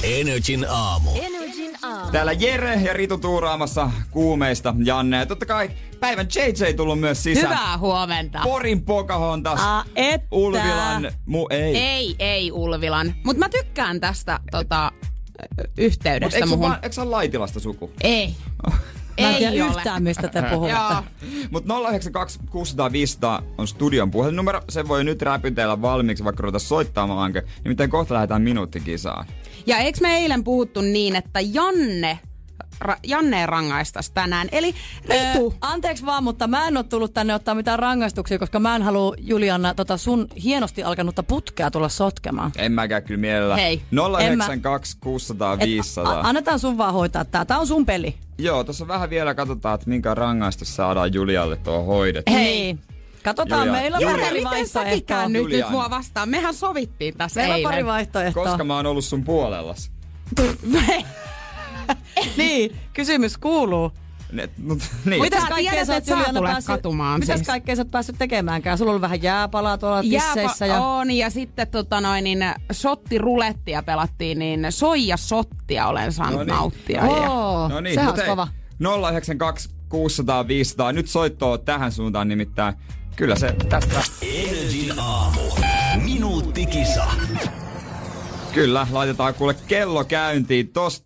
Energin 0.02 0.66
aamu. 0.68 1.10
Energin 1.14 1.76
aamu. 1.82 2.10
Täällä 2.12 2.32
Jere 2.32 2.74
ja 2.74 2.92
Ritu 2.92 3.18
tuuraamassa 3.18 3.90
kuumeista 4.10 4.74
Janne. 4.84 5.16
Ja 5.16 5.26
totta 5.26 5.46
kai 5.46 5.70
päivän 6.00 6.26
JJ 6.36 6.72
tullut 6.74 7.00
myös 7.00 7.22
sisään. 7.22 7.46
Hyvää 7.52 7.78
huomenta. 7.78 8.40
Porin 8.42 8.82
Pocahontas. 8.84 9.60
A, 9.62 9.84
että. 9.96 10.28
Ulvilan, 10.30 11.12
mu, 11.26 11.46
ei. 11.50 11.76
Ei, 11.76 12.16
ei 12.18 12.52
Ulvilan. 12.52 13.14
Mutta 13.24 13.38
mä 13.38 13.48
tykkään 13.48 14.00
tästä 14.00 14.40
tota, 14.50 14.92
yhteydestä 15.78 16.36
Eikö 16.36 16.48
muhun. 16.48 16.72
eikö 16.82 16.92
sä 16.92 17.02
ole 17.02 17.10
Laitilasta 17.10 17.60
suku? 17.60 17.90
Ei. 18.02 18.34
Mä 19.20 19.28
en 19.28 19.34
Ei 19.34 19.38
tiedä 19.38 19.64
ole. 19.66 19.74
yhtään, 19.76 20.02
mistä 20.02 20.28
te 20.28 20.42
puhutte. 20.52 20.72
Joo. 20.74 21.02
Mut 21.50 21.64
092 21.88 22.38
600 22.50 22.92
500 22.92 23.42
on 23.58 23.68
studion 23.68 24.10
puhelinnumero. 24.10 24.60
Se 24.68 24.88
voi 24.88 25.04
nyt 25.04 25.22
räpytellä 25.22 25.82
valmiiksi, 25.82 26.24
vaikka 26.24 26.40
ruveta 26.42 26.58
soittamaankin. 26.58 27.42
Nimittäin 27.64 27.90
kohta 27.90 28.14
lähdetään 28.14 28.42
minuuttikisaan. 28.42 29.26
Ja 29.66 29.78
eikö 29.78 29.98
me 30.02 30.16
eilen 30.18 30.44
puhuttu 30.44 30.80
niin, 30.80 31.16
että 31.16 31.40
Janne, 31.40 32.18
ra, 32.80 32.96
Janne 33.06 33.46
rangaistas 33.46 34.10
tänään? 34.10 34.48
Eli 34.52 34.74
Ritu. 35.08 35.52
Ö, 35.54 35.56
anteeksi 35.60 36.06
vaan, 36.06 36.24
mutta 36.24 36.46
mä 36.46 36.68
en 36.68 36.76
ole 36.76 36.84
tullut 36.84 37.14
tänne 37.14 37.34
ottaa 37.34 37.54
mitään 37.54 37.78
rangaistuksia, 37.78 38.38
koska 38.38 38.60
mä 38.60 38.76
en 38.76 38.82
halua 38.82 39.14
Juliana 39.18 39.74
tota 39.74 39.96
sun 39.96 40.26
hienosti 40.44 40.82
alkanutta 40.82 41.22
putkea 41.22 41.70
tulla 41.70 41.88
sotkemaan. 41.88 42.52
En 42.56 42.72
mäkään 42.72 43.02
kyllä 43.02 43.20
mielellä. 43.20 43.56
Hei. 43.56 43.82
092 44.20 44.96
600 45.00 45.54
Et 45.54 45.60
500. 45.60 46.20
a- 46.20 46.28
annetaan 46.28 46.58
sun 46.58 46.78
vaan 46.78 46.94
hoitaa 46.94 47.24
tää. 47.24 47.44
Tää 47.44 47.58
on 47.58 47.66
sun 47.66 47.86
peli. 47.86 48.14
Joo, 48.38 48.64
tuossa 48.64 48.88
vähän 48.88 49.10
vielä 49.10 49.34
katsotaan, 49.34 49.74
että 49.74 49.90
minkä 49.90 50.14
rangaistus 50.14 50.76
saadaan 50.76 51.14
Julialle 51.14 51.56
tuohon 51.56 51.86
hoidettu. 51.86 52.32
Hei. 52.32 52.76
Katsotaan, 53.24 53.60
Juliana. 53.66 53.78
meillä 53.80 53.96
on 53.96 54.02
Juliana. 54.02 54.22
pari 54.22 54.44
vaihtoehtoa. 54.44 55.22
nyt, 55.22 55.32
nyt 55.32 55.42
Juliana. 55.42 55.70
mua 55.70 55.90
vastaan? 55.90 56.28
Mehän 56.28 56.54
sovittiin 56.54 57.16
tässä 57.18 57.40
Meillä 57.40 57.54
on 57.56 57.62
pari 57.62 57.86
vaihtoehtoa. 57.86 58.44
Koska 58.44 58.64
mä 58.64 58.76
oon 58.76 58.86
ollut 58.86 59.04
sun 59.04 59.24
puolellas. 59.24 59.90
niin, 62.36 62.76
kysymys 62.92 63.38
kuuluu. 63.38 63.92
Ne, 64.32 64.48
mut, 64.58 64.78
niin. 65.04 65.22
Mitäs 65.22 65.44
kaikkea 65.48 65.84
sä 65.84 65.94
oot 65.94 66.06
Juliana 66.06 66.40
päässyt, 66.42 66.66
katumaan 66.66 67.20
mitäs 67.20 67.36
siis. 67.38 67.46
kaikkea 67.46 67.76
sä 67.76 67.82
oot 67.82 67.90
päässyt 67.90 68.16
tekemäänkään? 68.18 68.78
Sulla 68.78 68.88
on 68.88 68.92
ollut 68.92 69.02
vähän 69.02 69.22
jääpalaa 69.22 69.78
tuolla 69.78 70.02
tisseissä. 70.02 70.66
Ja... 70.66 70.82
on 70.82 71.10
ja 71.10 71.30
sitten 71.30 71.68
tota 71.68 72.00
noin, 72.00 72.24
niin 72.24 72.44
sottirulettia 72.72 73.82
pelattiin, 73.82 74.38
niin 74.38 74.66
soijasottia 74.70 75.86
olen 75.86 76.12
saanut 76.12 76.38
No 76.38 76.44
niin. 76.44 76.54
nauttia. 76.54 77.04
Ja... 77.04 77.30
Oo, 77.30 77.68
No 77.68 77.80
niin, 77.80 77.94
sehän 77.94 78.16
hei, 78.16 78.26
kova. 78.26 78.48
092 79.10 79.70
600 79.88 80.48
500. 80.48 80.92
Nyt 80.92 81.08
soittoa 81.08 81.58
tähän 81.58 81.92
suuntaan 81.92 82.28
nimittäin. 82.28 82.74
Kyllä 83.16 83.36
se 83.36 83.54
tästä. 83.68 84.02
Energin 84.22 84.98
aamu. 84.98 85.40
Minuuttikisa. 86.04 87.04
Kyllä, 88.52 88.86
laitetaan 88.90 89.34
kuule 89.34 89.54
kello 89.54 90.04
käyntiin. 90.04 90.68
Tost, 90.68 91.04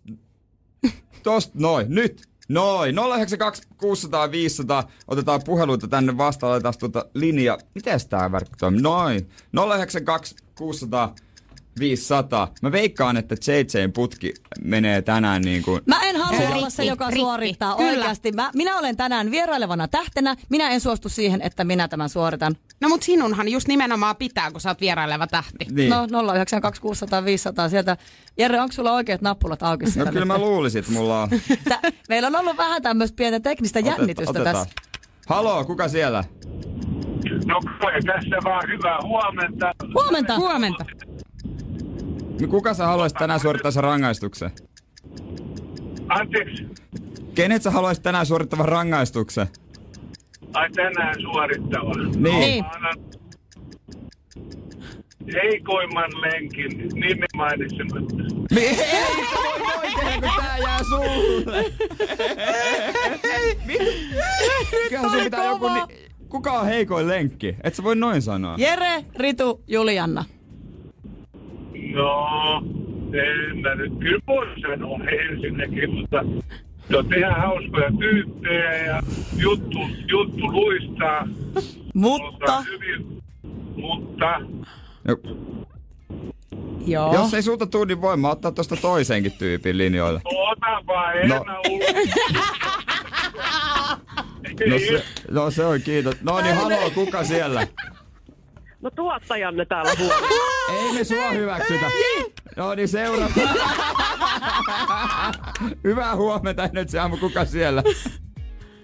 tost, 1.25 1.53
noin, 1.53 1.85
nyt. 1.89 2.27
Noin, 2.49 2.95
092 2.95 3.63
600 3.77 4.31
500. 4.31 4.89
Otetaan 5.07 5.41
puheluita 5.45 5.87
tänne 5.87 6.17
vastaan, 6.17 6.51
laitetaan 6.51 6.73
tuota 6.79 7.05
linja. 7.13 7.57
Miten 7.75 7.99
tää 8.09 8.31
verkko 8.31 8.55
toimii? 8.59 8.81
Noin, 8.81 9.29
092 9.75 10.35
600 10.57 11.15
500. 11.79 12.51
Mä 12.61 12.71
veikkaan, 12.71 13.17
että 13.17 13.35
JJn 13.47 13.91
putki 13.93 14.33
menee 14.63 15.01
tänään 15.01 15.41
niin 15.41 15.63
kuin... 15.63 15.81
Mä 15.85 16.01
en 16.03 16.15
halua 16.15 16.39
Se- 16.39 16.47
olla 16.55 16.69
se, 16.69 16.83
joka 16.83 17.05
rikki. 17.07 17.19
suorittaa 17.19 17.75
Kyllä. 17.75 17.89
oikeasti. 17.89 18.31
Mä, 18.31 18.51
minä 18.55 18.77
olen 18.77 18.97
tänään 18.97 19.31
vierailevana 19.31 19.87
tähtenä. 19.87 20.35
Minä 20.49 20.69
en 20.69 20.81
suostu 20.81 21.09
siihen, 21.09 21.41
että 21.41 21.63
minä 21.63 21.87
tämän 21.87 22.09
suoritan. 22.09 22.55
No 22.81 22.89
mut 22.89 23.03
sinunhan 23.03 23.47
just 23.49 23.67
nimenomaan 23.67 24.15
pitää, 24.15 24.51
kun 24.51 24.61
sä 24.61 24.69
oot 24.69 24.81
vieraileva 24.81 25.27
tähti. 25.27 25.65
Niin. 25.71 25.89
No 25.89 26.07
092 26.33 26.81
600 26.81 27.25
500 27.25 27.69
sieltä. 27.69 27.97
Jere, 28.37 28.61
onko 28.61 28.71
sulla 28.71 28.91
oikeat 28.91 29.21
nappulat 29.21 29.63
auki 29.63 29.85
No 29.85 29.91
kyllä 30.05 30.11
nyt? 30.11 30.27
mä 30.27 30.37
luulisin, 30.37 30.79
että 30.79 30.91
mulla 30.91 31.21
on... 31.21 31.29
Tä- 31.69 31.79
Meillä 32.09 32.27
on 32.27 32.35
ollut 32.35 32.57
vähän 32.57 32.81
tämmöistä 32.81 33.15
pientä 33.15 33.39
teknistä 33.39 33.79
jännitystä 33.79 34.29
Otetaan. 34.29 34.55
tässä. 34.55 34.69
Haloo, 35.27 35.65
kuka 35.65 35.87
siellä? 35.87 36.23
No 37.45 37.59
tässä 38.05 38.37
vaan 38.43 38.63
hyvää 38.67 38.97
huomenta. 39.03 39.71
Huomenta. 39.93 40.35
Huomenta. 40.37 40.85
Kuka 42.49 42.73
sä 42.73 42.87
haluaisit 42.87 43.17
tänään 43.17 43.39
suorittaa 43.39 43.71
sen 43.71 43.83
rangaistuksen? 43.83 44.51
Anteeksi, 46.09 46.65
Kenet 47.35 47.61
sä 47.63 47.71
haluaisit 47.71 48.03
tänään 48.03 48.25
suorittavan 48.25 48.67
rangaistuksen? 48.69 49.47
ai 50.53 50.69
tänään 50.71 51.15
suorittava. 51.21 51.91
Niin. 51.93 52.39
Niin. 52.39 52.65
Heikoimman 55.33 56.11
lenkin 56.21 56.77
nimen 56.93 57.27
mainitsematta. 57.35 58.15
Ei, 58.57 58.75
sä 58.75 59.35
voi 59.43 59.59
noin 59.59 59.93
tehdä, 59.99 60.21
kun 60.21 60.31
tää 60.43 60.57
jää 60.57 60.79
sulle. 60.83 61.65
Kyllähän 64.89 65.11
sun 65.11 65.23
pitää 65.23 65.45
joku... 65.45 65.67
Ni- 65.69 66.05
Kuka 66.29 66.51
on 66.51 66.65
heikoin 66.65 67.07
lenkki? 67.07 67.55
Et 67.63 67.75
sä 67.75 67.83
voi 67.83 67.95
noin 67.95 68.21
sanoa. 68.21 68.55
Jere, 68.57 69.05
Ritu, 69.15 69.63
Julianna. 69.67 70.25
No, 71.95 72.61
en 73.13 73.57
mä 73.61 73.75
nyt 73.75 73.93
kyllä 73.99 74.19
voi 74.27 74.47
sanoa 74.61 74.99
ensinnäkin, 75.29 75.93
mutta 75.93 76.25
te 76.87 76.95
olette 76.97 77.15
ihan 77.17 77.41
hauskoja 77.41 77.89
tyyppejä 77.99 78.73
ja 78.85 79.01
juttu, 79.37 79.79
juttu 80.11 80.51
luistaa. 80.51 81.27
Mutta 81.93 82.61
Hyvin, 82.61 83.23
mutta 83.75 84.39
No, 85.07 85.17
Joo. 86.87 87.13
jos 87.13 87.33
ei 87.33 87.41
sulta 87.43 87.65
tuu, 87.67 87.85
niin 87.85 88.01
voin 88.01 88.19
mä 88.19 88.29
ottaa 88.29 88.51
tosta 88.51 88.75
toisenkin 88.75 89.31
tyypin 89.31 89.77
linjoille. 89.77 90.21
ota 90.25 90.81
vaan 90.87 91.15
No. 91.27 91.35
enää 91.35 91.59
ulos. 91.69 91.85
No 94.69 94.79
se, 94.79 95.03
no 95.31 95.51
se 95.51 95.65
on 95.65 95.81
kiitos. 95.81 96.15
No 96.21 96.41
niin, 96.41 96.55
haloo, 96.55 96.89
kuka 96.95 97.23
siellä? 97.23 97.67
No 98.81 98.89
tuottajanne 98.91 99.65
täällä 99.65 99.91
huomioon. 99.99 100.69
Ei 100.85 100.93
me 100.93 101.03
sua 101.03 101.31
hyväksytä. 101.31 101.85
No 102.57 102.75
niin, 102.75 102.87
seurataan. 102.87 103.55
Hyvää 105.83 106.15
huomenta, 106.15 106.69
nyt 106.73 106.89
se 106.89 106.99
aamu, 106.99 107.17
kuka 107.17 107.45
siellä? 107.45 107.83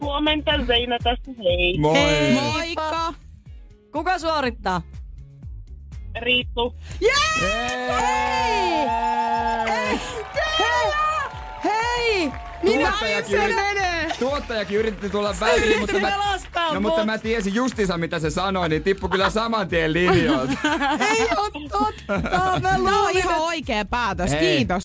Huomenta 0.02 0.52
Zeina 0.68 0.98
tässä, 1.04 1.32
hei. 1.44 1.78
Moi. 1.78 1.94
Hei. 1.98 2.34
Moikka. 2.34 3.14
kuka 3.92 4.20
suorittaa? 4.20 4.82
Riittu. 6.22 6.76
Hei! 11.64 12.32
Tuottajakin, 12.66 13.39
yrit... 13.39 13.57
Tuottajakin 14.20 14.78
yritti 14.78 15.09
tulla 15.09 15.36
väliin, 15.39 15.80
mutta 15.80 15.99
mä, 15.99 16.09
no, 16.74 16.80
mutta 16.82 16.97
mut. 16.97 17.05
mä 17.05 17.18
tiesin 17.18 17.55
justiinsa 17.55 17.97
mitä 17.97 18.20
se 18.20 18.30
sanoi, 18.30 18.70
niin 18.70 18.84
tippu 18.84 19.09
kyllä 19.09 19.30
saman 19.30 19.68
tien 19.68 19.93
linjoilta. 19.93 20.53
Ei 21.09 21.28
oo 21.38 21.49
totta. 21.70 22.22
Mä 22.38 22.59
Tämä 22.62 23.01
on 23.01 23.12
ihan 23.12 23.39
oikea 23.41 23.86
päätös. 23.86 24.32
Hei. 24.32 24.57
Kiitos. 24.57 24.84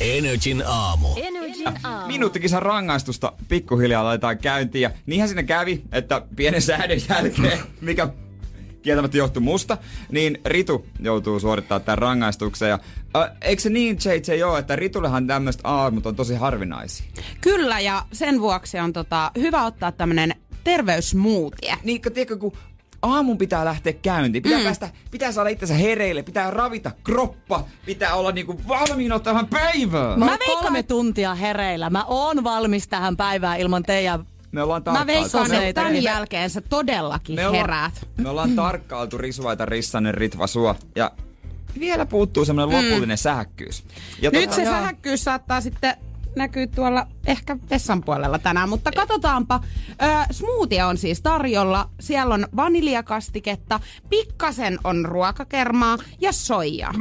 Energin 0.00 0.62
aamu. 0.66 1.08
Energin 1.16 1.86
aamu. 1.86 2.06
Minuuttikisan 2.06 2.62
rangaistusta 2.62 3.32
pikkuhiljaa 3.48 4.04
laitetaan 4.04 4.38
käyntiin 4.38 4.82
ja 4.82 4.90
niinhän 5.06 5.28
siinä 5.28 5.42
kävi, 5.42 5.82
että 5.92 6.22
pienen 6.36 6.62
säädön 6.62 7.00
jälkeen, 7.08 7.58
mikä 7.80 8.08
kieltämättä 8.84 9.18
johtui 9.18 9.42
musta, 9.42 9.78
niin 10.10 10.38
Ritu 10.46 10.86
joutuu 11.00 11.40
suorittaa 11.40 11.80
tämän 11.80 11.98
rangaistuksen. 11.98 12.68
Ja, 12.68 12.78
äh, 13.16 13.30
eikö 13.42 13.62
se 13.62 13.70
niin, 13.70 13.98
JJ, 14.04 14.34
joo, 14.34 14.56
että 14.56 14.76
Ritullehan 14.76 15.26
tämmöiset 15.26 15.60
aamut 15.64 16.06
on 16.06 16.16
tosi 16.16 16.34
harvinaisia? 16.34 17.06
Kyllä, 17.40 17.80
ja 17.80 18.02
sen 18.12 18.40
vuoksi 18.40 18.78
on 18.78 18.92
tota, 18.92 19.30
hyvä 19.38 19.64
ottaa 19.64 19.92
tämmönen 19.92 20.34
terveysmoothie. 20.64 21.76
Niin, 21.84 22.02
kun 22.02 22.12
tiedätkö, 22.12 22.36
kun 22.36 22.52
aamun 23.02 23.38
pitää 23.38 23.64
lähteä 23.64 23.92
käyntiin, 23.92 24.42
pitää 24.42 24.58
mm. 24.58 24.64
päästä, 24.64 24.90
pitää 25.10 25.32
saada 25.32 25.48
itsensä 25.48 25.74
hereille, 25.74 26.22
pitää 26.22 26.50
ravita 26.50 26.90
kroppa, 27.04 27.64
pitää 27.86 28.14
olla 28.14 28.32
niinku 28.32 28.60
valmiina 28.68 29.18
tähän 29.18 29.46
päivään. 29.46 30.18
Mä, 30.18 30.24
Mä 30.24 30.30
veikkaan, 30.30 30.62
kolme 30.62 30.82
tuntia 30.82 31.34
hereillä. 31.34 31.90
Mä 31.90 32.04
oon 32.04 32.44
valmis 32.44 32.88
tähän 32.88 33.16
päivään 33.16 33.60
ilman 33.60 33.82
teidän... 33.82 34.26
Me 34.54 34.62
ollaan 34.62 34.82
Mä 34.82 34.84
tarkkailtu. 34.84 35.12
veikkaan, 35.22 35.54
että 35.62 35.82
tämän 35.82 36.02
jälkeen 36.02 36.50
sä 36.50 36.60
todellakin 36.60 37.34
me 37.36 37.46
ollaan, 37.46 37.60
heräät. 37.60 38.08
me 38.16 38.28
ollaan 38.28 38.50
tarkkailtu 38.56 39.18
Risuvaita 39.18 39.66
Rissanen 39.66 40.14
Ritva 40.14 40.46
Sua 40.46 40.74
ja 40.96 41.10
vielä 41.80 42.06
puuttuu 42.06 42.44
semmoinen 42.44 42.76
lopullinen 42.86 43.18
sähäkkyys. 43.18 43.84
Ja 44.22 44.30
Nyt 44.30 44.50
tota- 44.50 44.54
se 44.54 44.64
sähäkkyys 44.64 45.24
saattaa 45.24 45.60
sitten 45.60 45.96
näkyy 46.36 46.66
tuolla 46.66 47.06
ehkä 47.26 47.56
vessan 47.70 48.02
puolella 48.02 48.38
tänään, 48.38 48.68
mutta 48.68 48.90
katsotaanpa. 48.92 49.60
Ö, 50.02 50.34
smoothie 50.34 50.84
on 50.84 50.96
siis 50.98 51.22
tarjolla. 51.22 51.90
Siellä 52.00 52.34
on 52.34 52.46
vaniljakastiketta, 52.56 53.80
pikkasen 54.08 54.78
on 54.84 55.04
ruokakermaa 55.04 55.98
ja 56.20 56.32
soijaa. 56.32 56.92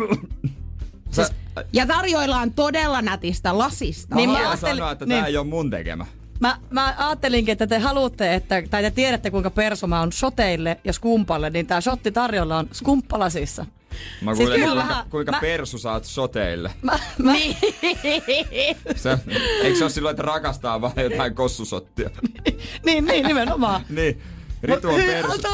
Sä, 1.11 1.29
Ja 1.73 1.85
tarjoillaan 1.87 2.53
todella 2.53 3.01
nätistä 3.01 3.57
lasista. 3.57 4.15
niin 4.15 4.29
Niin 4.29 4.41
mä 4.41 4.49
ajattelin- 4.49 4.75
sanoa, 4.77 4.91
että 4.91 5.05
niin. 5.05 5.17
tää 5.19 5.27
ei 5.27 5.37
ole 5.37 5.47
mun 5.47 5.69
tekemä. 5.69 6.05
Mä, 6.43 6.57
mä 6.69 6.95
ajattelinkin, 6.97 7.51
että 7.51 7.67
te 7.67 7.79
haluatte, 7.79 8.33
että, 8.35 8.63
tai 8.69 8.81
te 8.83 8.91
tiedätte 8.91 9.31
kuinka 9.31 9.49
persoma 9.51 9.99
on 9.99 10.11
shoteille 10.11 10.79
ja 10.83 10.93
skumpalle, 10.93 11.49
niin 11.49 11.67
tää 11.67 11.81
shotti 11.81 12.11
tarjolla 12.11 12.57
on 12.57 12.67
skumppalasissa. 12.71 13.65
Mä 14.21 14.35
Siis 14.35 14.49
kuulen, 14.49 14.61
kuinka, 14.61 14.75
vähän- 14.87 15.05
kuinka 15.09 15.31
mä- 15.31 15.39
persu 15.41 15.77
saat 15.77 16.05
soteille. 16.05 16.71
Mä, 16.81 16.99
mä, 17.17 17.33
niin. 17.33 17.57
Se, 18.95 19.17
eikö 19.63 19.77
se 19.77 19.83
ole 19.83 19.89
silloin, 19.89 20.13
että 20.13 20.23
rakastaa 20.23 20.81
vaan 20.81 20.93
jotain 21.11 21.35
kossusottia? 21.35 22.09
niin, 22.85 23.05
niin, 23.05 23.25
nimenomaan. 23.27 23.81
niin. 23.89 24.21
Ritu 24.63 24.89
on 24.89 24.95
persu. 25.01 25.47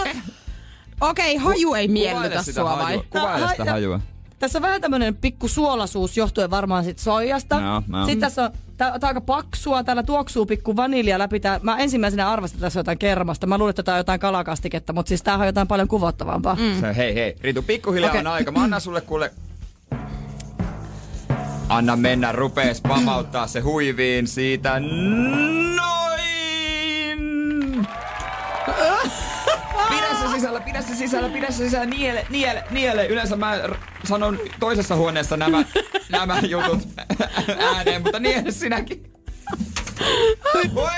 Okei, 1.02 1.36
haju 1.36 1.74
ei 1.74 1.88
miellytä 1.88 2.44
sua 2.44 2.70
hajua. 2.70 2.84
vai? 2.84 3.02
Kuvaile 3.10 3.48
sitä 3.52 3.72
hajua. 3.72 4.00
Tässä 4.40 4.58
on 4.58 4.62
vähän 4.64 4.82
tämmönen 4.82 5.16
pikku 5.16 5.48
suolasuus 5.48 6.18
johtuen 6.18 6.50
varmaan 6.52 6.84
sit 6.84 7.00
soijasta. 7.00 7.56
Joo, 7.56 7.84
joo. 7.92 8.06
Sitten 8.06 8.20
tässä 8.20 8.44
on, 8.44 8.52
tää, 8.80 9.00
tää 9.00 9.08
on 9.08 9.16
aika 9.16 9.22
paksua, 9.22 9.84
täällä 9.84 10.04
tuoksuu 10.04 10.46
pikku 10.46 10.76
vanilja 10.76 11.20
läpi. 11.20 11.40
Tää, 11.40 11.60
mä 11.64 11.78
ensimmäisenä 11.78 12.30
arvasin, 12.30 12.56
että 12.56 12.66
tässä 12.66 12.80
on 12.80 12.82
jotain 12.82 12.98
kermasta. 12.98 13.48
Mä 13.48 13.58
luulin, 13.58 13.70
että 13.70 13.84
tää 13.84 13.96
on 13.96 14.00
jotain 14.00 14.20
kalakastiketta, 14.20 14.94
mutta 14.94 15.10
siis 15.10 15.24
tämähän 15.24 15.42
on 15.42 15.48
jotain 15.48 15.68
paljon 15.68 15.88
kuvottavampaa. 15.88 16.56
Mm. 16.56 16.80
Se, 16.80 16.96
hei 16.96 17.16
hei, 17.16 17.36
Ritu, 17.42 17.62
pikkuhiljaa 17.62 18.10
Okei. 18.10 18.20
on 18.20 18.28
aika. 18.28 18.52
Mä 18.52 18.64
annan 18.64 18.82
sulle 18.82 19.02
kuule... 19.02 19.32
Anna 21.70 21.96
mennä, 21.96 22.32
rupees 22.32 22.82
pamauttaa 22.82 23.48
se 23.48 23.60
huiviin 23.60 24.28
siitä. 24.28 24.80
Noin! 24.80 26.39
Sisällä, 30.40 30.62
pidä 30.62 30.82
se 30.82 30.96
sisällä, 30.96 31.30
pidä 31.30 31.52
se 31.52 31.58
sisällä, 31.58 31.86
niele, 31.86 32.26
niele, 32.30 32.64
niele. 32.70 33.08
Yleensä 33.08 33.36
mä 33.36 33.60
sanon 34.04 34.40
toisessa 34.60 34.96
huoneessa 34.96 35.38
nämä, 35.38 35.64
nämä 36.10 36.40
jutut 36.40 36.80
ääneen, 37.60 38.02
mutta 38.02 38.20
niele 38.20 38.52
sinäkin. 38.52 39.14
Oi! 40.56 40.92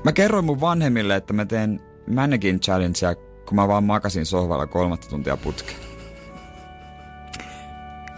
Mä 0.05 0.13
kerroin 0.13 0.45
mun 0.45 0.61
vanhemmille, 0.61 1.17
että 1.17 1.33
mä 1.33 1.45
teen 1.45 1.81
mannequin 2.07 2.61
challengea, 2.61 3.15
kun 3.47 3.57
mä 3.57 3.69
vaan 3.69 3.85
makasin 3.85 4.27
sohvalla 4.27 4.67
kolmatta 4.67 5.09
tuntia 5.09 5.37
putkeen. 5.37 5.79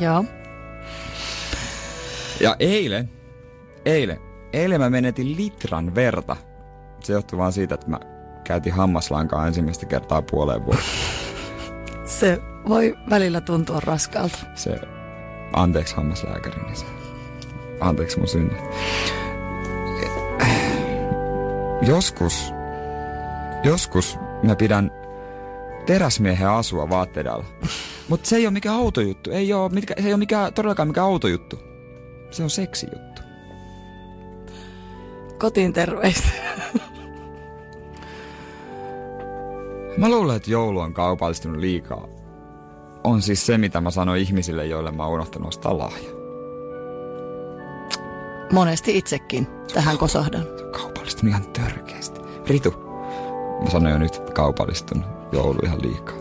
Joo. 0.00 0.24
Ja 2.40 2.56
eilen, 2.58 3.10
eilen, 3.84 4.18
eilen 4.52 4.80
mä 4.80 4.90
menetin 4.90 5.36
litran 5.36 5.94
verta. 5.94 6.36
Se 7.04 7.12
johtui 7.12 7.38
vaan 7.38 7.52
siitä, 7.52 7.74
että 7.74 7.90
mä 7.90 8.00
käytin 8.44 8.72
hammaslankaa 8.72 9.46
ensimmäistä 9.46 9.86
kertaa 9.86 10.22
puoleen 10.22 10.64
vuoteen. 10.64 10.84
Se 12.04 12.38
voi 12.68 12.94
välillä 13.10 13.40
tuntua 13.40 13.80
raskaalta. 13.80 14.38
Se, 14.54 14.80
anteeksi 15.52 15.96
hammaslääkäri, 15.96 16.62
niin 16.62 16.76
se, 16.76 16.86
anteeksi 17.80 18.18
mun 18.18 18.28
synnit. 18.28 18.58
Joskus, 21.82 22.52
joskus 23.64 24.18
mä 24.42 24.56
pidän 24.56 24.90
teräsmiehen 25.88 26.48
asua 26.48 26.90
vaatteiden 26.90 27.32
alla. 27.32 27.44
Mutta 28.08 28.28
se 28.28 28.36
ei 28.36 28.46
ole 28.46 28.52
mikään 28.52 28.76
outo 28.76 29.00
juttu. 29.00 29.30
Ei 29.30 29.52
oo, 29.52 29.68
mitkä, 29.68 29.94
se 30.00 30.06
ei 30.06 30.12
ole 30.12 30.18
mikään, 30.18 30.54
todellakaan 30.54 30.88
mikään 30.88 31.06
outo 31.06 31.28
juttu. 31.28 31.58
Se 32.30 32.42
on 32.42 32.50
seksi 32.50 32.86
juttu. 32.86 33.22
Kotiin 35.38 35.72
terveistä. 35.72 36.28
Mä 39.96 40.08
luulen, 40.08 40.36
että 40.36 40.50
joulu 40.50 40.78
on 40.78 40.94
kaupallistunut 40.94 41.58
liikaa. 41.58 42.08
On 43.04 43.22
siis 43.22 43.46
se, 43.46 43.58
mitä 43.58 43.80
mä 43.80 43.90
sanoin 43.90 44.22
ihmisille, 44.22 44.66
joille 44.66 44.90
mä 44.90 45.04
oon 45.04 45.14
unohtanut 45.14 45.48
ostaa 45.48 45.78
lahja. 45.78 46.10
Monesti 48.52 48.98
itsekin 48.98 49.46
tähän 49.74 49.98
kosahdan. 49.98 50.46
Kaupallistunut 50.72 51.30
ihan 51.30 51.52
törkeästi. 51.52 52.20
Ritu, 52.46 52.70
mä 53.64 53.70
sanoin 53.70 53.92
jo 53.92 53.98
nyt, 53.98 54.14
että 54.14 54.32
kaupallistunut 55.28 55.32
joulu 55.32 55.58
ihan 55.64 55.82
liikaa. 55.82 56.16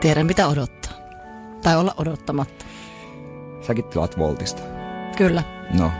Tiedän 0.00 0.26
mitä 0.26 0.46
odottaa. 0.46 0.92
Tai 1.62 1.76
olla 1.76 1.94
odottamatta. 1.96 2.64
Säkin 3.60 3.84
tilaat 3.84 4.18
Voltista. 4.18 4.62
Kyllä. 5.16 5.42
No. 5.78 5.90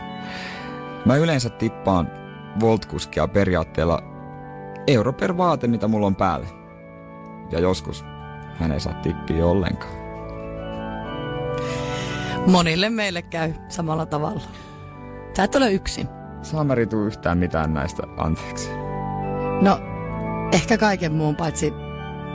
Mä 1.05 1.15
yleensä 1.15 1.49
tippaan 1.49 2.11
Volt-kuskia 2.59 3.27
periaatteella 3.27 4.01
euro 4.87 5.13
per 5.13 5.37
vaate, 5.37 5.67
mitä 5.67 5.87
mulla 5.87 6.07
on 6.07 6.15
päällä. 6.15 6.47
Ja 7.51 7.59
joskus 7.59 8.05
hän 8.59 8.71
ei 8.71 8.79
saa 8.79 8.93
tippiä 8.93 9.45
ollenkaan. 9.45 9.97
Monille 12.47 12.89
meille 12.89 13.21
käy 13.21 13.53
samalla 13.69 14.05
tavalla. 14.05 14.41
Sä 15.37 15.43
et 15.43 15.55
ole 15.55 15.71
yksin. 15.71 16.07
Saa 16.41 16.63
mä 16.63 16.75
Ritu 16.75 17.05
yhtään 17.05 17.37
mitään 17.37 17.73
näistä 17.73 18.03
anteeksi. 18.17 18.69
No, 19.61 19.79
ehkä 20.53 20.77
kaiken 20.77 21.13
muun 21.13 21.35
paitsi 21.35 21.73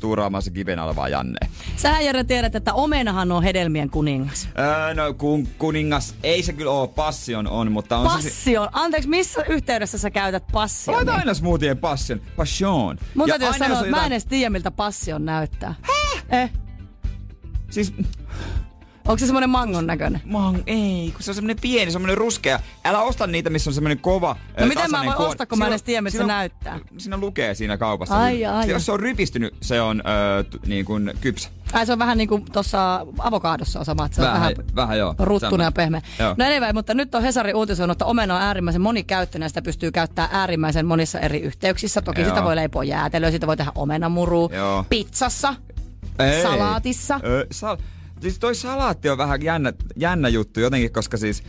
tuuraamassa 0.00 0.50
kiven 0.50 0.78
olevaa 0.78 1.08
Janne. 1.08 1.38
Sähän 1.76 2.04
Jere 2.04 2.24
tiedät, 2.24 2.54
että 2.54 2.74
omenahan 2.74 3.32
on 3.32 3.42
hedelmien 3.42 3.90
kuningas. 3.90 4.48
Öö, 4.58 4.94
no 4.94 5.14
kun, 5.14 5.48
kuningas, 5.58 6.14
ei 6.22 6.42
se 6.42 6.52
kyllä 6.52 6.70
oo, 6.70 6.86
passion 6.86 7.46
on, 7.46 7.72
mutta 7.72 7.98
on 7.98 8.22
se... 8.22 8.28
Passion. 8.28 8.68
Anteeksi, 8.72 9.08
missä 9.08 9.42
yhteydessä 9.48 9.98
sä 9.98 10.10
käytät 10.10 10.44
passion? 10.52 10.96
Olet 10.96 11.08
aina 11.08 11.34
smoothien 11.34 11.78
passion. 11.78 12.20
Passion. 12.36 12.98
Mun 13.14 13.28
täytyy 13.28 13.48
sanoa, 13.58 13.78
että 13.78 13.90
mä 13.90 14.06
en 14.06 14.12
edes 14.12 14.26
tiedä, 14.26 14.50
miltä 14.50 14.70
passion 14.70 15.24
näyttää. 15.24 15.74
Häh? 15.82 16.42
Eh. 16.42 16.50
Siis, 17.70 17.94
Onko 19.08 19.18
se 19.18 19.26
semmonen 19.26 19.50
mangon 19.50 19.86
näköinen? 19.86 20.20
mang, 20.24 20.58
ei, 20.66 21.10
kun 21.12 21.22
se 21.22 21.30
on 21.30 21.34
semmonen 21.34 21.56
pieni, 21.60 21.90
semmonen 21.92 22.18
ruskea. 22.18 22.60
Älä 22.84 23.02
osta 23.02 23.26
niitä, 23.26 23.50
missä 23.50 23.70
on 23.70 23.74
semmonen 23.74 23.98
kova 23.98 24.36
No 24.60 24.66
miten 24.66 24.90
mä 24.90 24.98
voin 25.04 25.12
kuori. 25.16 25.30
ostaa, 25.30 25.46
kun 25.46 25.58
mä 25.58 25.64
en 25.64 25.66
Siinä 25.68 25.74
edes 25.74 25.82
tiedä, 25.82 26.00
miltä 26.02 26.16
se 26.18 26.24
näyttää? 26.24 26.78
Siinä 26.98 27.16
lukee 27.18 27.54
siinä 27.54 27.76
kaupassa. 27.76 28.18
Ai, 28.18 28.44
ai, 28.44 28.54
ai. 28.54 28.70
Jos 28.70 28.86
se 28.86 28.92
on 28.92 29.00
rypistynyt, 29.00 29.54
se 29.60 29.80
on 29.80 30.02
ö, 30.40 30.42
t- 30.44 30.66
niin 30.66 30.84
kuin 30.84 31.10
kypsä. 31.20 31.48
Ai 31.72 31.86
se 31.86 31.92
on 31.92 31.98
vähän 31.98 32.18
niin 32.18 32.28
kuin 32.28 32.44
tuossa 32.52 33.06
avokaadossa 33.18 33.78
on 33.78 33.84
sama, 33.84 34.06
että 34.06 34.16
se 34.16 34.22
on 34.22 34.32
vähän, 34.32 34.54
vähän 34.76 34.98
joo. 34.98 35.14
ruttunen 35.18 35.64
ja 35.64 35.70
Semmoinen. 35.70 35.72
pehmeä. 35.72 36.02
Joo. 36.18 36.34
No 36.38 36.44
anyway, 36.44 36.72
mutta 36.72 36.94
nyt 36.94 37.14
on 37.14 37.22
Hesari 37.22 37.54
uutisoinut, 37.54 37.94
että 37.94 38.04
omena 38.04 38.36
on 38.36 38.42
äärimmäisen 38.42 38.82
monikäyttöinen 38.82 39.44
ja 39.44 39.48
sitä 39.48 39.62
pystyy 39.62 39.90
käyttämään 39.90 40.30
äärimmäisen 40.34 40.86
monissa 40.86 41.20
eri 41.20 41.40
yhteyksissä. 41.40 42.02
Toki 42.02 42.20
Joo. 42.20 42.30
sitä 42.30 42.44
voi 42.44 42.56
leipoa 42.56 42.84
jäätelöä, 42.84 43.30
sitä 43.30 43.46
voi 43.46 43.56
tehdä 43.56 43.72
omenamurua, 43.74 44.48
Joo. 44.52 44.84
pizzassa, 44.88 45.54
Ei. 46.18 46.42
salaatissa. 46.42 47.20
Ö, 47.24 47.46
sal- 47.50 47.76
Siis 48.20 48.38
toi 48.38 48.54
salaatti 48.54 49.08
on 49.08 49.18
vähän 49.18 49.42
jännä, 49.42 49.72
jännä 49.96 50.28
juttu 50.28 50.60
jotenkin, 50.60 50.92
koska 50.92 51.16
siis 51.16 51.42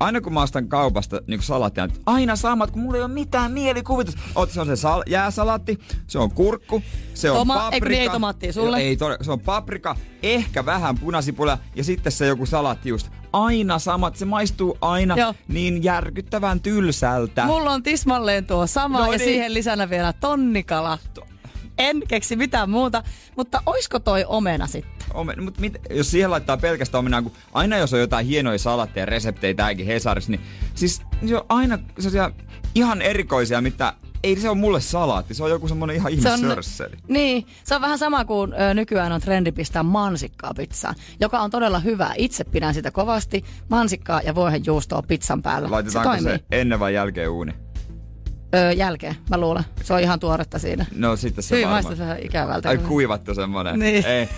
aina 0.00 0.20
kun 0.20 0.32
mä 0.34 0.42
ostan 0.42 0.68
kaupasta 0.68 1.20
niin 1.26 1.42
salaattia, 1.42 1.88
aina 2.06 2.36
samat, 2.36 2.70
kun 2.70 2.82
mulla 2.82 2.96
ei 2.96 3.02
ole 3.02 3.12
mitään 3.12 3.52
mielikuvitusta. 3.52 4.20
Oot, 4.34 4.50
se 4.50 4.60
on 4.60 4.66
se 4.66 4.72
sal- 4.76 5.02
jääsalaatti, 5.06 5.78
se 6.06 6.18
on 6.18 6.30
kurkku, 6.30 6.82
se 7.14 7.30
on 7.30 7.36
Toma- 7.46 7.54
paprika. 7.54 7.88
niin, 7.88 8.00
ei 8.00 8.08
tomaattia 8.08 8.52
sulle? 8.52 8.78
Ei, 8.78 8.96
to- 8.96 9.16
se 9.22 9.32
on 9.32 9.40
paprika, 9.40 9.96
ehkä 10.22 10.66
vähän 10.66 10.98
punasipulia 10.98 11.58
ja 11.74 11.84
sitten 11.84 12.12
se 12.12 12.26
joku 12.26 12.46
salaatti 12.46 12.88
just. 12.88 13.08
Aina 13.32 13.78
samat, 13.78 14.16
se 14.16 14.24
maistuu 14.24 14.78
aina 14.80 15.16
Joo. 15.16 15.34
niin 15.48 15.84
järkyttävän 15.84 16.60
tylsältä. 16.60 17.44
Mulla 17.44 17.70
on 17.70 17.82
tismalleen 17.82 18.46
tuo 18.46 18.66
sama 18.66 18.98
No 18.98 19.04
ja 19.04 19.10
niin. 19.18 19.20
siihen 19.28 19.54
lisänä 19.54 19.90
vielä 19.90 20.12
tonnikala. 20.12 20.98
En 21.78 22.02
keksi 22.08 22.36
mitään 22.36 22.70
muuta, 22.70 23.02
mutta 23.36 23.62
oisko 23.66 23.98
toi 23.98 24.24
omena 24.28 24.66
sitten? 24.66 25.08
Ome, 25.14 25.34
mut 25.36 25.58
mit, 25.58 25.76
jos 25.90 26.10
siihen 26.10 26.30
laittaa 26.30 26.56
pelkästään 26.56 26.98
omenaa, 26.98 27.22
kun 27.22 27.32
aina 27.52 27.78
jos 27.78 27.92
on 27.92 28.00
jotain 28.00 28.26
hienoja 28.26 28.58
salatteja 28.58 29.02
ja 29.02 29.06
reseptejä 29.06 29.54
tämäkin 29.54 29.86
Hesarissa, 29.86 30.30
niin 30.30 30.40
siis 30.74 31.02
se 31.26 31.36
on 31.36 31.44
aina 31.48 31.78
sellaisia 31.98 32.30
ihan 32.74 33.02
erikoisia, 33.02 33.60
mitä 33.60 33.92
ei 34.22 34.36
se 34.40 34.48
ole 34.48 34.58
mulle 34.58 34.80
salaatti, 34.80 35.34
se 35.34 35.44
on 35.44 35.50
joku 35.50 35.68
semmonen 35.68 35.96
ihan 35.96 36.12
ihme 36.12 36.36
sörsseli. 36.36 36.96
niin, 37.08 37.46
se 37.64 37.74
on 37.74 37.80
vähän 37.80 37.98
sama 37.98 38.24
kuin 38.24 38.52
ö, 38.52 38.74
nykyään 38.74 39.12
on 39.12 39.20
trendi 39.20 39.52
pistää 39.52 39.82
mansikkaa 39.82 40.54
pizzaan, 40.54 40.94
joka 41.20 41.40
on 41.40 41.50
todella 41.50 41.78
hyvä. 41.78 42.14
Itse 42.16 42.44
pidän 42.44 42.74
sitä 42.74 42.90
kovasti. 42.90 43.44
Mansikkaa 43.68 44.20
ja 44.20 44.34
voihejuustoa 44.34 45.02
pizzan 45.02 45.42
päällä. 45.42 45.70
Laitetaanko 45.70 46.16
se 46.16 46.22
se, 46.22 46.40
ennen 46.50 46.80
vai 46.80 46.94
jälkeen 46.94 47.30
uuni? 47.30 47.52
Ö, 48.54 48.72
jälkeen, 48.72 49.14
mä 49.30 49.38
luulen. 49.38 49.64
Se 49.82 49.94
on 49.94 50.00
ihan 50.00 50.20
tuoretta 50.20 50.58
siinä. 50.58 50.86
No 50.96 51.16
sitten 51.16 51.44
se 51.44 51.56
Hyvin 51.56 51.68
varmaan. 51.70 51.98
vähän 51.98 52.18
ikävältä. 52.22 52.68
Ai 52.68 52.78
kuivattu 52.78 53.34
semmonen. 53.34 53.78
Niin. 53.78 54.06
Ei. 54.06 54.28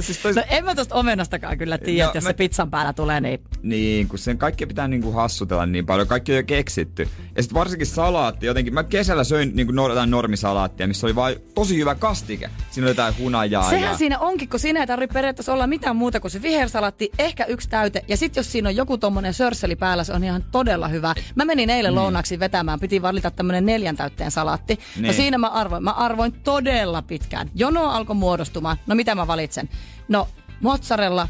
Siis 0.00 0.18
toi, 0.18 0.32
No 0.32 0.42
en 0.50 0.64
mä 0.64 0.74
tosta 0.74 0.94
omenastakaan 0.94 1.58
kyllä 1.58 1.78
tiedä, 1.78 2.04
No, 2.04 2.08
että 2.08 2.16
jos 2.18 2.24
mä- 2.24 2.30
se 2.30 2.34
pizzan 2.34 2.70
päällä 2.70 2.92
tulee, 2.92 3.20
niin 3.20 3.40
Niin, 3.62 4.08
kun 4.08 4.18
sen 4.18 4.38
kaikki 4.38 4.66
pitää 4.66 4.88
niinku 4.88 5.12
hassutella 5.12 5.66
niin 5.66 5.86
paljon. 5.86 6.08
Kaikki 6.08 6.32
on 6.32 6.36
jo 6.36 6.42
keksitty. 6.44 7.08
Ja 7.36 7.42
sitten 7.42 7.58
varsinkin 7.58 7.86
salaatti 7.86 8.46
jotenkin. 8.46 8.74
Mä 8.74 8.84
kesällä 8.84 9.24
söin 9.24 9.50
niinku 9.54 9.72
nor- 9.72 9.88
jotain 9.90 10.10
normisalaattia, 10.10 10.86
missä 10.88 11.06
oli 11.06 11.14
vain 11.14 11.36
tosi 11.54 11.76
hyvä 11.78 11.94
kastike. 11.94 12.50
Siinä 12.70 12.84
oli 12.86 12.90
jotain 12.90 13.14
hunajaa. 13.18 13.70
Sehän 13.70 13.90
ja... 13.90 13.96
siinä 13.96 14.18
onkin, 14.18 14.48
kun 14.48 14.60
siinä 14.60 14.80
ei 14.80 14.86
tarvitse 14.86 15.14
periaatteessa 15.14 15.52
olla 15.52 15.66
mitään 15.66 15.96
muuta 15.96 16.20
kuin 16.20 16.30
se 16.30 16.42
vihersalatti, 16.42 17.10
ehkä 17.18 17.44
yksi 17.44 17.68
täyte. 17.68 18.04
Ja 18.08 18.16
sitten 18.16 18.40
jos 18.40 18.52
siinä 18.52 18.68
on 18.68 18.76
joku 18.76 18.98
tommonen 18.98 19.34
sörsseli 19.34 19.76
päällä, 19.76 20.04
se 20.04 20.12
on 20.12 20.24
ihan 20.24 20.44
todella 20.52 20.88
hyvä. 20.88 21.14
Mä 21.34 21.44
menin 21.44 21.70
eilen 21.70 21.94
lounaksi 21.94 22.38
vetämään, 22.38 22.80
piti 22.80 23.02
valita 23.02 23.30
tämmönen 23.30 23.61
neljän 23.66 23.96
täytteen 23.96 24.30
salatti. 24.30 24.74
Niin. 24.74 24.82
No 24.96 25.02
Niin. 25.02 25.14
siinä 25.14 25.38
mä 25.38 25.46
arvoin. 25.48 25.84
Mä 25.84 25.90
arvoin 25.90 26.32
todella 26.32 27.02
pitkään. 27.02 27.50
Jono 27.54 27.84
alkoi 27.90 28.16
muodostumaan. 28.16 28.76
No 28.86 28.94
mitä 28.94 29.14
mä 29.14 29.26
valitsen? 29.26 29.68
No 30.08 30.28
mozzarella, 30.60 31.28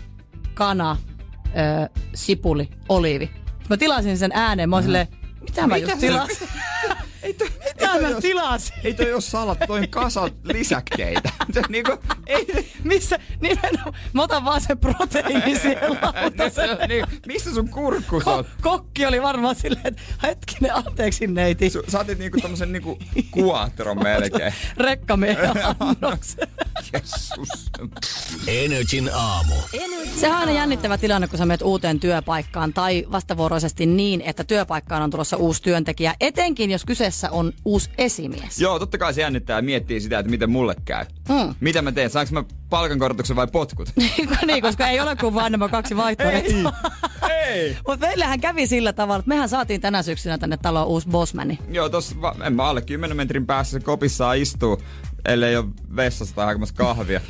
kana, 0.54 0.96
ö, 1.46 1.88
sipuli, 2.14 2.68
oliivi. 2.88 3.30
Mä 3.70 3.76
tilasin 3.76 4.18
sen 4.18 4.30
ääneen. 4.34 4.70
Mä 4.70 4.76
oon 4.76 4.82
silleen, 4.82 5.06
mitä 5.40 5.66
mä 5.66 5.74
Mitä 5.74 5.86
just 5.90 6.00
tilasin? 6.00 6.48
Ei 7.22 7.34
Mitä 7.82 8.14
mä 8.14 8.20
tilasin? 8.20 8.74
Ei 8.84 8.94
toi 8.94 9.12
oo 9.12 9.20
salatti, 9.20 9.66
toi 9.66 9.78
on 9.80 9.88
kasa 9.88 10.28
lisäkkeitä. 10.44 11.30
Se 11.54 11.62
niinku, 11.68 11.92
ei, 12.26 12.72
Missä 12.84 13.18
nimenomaan? 13.40 13.94
Mä 14.12 14.22
otan 14.22 14.44
vaan 14.44 14.60
sen 14.60 14.78
proteiini 14.78 15.58
siellä 16.54 16.86
niin, 16.86 17.04
missä 17.26 17.54
sun 17.54 17.68
kurkkus 17.68 18.26
on? 18.26 18.44
Ko- 18.44 18.48
kokki 18.62 19.06
oli 19.06 19.22
varmaan 19.22 19.56
silleen, 19.56 19.86
että 19.86 20.02
hetkinen, 20.22 20.76
anteeksi 20.76 21.26
neiti. 21.26 21.70
Su, 21.70 21.82
sä 21.88 22.00
otit 22.00 22.18
niinku 22.18 22.40
tommosen 22.40 22.72
niinku 22.72 22.98
kuatron 23.30 24.02
melkein. 24.04 24.54
Rekkamiehen 24.76 25.50
annoksen. 25.80 26.48
Jessus. 26.92 27.70
Energin 28.46 29.10
aamu. 29.14 29.54
Sehän 30.20 30.34
on 30.36 30.40
aina 30.40 30.52
jännittävä 30.52 30.98
tilanne, 30.98 31.28
kun 31.28 31.38
sä 31.38 31.46
menet 31.46 31.62
uuteen 31.62 32.00
työpaikkaan 32.00 32.72
tai 32.72 33.06
vastavuoroisesti 33.12 33.86
niin, 33.86 34.20
että 34.20 34.44
työpaikkaan 34.44 35.02
on 35.02 35.10
tulossa 35.10 35.36
uusi 35.36 35.62
työntekijä, 35.62 36.14
etenkin 36.20 36.70
jos 36.70 36.84
kyseessä 36.84 37.30
on 37.30 37.52
uusi 37.64 37.71
esimies. 37.98 38.60
Joo, 38.60 38.78
totta 38.78 38.98
kai 38.98 39.14
se 39.14 39.20
jännittää 39.20 39.58
ja 39.58 39.62
miettii 39.62 40.00
sitä, 40.00 40.18
että 40.18 40.30
miten 40.30 40.50
mulle 40.50 40.74
käy. 40.84 41.04
Mm. 41.28 41.54
Mitä 41.60 41.82
mä 41.82 41.92
teen? 41.92 42.10
Saanko 42.10 42.32
mä 42.34 42.44
palkankorotuksen 42.70 43.36
vai 43.36 43.46
potkut? 43.46 43.88
niin, 44.46 44.62
koska 44.62 44.88
ei 44.88 45.00
ole 45.00 45.16
kuin 45.16 45.34
vain 45.34 45.52
nämä 45.52 45.68
kaksi 45.68 45.96
vaihtoehtoa. 45.96 46.72
Ei! 47.46 47.76
Mutta 47.88 48.06
meillähän 48.06 48.40
kävi 48.40 48.66
sillä 48.66 48.92
tavalla, 48.92 49.18
että 49.18 49.28
mehän 49.28 49.48
saatiin 49.48 49.80
tänä 49.80 50.02
syksynä 50.02 50.38
tänne 50.38 50.56
taloon 50.56 50.86
uusi 50.86 51.08
bossmani. 51.08 51.58
Joo, 51.70 51.88
tossa 51.88 52.20
va- 52.20 52.36
en 52.44 52.52
mä 52.52 52.64
alle 52.64 52.82
10 52.82 53.16
metrin 53.16 53.46
päässä 53.46 53.78
se 53.78 53.84
kopissaan 53.84 54.38
istuu, 54.38 54.82
ellei 55.24 55.56
ole 55.56 55.66
vessassa 55.96 56.34
tai 56.34 56.46
hakemassa 56.46 56.74
kahvia. 56.74 57.20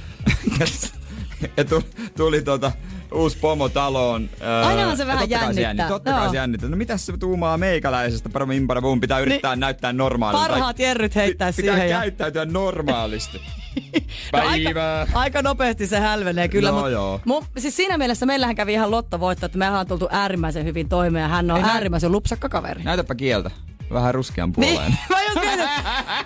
ja 1.56 1.64
tuli, 1.64 1.84
tuli 2.16 2.42
tota, 2.42 2.72
uusi 3.14 3.38
pomo 3.38 3.68
taloon. 3.68 4.30
Öö, 4.42 4.66
Ainahan 4.66 4.96
se 4.96 5.02
ja 5.02 5.06
vähän 5.06 5.20
totta 5.20 5.34
jännittää. 5.34 5.62
jännittää. 5.62 5.88
Totta 5.88 6.10
kai 6.12 6.30
se 6.30 6.36
jännittää. 6.36 6.70
No 6.70 6.76
mitäs 6.76 7.06
se 7.06 7.16
tuumaa 7.16 7.58
meikäläisestä? 7.58 8.28
Paremmin 8.28 8.56
impara. 8.56 8.82
Pitää 9.00 9.18
yrittää 9.18 9.56
näyttää 9.56 9.92
normaalilta. 9.92 10.48
Parhaat 10.48 10.78
jerryt 10.78 11.14
heittää 11.14 11.52
Pitää 11.52 11.74
siihen 11.74 11.90
ja- 11.90 11.98
käyttäytyä 12.00 12.44
normaalisti. 12.44 13.40
No 14.32 14.38
aika, 14.38 14.64
Päivää. 14.64 15.06
aika 15.14 15.42
nopeasti 15.42 15.86
se 15.86 15.98
hälvenee 16.00 16.48
kyllä. 16.48 16.70
No 16.70 16.80
mut, 16.80 16.90
joo. 16.90 17.20
Mu, 17.24 17.42
siis 17.58 17.76
siinä 17.76 17.98
mielessä 17.98 18.26
meillähän 18.26 18.54
kävi 18.54 18.72
ihan 18.72 18.90
lottovoitto, 18.90 19.46
että 19.46 19.58
mehän 19.58 19.74
on 19.80 19.86
tultu 19.86 20.08
äärimmäisen 20.10 20.64
hyvin 20.64 20.88
toimeen. 20.88 21.30
Hän 21.30 21.50
on 21.50 21.56
Ei 21.56 21.64
äärimmäisen 21.64 22.12
lupsakka 22.12 22.48
kaveri. 22.48 22.82
Näytäpä 22.82 23.14
kieltä. 23.14 23.50
Vähän 23.92 24.14
ruskean 24.14 24.52
Niin, 24.56 24.74
puoleen. 24.74 24.98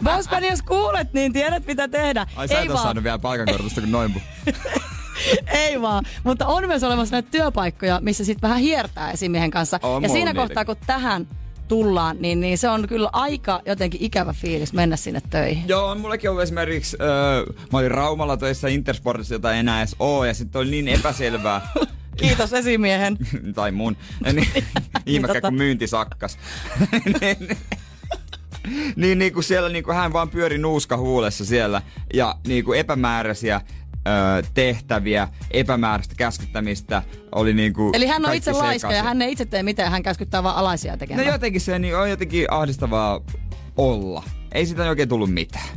mä 0.00 0.16
just 0.16 0.30
mietin, 0.30 0.50
jos 0.50 0.62
kuulet, 0.62 1.12
niin 1.12 1.32
tiedät 1.32 1.66
mitä 1.66 1.88
tehdä. 1.88 2.26
Ai 2.36 2.48
sä 2.48 2.58
Ei 2.58 2.66
et 2.66 2.72
vaan, 2.72 2.82
saanut 2.82 3.04
vielä 3.04 3.18
palkankorotusta 3.18 3.80
kuin 3.80 3.92
noin. 3.92 4.22
ei 5.66 5.80
vaan. 5.80 6.04
Mutta 6.24 6.46
on 6.46 6.66
myös 6.66 6.82
olemassa 6.82 7.14
näitä 7.14 7.30
työpaikkoja, 7.30 8.00
missä 8.02 8.24
sitten 8.24 8.48
vähän 8.48 8.60
hiertää 8.62 9.10
esimiehen 9.10 9.50
kanssa. 9.50 9.80
On 9.82 10.02
ja 10.02 10.08
siinä 10.08 10.34
kohtaa, 10.34 10.64
kun 10.64 10.76
tähän 10.86 11.28
tullaan, 11.68 12.16
niin, 12.20 12.40
niin 12.40 12.58
se 12.58 12.68
on 12.68 12.88
kyllä 12.88 13.10
aika 13.12 13.60
jotenkin 13.66 14.02
ikävä 14.02 14.32
fiilis 14.32 14.72
mennä 14.72 14.96
sinne 14.96 15.20
töihin. 15.30 15.68
Joo, 15.68 15.86
on 15.86 16.00
mullekin 16.00 16.30
ollut 16.30 16.42
esimerkiksi, 16.42 16.96
öö, 17.00 17.54
mä 17.72 17.78
olin 17.78 17.90
Raumalla 17.90 18.36
töissä 18.36 18.68
Intersportissa, 18.68 19.34
jota 19.34 19.52
ei 19.52 19.58
enää 19.58 19.78
edes 19.78 19.96
oo, 19.98 20.24
ja 20.24 20.34
sitten 20.34 20.60
oli 20.60 20.70
niin 20.70 20.88
epäselvää, 20.88 21.60
Kiitos 22.16 22.52
esimiehen. 22.52 23.16
tai 23.54 23.72
mun, 23.72 23.96
niin, 24.32 24.48
ihme 25.06 25.28
totta. 25.28 25.40
kun 25.40 25.54
myynti 25.54 25.86
sakkas. 25.86 26.38
niin, 27.20 27.56
niin, 28.96 29.18
niin 29.18 29.32
kuin 29.32 29.44
siellä 29.44 29.68
niin 29.68 29.84
kuin 29.84 29.96
hän 29.96 30.12
vaan 30.12 30.30
pyöri 30.30 30.58
nuuska 30.58 30.96
huulessa 30.96 31.44
siellä, 31.44 31.82
ja 32.14 32.34
niin 32.46 32.64
kuin 32.64 32.80
epämääräisiä 32.80 33.60
öö, 34.06 34.42
tehtäviä, 34.54 35.28
epämääräistä 35.50 36.14
käskyttämistä 36.14 37.02
oli 37.32 37.54
niin 37.54 37.72
kuin 37.72 37.96
Eli 37.96 38.06
hän 38.06 38.26
on 38.26 38.34
itse 38.34 38.52
laiska 38.52 38.68
ja 38.72 38.76
sekaisin. 38.78 39.04
hän 39.04 39.22
ei 39.22 39.32
itse 39.32 39.44
tee 39.44 39.62
mitään, 39.62 39.90
hän 39.90 40.02
käskyttää 40.02 40.42
vaan 40.42 40.56
alaisia 40.56 40.92
No 40.92 40.98
tekemään. 40.98 41.26
jotenkin 41.26 41.60
se 41.60 41.78
niin 41.78 41.96
on 41.96 42.10
jotenkin 42.10 42.46
ahdistavaa 42.50 43.20
olla. 43.76 44.22
Ei 44.52 44.66
sitä 44.66 44.88
oikein 44.88 45.08
tullut 45.08 45.30
mitään. 45.30 45.68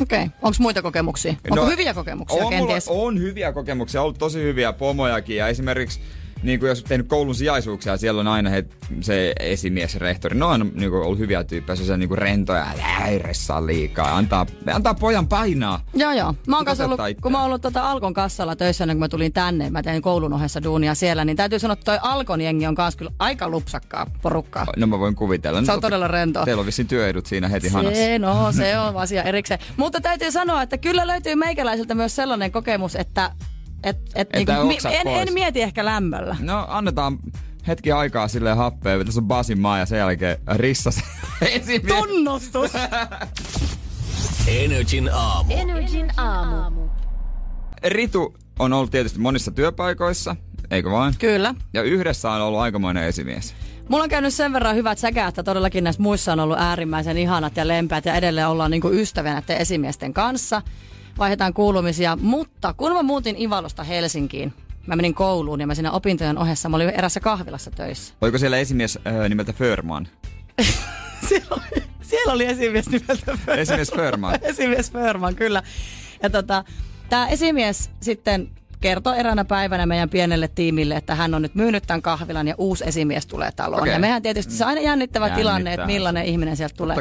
Okei, 0.00 0.22
okay. 0.22 0.38
onko 0.42 0.56
muita 0.60 0.82
kokemuksia? 0.82 1.34
Onko 1.50 1.66
hyviä 1.66 1.94
kokemuksia 1.94 2.44
on, 2.44 2.50
kenties? 2.50 2.88
Mulla, 2.88 3.02
on 3.02 3.20
hyviä 3.20 3.52
kokemuksia, 3.52 4.02
ollut 4.02 4.18
tosi 4.18 4.42
hyviä 4.42 4.72
pomojakin 4.72 5.36
ja 5.36 5.48
esimerkiksi 5.48 6.00
niin 6.42 6.60
kuin 6.60 6.68
jos 6.68 6.84
tehnyt 6.84 7.08
koulun 7.08 7.34
sijaisuuksia, 7.34 7.96
siellä 7.96 8.20
on 8.20 8.28
aina 8.28 8.50
he, 8.50 8.64
se 9.00 9.32
esimies, 9.40 9.96
rehtori, 9.96 10.38
ne 10.38 10.44
on 10.44 10.70
niin 10.74 10.90
kuin, 10.90 11.02
ollut 11.02 11.18
hyviä 11.18 11.44
tyyppejä, 11.44 11.76
se 11.76 11.92
on 11.92 11.98
niin 11.98 12.08
kuin 12.08 12.18
rentoja, 12.18 12.66
älä 12.70 12.82
häiressaa 12.82 13.66
liikaa, 13.66 14.16
antaa, 14.16 14.46
antaa 14.74 14.94
pojan 14.94 15.28
painaa. 15.28 15.84
Joo, 15.94 16.12
joo. 16.12 16.34
Mä 16.46 16.56
oon 16.56 16.64
kanssa 16.64 16.84
ollut, 16.84 17.00
kun 17.22 17.32
mä 17.32 17.38
oon 17.38 17.46
ollut 17.46 17.62
tota 17.62 17.90
Alkon 17.90 18.14
kassalla 18.14 18.56
töissä, 18.56 18.84
ennen 18.84 18.96
kuin 18.96 19.04
mä 19.04 19.08
tulin 19.08 19.32
tänne, 19.32 19.70
mä 19.70 19.82
tein 19.82 20.02
koulun 20.02 20.32
ohessa 20.32 20.62
duunia 20.62 20.94
siellä, 20.94 21.24
niin 21.24 21.36
täytyy 21.36 21.58
sanoa, 21.58 21.72
että 21.72 21.84
toi 21.84 21.98
Alkon 22.02 22.40
jengi 22.40 22.66
on 22.66 22.74
kanssa 22.74 22.98
kyllä 22.98 23.10
aika 23.18 23.48
lupsakkaa 23.48 24.06
porukkaa. 24.22 24.66
No 24.76 24.86
mä 24.86 24.98
voin 24.98 25.14
kuvitella. 25.14 25.64
Se 25.64 25.72
on 25.72 25.76
No, 25.76 25.80
todella 25.80 26.08
rentoa. 26.08 26.44
Teillä 26.44 26.60
on 26.60 26.66
vissiin 26.66 26.88
työedut 26.88 27.26
siinä 27.26 27.48
heti 27.48 27.68
hanassa. 27.68 28.00
Se, 28.00 28.18
no, 28.18 28.52
se 28.52 28.78
on 28.78 28.96
asia 28.96 29.22
erikseen. 29.22 29.60
Mutta 29.76 30.00
täytyy 30.00 30.30
sanoa, 30.30 30.62
että 30.62 30.78
kyllä 30.78 31.06
löytyy 31.06 31.34
meikäläiseltä 31.34 31.94
myös 31.94 32.16
sellainen 32.16 32.52
kokemus, 32.52 32.96
että 32.96 33.30
et, 33.84 33.96
et, 34.14 34.28
niinku, 34.34 34.52
mi- 34.66 34.78
en, 34.92 35.02
pois. 35.04 35.28
en 35.28 35.34
mieti 35.34 35.62
ehkä 35.62 35.84
lämmöllä. 35.84 36.36
No 36.40 36.64
annetaan 36.68 37.18
hetki 37.66 37.92
aikaa 37.92 38.28
sille 38.28 38.52
happea. 38.52 39.04
Tässä 39.04 39.20
on 39.20 39.26
Basin 39.26 39.60
maa 39.60 39.78
ja 39.78 39.86
sen 39.86 39.98
jälkeen 39.98 40.36
rissas 40.52 41.00
esimies. 41.40 41.82
Tunnustus! 41.98 42.70
Energin 44.46 45.10
aamu. 45.12 45.52
Energin 45.54 46.10
aamu. 46.20 46.88
Ritu 47.86 48.34
on 48.58 48.72
ollut 48.72 48.90
tietysti 48.90 49.18
monissa 49.18 49.50
työpaikoissa, 49.50 50.36
eikö 50.70 50.90
vaan? 50.90 51.14
Kyllä. 51.18 51.54
Ja 51.74 51.82
yhdessä 51.82 52.30
on 52.30 52.40
ollut 52.42 52.60
aikamoinen 52.60 53.04
esimies. 53.04 53.54
Mulla 53.88 54.04
on 54.04 54.10
käynyt 54.10 54.34
sen 54.34 54.52
verran 54.52 54.76
hyvät 54.76 54.98
säkä, 54.98 55.26
että 55.26 55.42
todellakin 55.42 55.84
näissä 55.84 56.02
muissa 56.02 56.32
on 56.32 56.40
ollut 56.40 56.58
äärimmäisen 56.58 57.18
ihanat 57.18 57.56
ja 57.56 57.68
lempeät 57.68 58.04
ja 58.04 58.14
edelleen 58.14 58.48
ollaan 58.48 58.70
niinku 58.70 58.90
ystäviä 58.90 59.32
näiden 59.32 59.56
esimiesten 59.56 60.14
kanssa. 60.14 60.62
Vaihdetaan 61.18 61.54
kuulumisia, 61.54 62.16
mutta 62.16 62.74
kun 62.74 62.92
mä 62.92 63.02
muutin 63.02 63.42
Ivalosta 63.42 63.84
Helsinkiin, 63.84 64.52
mä 64.86 64.96
menin 64.96 65.14
kouluun 65.14 65.60
ja 65.60 65.66
mä 65.66 65.74
siinä 65.74 65.90
opintojen 65.92 66.38
ohessa, 66.38 66.68
mä 66.68 66.76
olin 66.76 66.90
erässä 66.90 67.20
kahvilassa 67.20 67.70
töissä. 67.70 68.14
Oliko 68.20 68.38
siellä 68.38 68.58
esimies 68.58 68.98
äh, 69.06 69.28
nimeltä 69.28 69.52
Förman? 69.52 70.08
Siellä 71.28 71.48
oli, 71.50 71.82
siellä 72.02 72.32
oli 72.32 72.44
esimies 72.44 72.88
nimeltä 72.88 73.38
Förman. 73.46 73.58
Esimies 73.58 73.92
Förman. 73.92 74.38
esimies 74.42 74.92
Förman, 74.92 75.34
kyllä. 75.34 75.62
Ja 76.22 76.30
tota, 76.30 76.64
tämä 77.08 77.28
esimies 77.28 77.90
sitten 78.00 78.50
kertoi 78.80 79.18
eräänä 79.18 79.44
päivänä 79.44 79.86
meidän 79.86 80.10
pienelle 80.10 80.48
tiimille, 80.48 80.96
että 80.96 81.14
hän 81.14 81.34
on 81.34 81.42
nyt 81.42 81.54
myynyt 81.54 81.84
tämän 81.86 82.02
kahvilan 82.02 82.48
ja 82.48 82.54
uusi 82.58 82.84
esimies 82.86 83.26
tulee 83.26 83.50
taloon. 83.56 83.82
Okei. 83.82 83.92
Ja 83.92 83.98
mehän 83.98 84.22
tietysti 84.22 84.52
se 84.52 84.64
on 84.64 84.68
aina 84.68 84.80
jännittävä 84.80 85.24
Jännittää 85.26 85.38
tilanne, 85.38 85.72
että 85.72 85.86
millainen 85.86 86.24
ihminen 86.24 86.56
sieltä 86.56 86.74
tulee. 86.76 86.96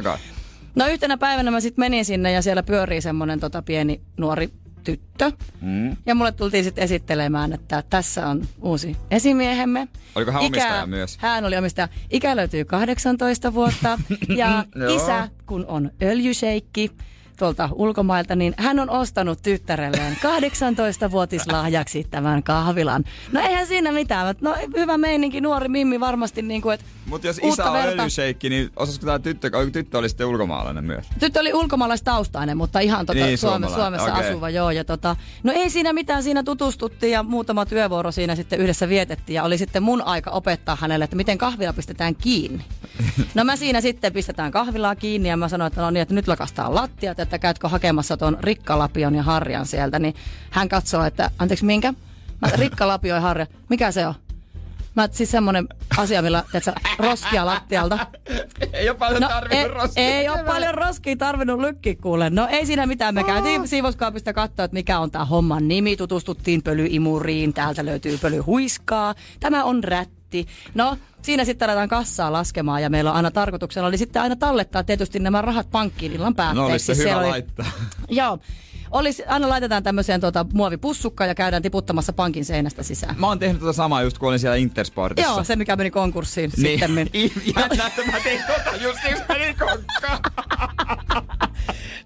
No 0.76 0.88
yhtenä 0.88 1.18
päivänä 1.18 1.52
mä 1.52 1.60
sitten 1.60 1.82
menin 1.82 2.06
sinne 2.06 2.32
ja 2.32 2.42
siellä 2.42 2.64
pyörii 2.64 3.02
semmoinen 3.02 3.40
tota 3.40 3.62
pieni 3.62 4.02
nuori 4.18 4.50
tyttö. 4.84 5.32
Mm. 5.62 5.98
Ja 6.06 6.16
mulle 6.16 6.32
tultiin 6.32 6.64
sitten 6.64 6.84
esittelemään, 6.84 7.54
että 7.54 7.84
tässä 7.90 8.28
on 8.28 8.48
uusi 8.62 8.98
esimiehemme. 9.12 9.88
Oliko 10.16 10.32
hän 10.32 10.42
omistaja 10.42 10.86
myös? 10.86 11.18
Hän 11.18 11.46
oli 11.46 11.58
omistaja. 11.58 11.88
Ikä 12.12 12.36
löytyy 12.36 12.66
18 12.66 13.54
vuotta. 13.54 14.00
ja 14.28 14.66
isä, 14.96 15.30
kun 15.46 15.66
on 15.68 15.92
öljyseikki 16.02 16.92
tuolta 17.40 17.70
ulkomailta, 17.74 18.36
niin 18.36 18.54
hän 18.58 18.80
on 18.80 18.90
ostanut 18.90 19.40
tyttärelleen 19.44 20.14
18-vuotislahjaksi 20.16 22.08
tämän 22.12 22.44
kahvilan. 22.44 23.04
No 23.32 23.42
eihän 23.42 23.68
siinä 23.68 23.92
mitään. 23.92 24.28
mutta 24.28 24.50
No 24.50 24.56
hyvä 24.78 24.98
meininki, 24.98 25.42
nuori 25.42 25.68
Mimmi 25.68 26.00
varmasti 26.00 26.42
niin 26.42 26.62
kuin, 26.62 26.74
että 26.74 26.86
Mutta 27.10 27.28
jos 27.28 27.40
isä 27.44 27.66
on 27.66 27.74
verta. 27.74 28.02
öljyseikki, 28.02 28.50
niin 28.50 28.70
osaisiko 28.76 29.06
tämä 29.06 29.20
tyttö, 29.20 29.50
tyttö 29.72 29.98
oli 29.98 30.10
sitten 30.10 30.28
ulkomaalainen 30.28 30.84
myös? 30.84 31.06
Tyttö 31.20 31.40
oli 31.40 31.54
ulkomaalaistaustainen, 31.54 32.58
mutta 32.58 32.80
ihan 32.80 33.06
tota 33.06 33.26
Niin, 33.26 33.38
Suome. 33.38 33.68
Suomessa 33.70 34.14
Okei. 34.14 34.30
asuva, 34.30 34.50
joo. 34.50 34.72
Ja 34.72 34.84
tota, 34.84 35.16
no 35.44 35.52
ei 35.54 35.70
siinä 35.70 35.94
mitään, 35.94 36.24
siinä 36.24 36.44
tutustuttiin 36.44 37.12
ja 37.12 37.24
muutama 37.24 37.66
työvuoro 37.66 38.12
siinä 38.12 38.36
sitten 38.36 38.60
yhdessä 38.60 38.90
vietettiin. 38.90 39.36
Ja 39.36 39.44
oli 39.44 39.58
sitten 39.58 39.84
mun 39.84 40.02
aika 40.02 40.32
opettaa 40.32 40.78
hänelle, 40.82 41.04
että 41.04 41.16
miten 41.16 41.38
kahvila 41.38 41.74
pistetään 41.74 42.16
kiinni. 42.16 42.64
No 43.36 43.44
mä 43.44 43.56
siinä 43.56 43.82
sitten 43.82 44.14
pistetään 44.14 44.52
kahvilaa 44.52 44.96
kiinni 44.96 45.30
ja 45.30 45.38
mä 45.38 45.50
sanoin, 45.50 45.68
että 45.68 45.82
no 45.82 45.90
niin, 45.92 46.02
että 46.02 46.16
nyt 46.16 46.28
lakastaa 46.28 46.76
lattiat, 46.76 47.20
että 47.20 47.40
käytkö 47.40 47.68
hakemassa 47.70 48.18
tuon 48.18 48.38
rikkalapion 48.42 49.16
ja 49.16 49.24
harjan 49.24 49.66
sieltä. 49.66 50.00
Niin 50.00 50.16
hän 50.50 50.70
katsoo, 50.70 51.04
että 51.04 51.32
anteeksi 51.40 51.66
minkä? 51.66 51.94
Mä, 52.42 52.50
rikkalapio 52.54 53.16
ja 53.16 53.22
harja. 53.22 53.48
Mikä 53.70 53.92
se 53.92 54.08
on? 54.08 54.14
Mä, 54.96 55.08
siis 55.12 55.32
semmonen 55.32 55.68
asia, 55.98 56.22
millä, 56.22 56.44
tiedätkö, 56.52 56.74
roskia 57.00 57.46
lattialta. 57.46 58.08
Ei 58.74 58.90
ole 58.90 58.98
paljon 58.98 59.22
No, 59.22 59.28
tarvinnut 59.28 59.64
ei, 59.66 59.68
roskia. 59.68 60.04
ei 60.04 60.30
ole 60.30 60.44
paljon 60.44 60.74
roskia 60.76 61.16
tarvinnut 61.16 61.60
lykki 61.60 61.96
kuule. 61.96 62.30
No 62.30 62.48
ei 62.52 62.66
siinä 62.66 62.86
mitään. 62.86 63.16
Me 63.16 63.24
käytiin 63.24 63.68
siivouskaapista 63.68 64.34
katsoa, 64.34 64.66
että 64.66 64.76
mikä 64.76 65.00
on 65.00 65.12
tämä 65.12 65.26
homman 65.26 65.68
nimi. 65.68 65.98
Tutustuttiin 65.98 66.64
pölyimuriin. 66.64 67.54
Täältä 67.54 67.86
löytyy 67.86 68.18
pölyhuiskaa. 68.18 69.16
Tämä 69.40 69.64
on 69.64 69.84
rätti. 69.84 70.48
No, 70.74 70.98
siinä 71.22 71.46
sitten 71.46 71.70
aletaan 71.70 71.90
kassaa 71.90 72.32
laskemaan 72.34 72.82
ja 72.82 72.90
meillä 72.90 73.10
on 73.10 73.16
aina 73.16 73.32
tarkoituksena 73.32 73.88
oli 73.88 73.98
sitten 73.98 74.22
aina 74.22 74.36
tallettaa 74.36 74.84
tietysti 74.84 75.20
nämä 75.20 75.42
rahat 75.42 75.68
pankkiin 75.72 76.12
illan 76.14 76.34
No 76.38 76.44
olisi 76.66 76.86
päätteeksi. 76.86 76.96
se 76.96 77.10
hyvä 77.10 77.20
oli- 77.20 77.30
laittaa. 77.30 77.66
Joo. 78.10 78.40
Olisi, 78.92 79.24
aina 79.26 79.50
laitetaan 79.50 79.84
tämmöiseen 79.84 80.22
tuota, 80.22 80.46
muovipussukkaan 80.54 81.28
ja 81.28 81.36
käydään 81.36 81.62
tiputtamassa 81.62 82.14
pankin 82.14 82.46
seinästä 82.46 82.84
sisään. 82.84 83.16
Mä 83.20 83.28
oon 83.28 83.40
tehnyt 83.40 83.60
tota 83.60 83.74
samaa 83.74 84.02
just 84.02 84.18
kun 84.18 84.30
olin 84.30 84.40
siellä 84.40 84.56
Intersportissa. 84.56 85.32
Joo, 85.32 85.44
se 85.44 85.56
mikä 85.56 85.76
meni 85.76 85.92
konkurssiin 85.92 86.52
Niin. 86.58 86.80
sitten. 86.80 87.10
Jännä, 87.58 87.88
että 87.88 88.12
mä 88.12 88.20
tein 88.24 88.42
tota 88.48 88.76
just 88.84 89.00
yksi 89.10 89.24
meni. 89.30 89.56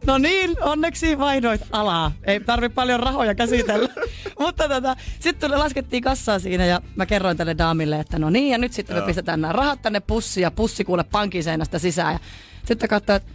No 0.06 0.18
niin, 0.18 0.64
onneksi 0.64 1.18
vaihdoit 1.18 1.62
alaa. 1.72 2.12
Ei 2.24 2.40
tarvi 2.40 2.70
paljon 2.70 3.00
rahoja 3.00 3.36
käsitellä. 3.36 3.90
Mutta 4.40 4.70
tota, 4.70 4.96
sitten 5.20 5.50
tuli, 5.50 5.60
laskettiin 5.60 6.04
kassaa 6.04 6.40
siinä 6.40 6.66
ja 6.66 6.82
mä 6.96 7.06
kerroin 7.06 7.38
tälle 7.38 7.58
daamille, 7.58 8.00
että 8.00 8.20
no 8.20 8.30
niin, 8.30 8.52
ja 8.52 8.58
nyt 8.58 8.74
sitten 8.74 8.96
me 8.96 9.02
pistetään 9.02 9.42
nämä 9.42 9.54
rahat 9.54 9.82
tänne 9.82 10.00
pussiin 10.00 10.42
ja 10.42 10.52
pussi 10.52 10.84
kuule 10.84 11.04
pankin 11.04 11.44
seinästä 11.44 11.80
sisään. 11.80 12.14
Ja 12.14 12.20
sitten 12.66 12.90
katsoi, 12.90 13.16
että 13.16 13.30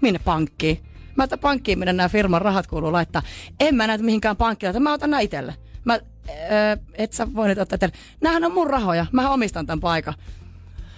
minne 0.00 0.18
pankkiin? 0.18 0.80
Mä 1.18 1.24
että 1.24 1.38
pankkiin, 1.38 1.78
minne 1.78 1.92
nämä 1.92 2.08
firman 2.08 2.42
rahat 2.42 2.66
kuuluu 2.66 2.92
laittaa. 2.92 3.22
En 3.60 3.74
mä 3.74 3.86
näitä 3.86 4.04
mihinkään 4.04 4.36
pankkiin, 4.36 4.82
mä 4.82 4.92
otan 4.92 5.10
nämä 5.10 5.20
itselle. 5.20 5.54
Mä, 5.84 5.94
öö, 6.28 6.76
et 6.94 7.12
sä 7.12 7.34
voi 7.34 7.48
nyt 7.48 7.58
ottaa 7.58 7.76
itselle. 7.76 7.94
Nämähän 8.20 8.44
on 8.44 8.52
mun 8.52 8.70
rahoja, 8.70 9.06
mä 9.12 9.30
omistan 9.30 9.66
tämän 9.66 9.80
paikan. 9.80 10.14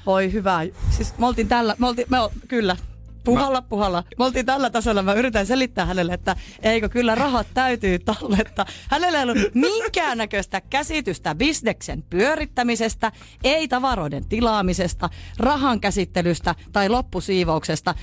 Voi 0.07 0.33
hyvä. 0.33 0.61
Siis 0.91 1.19
me 1.19 1.27
oltiin 1.27 1.49
tällä, 1.49 1.75
me 1.79 1.87
oltiin, 1.87 2.07
me 2.11 2.21
ol, 2.21 2.29
kyllä, 2.49 2.77
puhalla, 3.25 3.63
puhalla. 3.63 4.05
Me 4.19 4.25
oltiin 4.25 4.47
tällä 4.47 4.71
tasolla, 4.71 5.03
mä 5.03 5.13
yritän 5.13 5.47
selittää 5.47 5.87
hänelle, 5.87 6.13
että 6.13 6.37
eikö 6.63 6.89
kyllä 6.89 7.15
rahat 7.15 7.47
täytyy 7.55 7.99
talletta. 7.99 8.67
Hänellä 8.91 9.19
ei 9.19 9.25
ollut 9.25 9.39
minkäännäköistä 9.55 10.61
käsitystä 10.61 11.35
bisneksen 11.35 12.03
pyörittämisestä, 12.11 13.13
ei 13.45 13.69
tavaroiden 13.69 14.29
tilaamisesta, 14.29 15.11
rahan 15.39 15.81
käsittelystä 15.81 16.55
tai 16.73 16.89
loppusiivouksesta. 16.89 17.95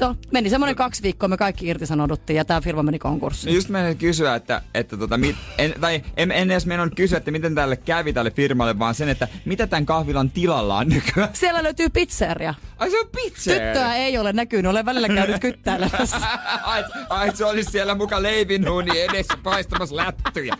No, 0.00 0.16
meni 0.30 0.50
semmoinen 0.50 0.76
kaksi 0.76 1.02
viikkoa, 1.02 1.28
me 1.28 1.36
kaikki 1.36 1.66
irtisanouduttiin 1.66 2.36
ja 2.36 2.44
tämä 2.44 2.60
firma 2.60 2.82
meni 2.82 2.98
konkurssiin. 2.98 3.52
No 3.52 3.54
just 3.54 3.68
meidän 3.68 3.96
kysyä, 3.96 4.34
että, 4.34 4.62
että 4.74 4.96
tota, 4.96 5.18
mit, 5.18 5.36
en, 5.58 5.74
tai 5.80 6.02
en, 6.16 6.32
en 6.32 6.50
edes 6.50 6.66
meinannut 6.66 6.94
kysyä, 6.94 7.18
että 7.18 7.30
miten 7.30 7.54
tälle 7.54 7.76
kävi 7.76 8.12
tälle 8.12 8.30
firmalle, 8.30 8.78
vaan 8.78 8.94
sen, 8.94 9.08
että 9.08 9.28
mitä 9.44 9.66
tämän 9.66 9.86
kahvilan 9.86 10.30
tilalla 10.30 10.76
on 10.76 10.88
nykyään. 10.88 11.30
Siellä 11.32 11.62
löytyy 11.62 11.88
pizzeria. 11.88 12.54
Ai 12.78 12.90
se 12.90 13.00
on 13.00 13.06
pizzeria. 13.16 13.72
Tyttöä 13.72 13.94
ei 13.94 14.18
ole 14.18 14.32
näkynyt, 14.32 14.70
olen 14.70 14.86
välillä 14.86 15.08
käynyt 15.08 15.40
kyttäilemässä. 15.40 16.16
ai, 16.62 16.84
ai, 17.08 17.36
se 17.36 17.44
olisi 17.44 17.70
siellä 17.70 17.94
muka 17.94 18.22
leivinhuuni 18.22 19.00
edessä 19.00 19.34
paistamassa 19.42 19.96
lättyjä. 19.96 20.54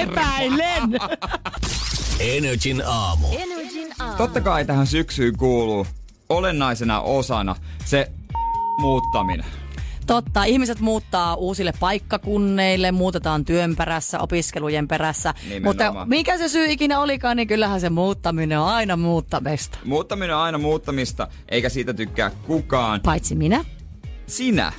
Epäilen! 0.00 0.90
Energin 2.20 2.82
aamu. 2.86 3.28
Totta 4.16 4.40
kai 4.40 4.64
tähän 4.64 4.86
syksyyn 4.86 5.36
kuuluu 5.36 5.86
olennaisena 6.28 7.00
osana 7.00 7.56
se 7.84 8.10
muuttaminen. 8.78 9.46
Totta, 10.06 10.44
ihmiset 10.44 10.80
muuttaa 10.80 11.34
uusille 11.34 11.72
paikkakunneille, 11.80 12.92
muutetaan 12.92 13.44
työn 13.44 13.76
perässä, 13.76 14.20
opiskelujen 14.20 14.88
perässä. 14.88 15.34
Nimenomaan. 15.48 15.92
Mutta 15.94 16.06
mikä 16.06 16.38
se 16.38 16.48
syy 16.48 16.66
ikinä 16.72 17.00
olikaan, 17.00 17.36
niin 17.36 17.48
kyllähän 17.48 17.80
se 17.80 17.90
muuttaminen 17.90 18.58
on 18.60 18.68
aina 18.68 18.96
muuttamista. 18.96 19.78
Muuttaminen 19.84 20.36
on 20.36 20.42
aina 20.42 20.58
muuttamista, 20.58 21.28
eikä 21.48 21.68
siitä 21.68 21.94
tykkää 21.94 22.30
kukaan. 22.30 23.00
Paitsi 23.00 23.34
minä. 23.34 23.64
Sinä. 24.26 24.72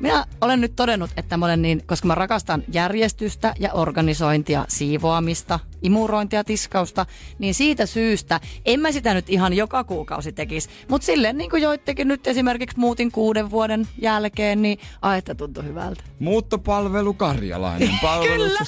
Minä 0.00 0.26
olen 0.40 0.60
nyt 0.60 0.76
todennut, 0.76 1.10
että 1.16 1.36
mä 1.36 1.44
olen 1.44 1.62
niin, 1.62 1.82
koska 1.86 2.08
mä 2.08 2.14
rakastan 2.14 2.62
järjestystä 2.72 3.54
ja 3.58 3.72
organisointia, 3.72 4.64
siivoamista, 4.68 5.60
imurointia, 5.82 6.44
tiskausta, 6.44 7.06
niin 7.38 7.54
siitä 7.54 7.86
syystä 7.86 8.40
en 8.64 8.80
mä 8.80 8.92
sitä 8.92 9.14
nyt 9.14 9.30
ihan 9.30 9.52
joka 9.52 9.84
kuukausi 9.84 10.32
tekisi. 10.32 10.68
Mutta 10.88 11.06
silleen 11.06 11.38
niin 11.38 11.50
kuin 11.50 11.62
joittekin 11.62 12.08
nyt 12.08 12.26
esimerkiksi 12.26 12.78
muutin 12.78 13.12
kuuden 13.12 13.50
vuoden 13.50 13.88
jälkeen, 13.98 14.62
niin 14.62 14.78
ai 15.02 15.18
että 15.18 15.34
tuntui 15.34 15.64
hyvältä. 15.64 16.02
Muuttopalvelu 16.18 17.14
Karjalainen. 17.14 17.88
Kyllä, 18.22 18.64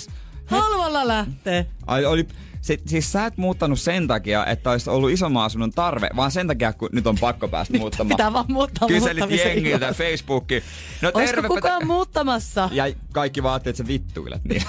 halvalla 0.46 1.08
lähtee. 1.08 1.66
Ai, 1.86 2.04
oli, 2.04 2.26
se, 2.62 2.78
siis 2.86 3.12
sä 3.12 3.26
et 3.26 3.36
muuttanut 3.36 3.80
sen 3.80 4.08
takia, 4.08 4.46
että 4.46 4.70
olisi 4.70 4.90
ollut 4.90 5.10
isomman 5.10 5.44
asunnon 5.44 5.70
tarve, 5.70 6.10
vaan 6.16 6.30
sen 6.30 6.46
takia, 6.46 6.72
kun 6.72 6.88
nyt 6.92 7.06
on 7.06 7.16
pakko 7.20 7.48
päästä 7.48 7.78
muuttamaan. 7.78 8.08
Pitää 8.08 8.32
vaan 8.32 8.44
muuttaa 8.48 8.88
Kyselit 8.88 9.30
jengiltä. 9.30 9.92
Facebookiin. 9.92 10.62
No 11.02 11.10
Olisiko 11.14 11.42
kukaan 11.42 11.78
te- 11.78 11.84
muuttamassa? 11.84 12.68
Ja 12.72 12.84
kaikki 13.12 13.42
vaatii, 13.42 13.70
että 13.70 13.82
sä 13.82 13.86
vittuilet. 13.86 14.44
Niin. 14.44 14.62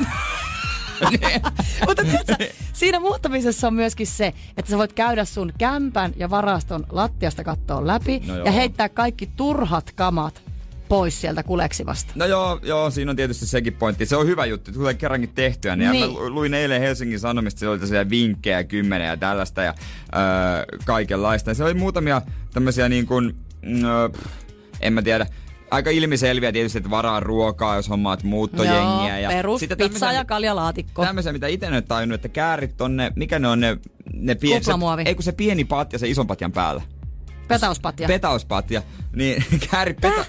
Mutta 1.88 2.04
tiedätkö, 2.04 2.48
siinä 2.74 3.00
muuttamisessa 3.00 3.68
on 3.68 3.74
myöskin 3.74 4.08
se, 4.08 4.34
että 4.58 4.72
sä 4.72 4.78
voit 4.78 4.94
käydä 4.94 5.26
sun 5.26 5.54
kämpän 5.58 6.14
ja 6.16 6.30
varaston 6.30 6.86
lattiasta 6.89 7.44
kattoon 7.44 7.88
läpi 7.88 8.22
No 8.28 8.36
joo. 8.36 8.46
ja 8.46 8.52
heittää 8.52 8.89
kaikki 8.89 9.30
turhat 9.38 9.91
kamat 9.91 10.43
pois 10.94 11.22
sieltä 11.22 11.44
kuleksivasta. 11.44 12.14
No 12.16 12.26
joo, 12.26 12.60
joo, 12.64 12.89
siinä 12.89 13.12
on 13.12 13.16
tietysti 13.16 13.46
sekin 13.46 13.74
pointti. 13.74 14.06
Se 14.06 14.16
on 14.16 14.28
hyvä 14.28 14.46
juttu, 14.46 14.72
tulee 14.72 14.94
kerrankin 14.94 15.30
tehtyä. 15.36 15.76
Niin. 15.76 15.91
Niin. 15.91 16.12
Mä 16.12 16.20
lu- 16.20 16.34
luin 16.34 16.54
eilen 16.54 16.82
Helsingin 16.82 17.20
Sanomista, 17.20 17.60
siellä 17.60 17.72
oli 17.72 17.80
tosiaan 17.80 18.10
vinkkejä 18.10 18.64
kymmenen 18.64 19.08
ja 19.08 19.18
tällaista 19.18 19.62
ja 19.62 19.74
öö, 20.16 20.78
kaikenlaista. 20.86 21.52
Ja 21.52 21.56
se 21.56 21.64
oli 21.64 21.74
muutamia 21.74 22.22
tämmöisiä 22.54 22.89
niin 22.89 23.06
kuin, 23.06 23.36
öö, 23.84 24.10
en 24.82 24.94
mä 24.94 25.02
tiedä, 25.02 25.26
aika 25.72 25.89
ilmiselviä 25.89 26.52
tietysti, 26.52 26.78
että 26.78 26.89
varaa 26.89 27.20
ruokaa, 27.20 27.76
jos 27.76 27.89
hommaat 27.89 28.24
muuttojengiä. 28.24 29.08
Joo, 29.08 29.18
ja 29.18 29.30
perus, 29.30 29.60
sitten 29.60 29.78
pizza 29.78 30.12
ja 30.12 30.26
kaljalaatikko. 30.26 31.06
Tämmöisiä, 31.06 31.34
mitä 31.34 31.48
itse 31.48 31.68
ole 31.68 31.82
tajunnut, 31.82 32.16
että 32.16 32.30
käärit 32.30 32.78
tonne, 32.78 33.12
mikä 33.16 33.39
ne 33.39 33.48
on 33.48 33.60
ne, 33.60 33.78
ne 34.14 34.36
pien, 34.36 34.64
se, 34.64 34.72
Kuplamuovi. 34.72 35.04
ei 35.06 35.16
kun 35.16 35.24
se 35.24 35.32
pieni 35.32 35.64
patja 35.64 36.00
se 36.00 36.08
ison 36.08 36.28
patjan 36.28 36.52
päällä. 36.52 36.82
Petauspatja. 37.48 38.08
Petauspatja. 38.08 38.82
Niin 39.16 39.44
käärit, 39.72 40.02
peta, 40.02 40.26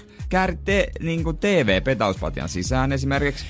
te, 0.65 0.87
niin 0.99 1.23
kuin 1.23 1.37
TV-petauspatjan 1.37 2.49
sisään 2.49 2.91
esimerkiksi. 2.91 3.45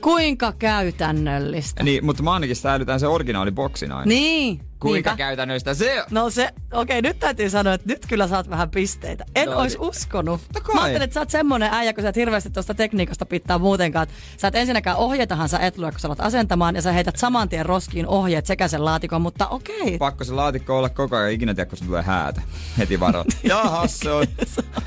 Kuinka 0.00 0.52
käytännöllistä. 0.52 1.82
Niin, 1.82 2.04
mutta 2.04 2.22
mä 2.22 2.32
ainakin 2.32 2.56
säilytän 2.56 3.00
se 3.00 3.06
originaaliboksi 3.06 3.84
aina. 3.86 4.04
Niin. 4.04 4.69
Kuinka 4.80 5.10
Niinpä. 5.10 5.16
käytännöistä 5.16 5.74
se 5.74 6.04
No 6.10 6.30
se, 6.30 6.50
okei, 6.72 6.98
okay, 6.98 7.10
nyt 7.10 7.18
täytyy 7.18 7.50
sanoa, 7.50 7.74
että 7.74 7.88
nyt 7.88 8.06
kyllä 8.08 8.28
saat 8.28 8.50
vähän 8.50 8.70
pisteitä. 8.70 9.24
En 9.36 9.46
No 9.46 9.52
no, 9.54 9.60
olisi 9.60 9.78
niin. 9.78 9.88
uskonut. 9.88 10.40
kai. 10.62 10.74
Mä 10.74 10.80
ajattelin, 10.82 11.04
että 11.04 11.14
sä 11.14 11.20
oot 11.20 11.30
semmonen 11.30 11.68
äijä, 11.72 11.92
kun 11.92 12.02
sä 12.02 12.08
et 12.08 12.16
hirveästi 12.16 12.50
tuosta 12.50 12.74
tekniikasta 12.74 13.26
pitää 13.26 13.58
muutenkaan. 13.58 14.06
Sä 14.36 14.48
et 14.48 14.54
ensinnäkään 14.54 14.96
ohjeitahan 14.96 15.48
sä 15.48 15.58
et 15.58 15.78
lue, 15.78 15.90
kun 15.90 16.00
sä 16.00 16.08
alat 16.08 16.20
asentamaan, 16.20 16.76
ja 16.76 16.82
sä 16.82 16.92
heität 16.92 17.16
saman 17.16 17.48
tien 17.48 17.66
roskiin 17.66 18.06
ohjeet 18.06 18.46
sekä 18.46 18.68
sen 18.68 18.84
laatikon, 18.84 19.22
mutta 19.22 19.48
okei. 19.48 19.80
Okay. 19.80 19.98
pakko 19.98 20.24
se 20.24 20.32
laatikko 20.32 20.78
olla 20.78 20.88
koko 20.88 21.16
ajan, 21.16 21.30
ikinä 21.32 21.54
tiedä, 21.54 21.68
kun 21.68 21.78
se 21.78 21.84
tulee 21.84 22.02
häätä. 22.02 22.42
Heti 22.78 23.00
varo. 23.00 23.24
Jahas, 23.42 23.98
se 23.98 24.10
on. 24.10 24.26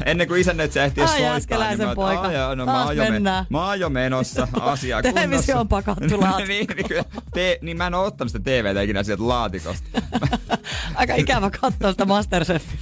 Ennen 0.06 0.28
kuin 0.28 0.42
isännöitsä 0.42 0.84
ehtii 0.84 1.02
Ai, 1.04 1.08
soittaa. 1.08 1.28
Jääskeläisen 1.30 1.86
niin 1.88 1.96
poika. 1.96 2.22
"Ai 2.22 2.34
jaa, 2.34 2.56
no, 2.56 2.66
Taas 2.66 2.78
mä, 2.78 2.86
oon 2.86 2.98
jo 2.98 3.04
mennään." 3.10 3.46
mä 3.50 3.90
menossa 3.90 4.48
asiaa 4.62 5.02
Televisio 5.14 5.60
on 5.60 5.68
kunnossa. 5.68 5.96
pakattu 5.96 6.20
laatikko. 6.22 6.48
niin, 6.48 6.68
niin, 6.76 6.88
kyllä. 6.88 7.04
Te, 7.34 7.60
niin 7.62 7.78
mä 7.78 7.88
en 7.88 7.94
oo 7.94 8.06
ottanut 8.06 8.32
sitä 8.32 8.44
TVtä 8.44 8.82
ikinä 8.82 9.04
sieltä 9.04 9.28
laatikosta. 9.28 9.83
Aika 10.96 11.16
ikävä 11.16 11.50
katsoa 11.50 11.92
sitä 11.92 12.06
Masterchefia. 12.06 12.78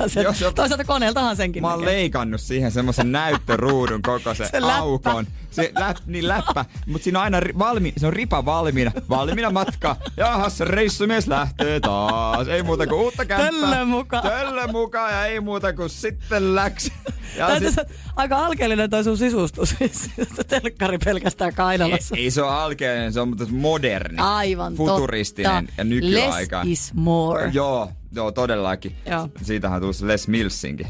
On- 0.48 0.54
Toisaalta 0.56 0.84
koneeltahan 0.84 1.36
senkin 1.36 1.64
Mä 1.64 1.70
oon 1.72 1.80
näkee. 1.80 1.96
leikannut 1.96 2.42
siihen 2.42 2.72
semmoisen 2.72 3.12
näyttöruudun 3.12 4.02
koko 4.02 4.34
se, 4.34 4.46
Se 4.52 4.62
läppä. 4.62 4.76
aukon. 4.76 5.28
Se 5.52 5.72
läp, 5.80 5.98
niin 6.06 6.28
läppä, 6.28 6.66
mutta 6.86 7.04
siinä 7.04 7.20
on 7.20 7.24
aina 7.24 7.40
ri, 7.40 7.54
valmi, 7.60 7.94
se 7.98 8.08
on 8.08 8.14
ripa 8.14 8.46
valmiina, 8.46 8.92
valmiina 9.10 9.50
matka. 9.50 9.96
Jahas, 10.18 10.60
reissumies 10.60 11.28
lähtee 11.28 11.80
taas. 11.80 12.48
Ei 12.48 12.64
muuta 12.64 12.88
kuin 12.88 13.02
uutta 13.02 13.26
kämppää. 13.26 13.50
Töllön 13.52 13.88
mukaan. 13.88 14.24
Töllön 14.24 14.72
mukaan 14.72 15.12
ja 15.14 15.26
ei 15.26 15.40
muuta 15.40 15.74
kuin 15.74 15.90
sitten 15.90 16.56
läks. 16.56 16.92
Ja 17.38 17.60
sit, 17.60 17.76
aika 18.22 18.46
alkeellinen 18.46 18.90
toi 18.90 19.04
sun 19.04 19.18
sisustus. 19.18 19.76
Telkkari 20.48 20.98
pelkästään 20.98 21.54
kainalossa. 21.54 22.16
ei 22.16 22.32
se 22.32 22.42
ole 22.42 22.52
alkeinen, 22.52 23.14
se 23.14 23.20
on 23.22 23.28
mutta 23.28 23.46
moderni. 23.52 24.18
Aivan 24.20 24.74
Futuristinen 24.74 25.66
totta. 25.66 25.74
ja 25.78 25.84
nykyaika. 25.84 26.58
Less 26.60 26.68
is 26.72 26.94
more. 26.94 27.50
Joo, 27.54 27.92
joo, 28.12 28.32
todellakin. 28.32 28.96
Joo. 29.06 29.30
Siitähän 29.42 29.76
on 29.76 29.82
tullut 29.82 30.02
Les 30.02 30.28
Millsinkin. 30.28 30.88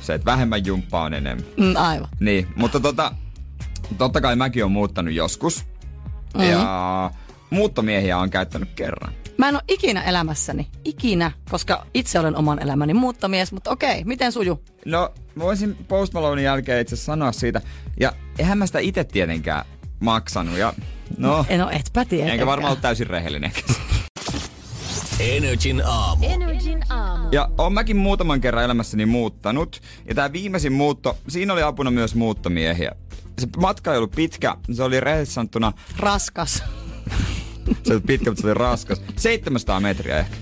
Se, 0.00 0.14
että 0.14 0.24
vähemmän 0.24 0.66
jumppaa 0.66 1.02
on 1.04 1.14
enemmän. 1.14 1.46
Mm, 1.56 1.76
aivan. 1.76 2.08
Niin, 2.20 2.48
mutta 2.56 2.80
tota, 2.80 3.14
totta 3.98 4.20
kai 4.20 4.36
mäkin 4.36 4.64
on 4.64 4.72
muuttanut 4.72 5.14
joskus. 5.14 5.64
Mm-hmm. 6.34 6.50
Ja 6.50 7.10
muuttomiehiä 7.50 8.18
on 8.18 8.30
käyttänyt 8.30 8.68
kerran. 8.76 9.12
Mä 9.38 9.48
en 9.48 9.54
ole 9.54 9.62
ikinä 9.68 10.02
elämässäni, 10.02 10.66
ikinä, 10.84 11.30
koska 11.50 11.86
itse 11.94 12.18
olen 12.18 12.36
oman 12.36 12.62
elämäni 12.62 12.94
muuttomies, 12.94 13.52
mutta 13.52 13.70
okei, 13.70 14.04
miten 14.04 14.32
suju? 14.32 14.62
No, 14.86 15.10
mä 15.34 15.44
voisin 15.44 15.76
Post 15.88 16.12
Malonein 16.12 16.44
jälkeen 16.44 16.80
itse 16.80 16.96
sanoa 16.96 17.32
siitä. 17.32 17.60
Ja 18.00 18.12
eihän 18.38 18.58
mä 18.58 18.66
sitä 18.66 18.78
itse 18.78 19.04
tietenkään 19.04 19.64
maksanut. 20.00 20.58
Ja 20.58 20.72
no, 21.18 21.44
En 21.48 21.64
ole 21.64 21.72
etpä 21.72 22.04
tietenkään. 22.04 22.34
enkä 22.34 22.46
varmaan 22.46 22.70
ollut 22.70 22.82
täysin 22.82 23.06
rehellinen. 23.06 23.52
Energin 25.20 25.82
aamu. 25.86 26.26
Energin 26.28 26.82
aamu. 26.92 27.28
Ja 27.32 27.50
on 27.58 27.72
mäkin 27.72 27.96
muutaman 27.96 28.40
kerran 28.40 28.64
elämässäni 28.64 29.06
muuttanut. 29.06 29.80
Ja 30.08 30.14
tää 30.14 30.32
viimeisin 30.32 30.72
muutto, 30.72 31.18
siinä 31.28 31.52
oli 31.52 31.62
apuna 31.62 31.90
myös 31.90 32.14
muuttomiehiä. 32.14 32.92
Se 33.38 33.48
matka 33.56 33.92
ei 33.92 33.96
ollut 33.98 34.10
pitkä, 34.16 34.56
se 34.72 34.82
oli 34.82 35.00
rehellisesti 35.00 35.34
sanottuna, 35.34 35.72
Raskas. 35.98 36.62
Se 37.82 37.92
oli 37.92 38.00
pitkä, 38.00 38.30
mutta 38.30 38.42
se 38.42 38.46
oli 38.46 38.54
raskas. 38.54 39.02
700 39.16 39.80
metriä 39.80 40.18
ehkä. 40.18 40.36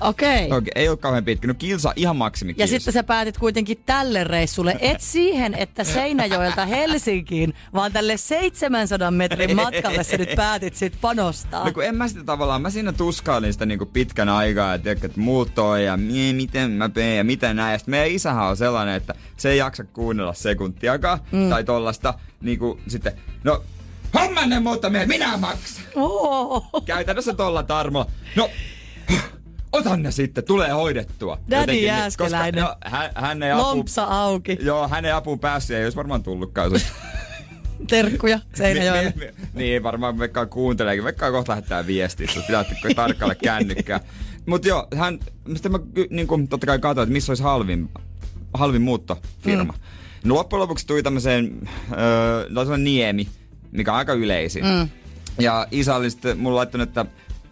Okei. 0.00 0.46
Okay. 0.46 0.58
Okei, 0.58 0.72
ei 0.74 0.88
ole 0.88 0.96
kauhean 0.96 1.24
pitkä. 1.24 1.48
No 1.48 1.54
kilsa, 1.54 1.92
ihan 1.96 2.16
maksimi 2.16 2.54
Ja 2.56 2.66
sitten 2.66 2.94
sä 2.94 3.02
päätit 3.02 3.38
kuitenkin 3.38 3.82
tälle 3.86 4.24
reissulle, 4.24 4.76
et 4.80 5.00
siihen, 5.00 5.54
että 5.54 5.84
Seinäjoelta 5.84 6.66
Helsinkiin, 6.66 7.54
vaan 7.74 7.92
tälle 7.92 8.16
700 8.16 9.10
metrin 9.10 9.56
matkalle 9.56 10.04
sä 10.04 10.16
nyt 10.16 10.34
päätit 10.36 10.76
sit 10.76 10.92
panostaa. 11.00 11.64
No 11.64 11.72
kun 11.72 11.84
en 11.84 11.94
mä 11.94 12.08
sitä 12.08 12.24
tavallaan, 12.24 12.62
mä 12.62 12.70
siinä 12.70 12.92
tuskailin 12.92 13.52
sitä 13.52 13.66
niinku 13.66 13.86
pitkän 13.86 14.28
aikaa, 14.28 14.74
että, 14.74 14.90
että 14.90 15.20
muuttoi 15.20 15.84
ja 15.84 15.96
mie, 15.96 16.32
miten 16.32 16.70
mä 16.70 16.88
teen 16.88 17.16
ja 17.16 17.24
miten 17.24 17.56
näin. 17.56 17.72
Ja 17.72 17.78
sitten 17.78 17.90
meidän 17.92 18.10
isähän 18.10 18.46
on 18.46 18.56
sellainen, 18.56 18.94
että 18.94 19.14
se 19.36 19.50
ei 19.50 19.58
jaksa 19.58 19.84
kuunnella 19.84 20.34
sekuntiakaan 20.34 21.18
mm. 21.32 21.50
tai 21.50 21.64
tollasta 21.64 22.14
niinku 22.40 22.80
sitten, 22.88 23.12
no 23.44 23.62
hommanne 24.14 24.60
muuttaminen, 24.60 25.08
minä 25.08 25.36
maksan. 25.36 25.84
Oh. 25.94 26.70
Käytännössä 26.84 27.34
tolla 27.34 27.62
tarmolla. 27.62 28.06
No, 28.36 28.50
otan 29.72 30.02
ne 30.02 30.10
sitten, 30.10 30.44
tulee 30.44 30.70
hoidettua. 30.70 31.38
Daddy 31.50 31.72
niin, 31.72 31.84
Jääskeläinen. 31.84 32.64
Koska, 32.64 32.88
no, 32.88 32.96
hän, 32.96 33.10
hän 33.14 33.42
ei 33.42 33.52
apu, 33.52 33.62
Lompsa 33.62 34.04
auki. 34.04 34.58
Joo, 34.60 34.88
hänen 34.88 35.14
apuun 35.14 35.40
päässyt 35.40 35.76
ei 35.76 35.84
olisi 35.84 35.96
varmaan 35.96 36.22
tullutkaan. 36.22 36.72
Terkkuja 37.88 38.40
Seinäjoelle. 38.54 39.12
Mi- 39.16 39.24
mi- 39.24 39.32
mi- 39.38 39.48
niin, 39.54 39.82
varmaan 39.82 40.18
Vekka 40.18 40.46
kuunteleekin. 40.46 41.04
Vekka 41.04 41.30
kohta 41.30 41.52
lähettää 41.52 41.86
viestiä, 41.86 42.26
että 42.38 42.40
pitää 42.74 42.94
tarkkailla 42.94 43.34
kännykkää. 43.34 44.00
Mut 44.46 44.64
joo, 44.64 44.88
hän, 44.96 45.18
mistä 45.48 45.68
mä 45.68 45.78
niin 46.10 46.26
kun, 46.26 46.48
totta 46.48 46.66
kai 46.66 46.78
katsoin, 46.78 47.02
että 47.02 47.12
missä 47.12 47.30
olisi 47.32 47.42
halvin, 47.42 47.88
halvin 48.54 48.82
muuttofirma. 48.82 49.72
Mm. 49.72 49.78
No 50.24 50.34
loppujen 50.34 50.60
lopuksi 50.60 50.86
tuli 50.86 51.02
tämmöiseen, 51.02 51.68
öö, 51.92 52.46
no 52.48 52.76
Niemi, 52.76 53.28
mikä 53.72 53.92
on 53.92 53.98
aika 53.98 54.12
yleisin. 54.12 54.64
Mm. 54.64 54.88
Ja 55.38 55.66
isä 55.70 55.96
oli 55.96 56.10
sitten 56.10 56.38
mulle 56.38 56.56
laittanut, 56.56 56.88
että 56.88 57.06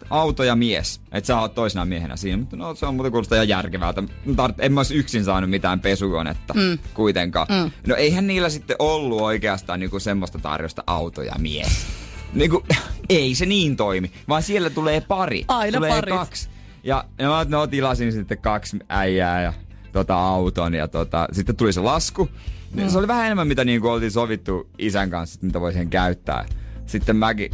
auto 0.09 0.43
ja 0.43 0.55
mies, 0.55 1.01
että 1.11 1.27
sä 1.27 1.39
oot 1.39 1.55
toisena 1.55 1.85
miehenä 1.85 2.15
siinä. 2.15 2.37
Mutta 2.37 2.55
no 2.55 2.75
se 2.75 2.85
on 2.85 2.95
muuten 2.95 3.11
kuulostaa 3.11 3.35
ihan 3.35 3.47
järkevältä. 3.47 4.01
Tart- 4.27 4.55
en 4.59 4.73
mä 4.73 4.79
olisi 4.79 4.95
yksin 4.95 5.25
saanut 5.25 5.49
mitään 5.49 5.79
pesukonetta 5.79 6.53
mm. 6.53 6.77
kuitenkaan. 6.93 7.47
Mm. 7.49 7.71
No 7.87 7.95
eihän 7.95 8.27
niillä 8.27 8.49
sitten 8.49 8.75
ollut 8.79 9.21
oikeastaan 9.21 9.79
niinku 9.79 9.99
semmoista 9.99 10.39
tarjosta 10.39 10.83
auto 10.87 11.21
ja 11.21 11.33
mies. 11.39 11.85
Niinku, 12.33 12.63
ei 13.09 13.35
se 13.35 13.45
niin 13.45 13.75
toimi, 13.75 14.11
vaan 14.27 14.43
siellä 14.43 14.69
tulee 14.69 15.01
pari. 15.01 15.45
Aina 15.47 15.77
tulee 15.77 15.89
parit. 15.89 16.15
kaksi. 16.15 16.49
Ja 16.83 17.05
no, 17.21 17.45
no 17.47 17.67
tilasin 17.67 18.11
sitten 18.11 18.37
kaksi 18.37 18.79
äijää 18.89 19.41
ja 19.41 19.53
tota, 19.91 20.15
auton 20.15 20.73
ja 20.73 20.87
tota, 20.87 21.27
sitten 21.31 21.55
tuli 21.55 21.73
se 21.73 21.79
lasku. 21.79 22.29
Mm. 22.73 22.89
Se 22.89 22.97
oli 22.97 23.07
vähän 23.07 23.25
enemmän, 23.25 23.47
mitä 23.47 23.65
niinku 23.65 23.87
oltiin 23.87 24.11
sovittu 24.11 24.69
isän 24.77 25.09
kanssa, 25.09 25.35
että 25.35 25.45
mitä 25.45 25.61
voi 25.61 25.71
siihen 25.71 25.89
käyttää. 25.89 26.45
Sitten 26.85 27.15
mäkin, 27.15 27.51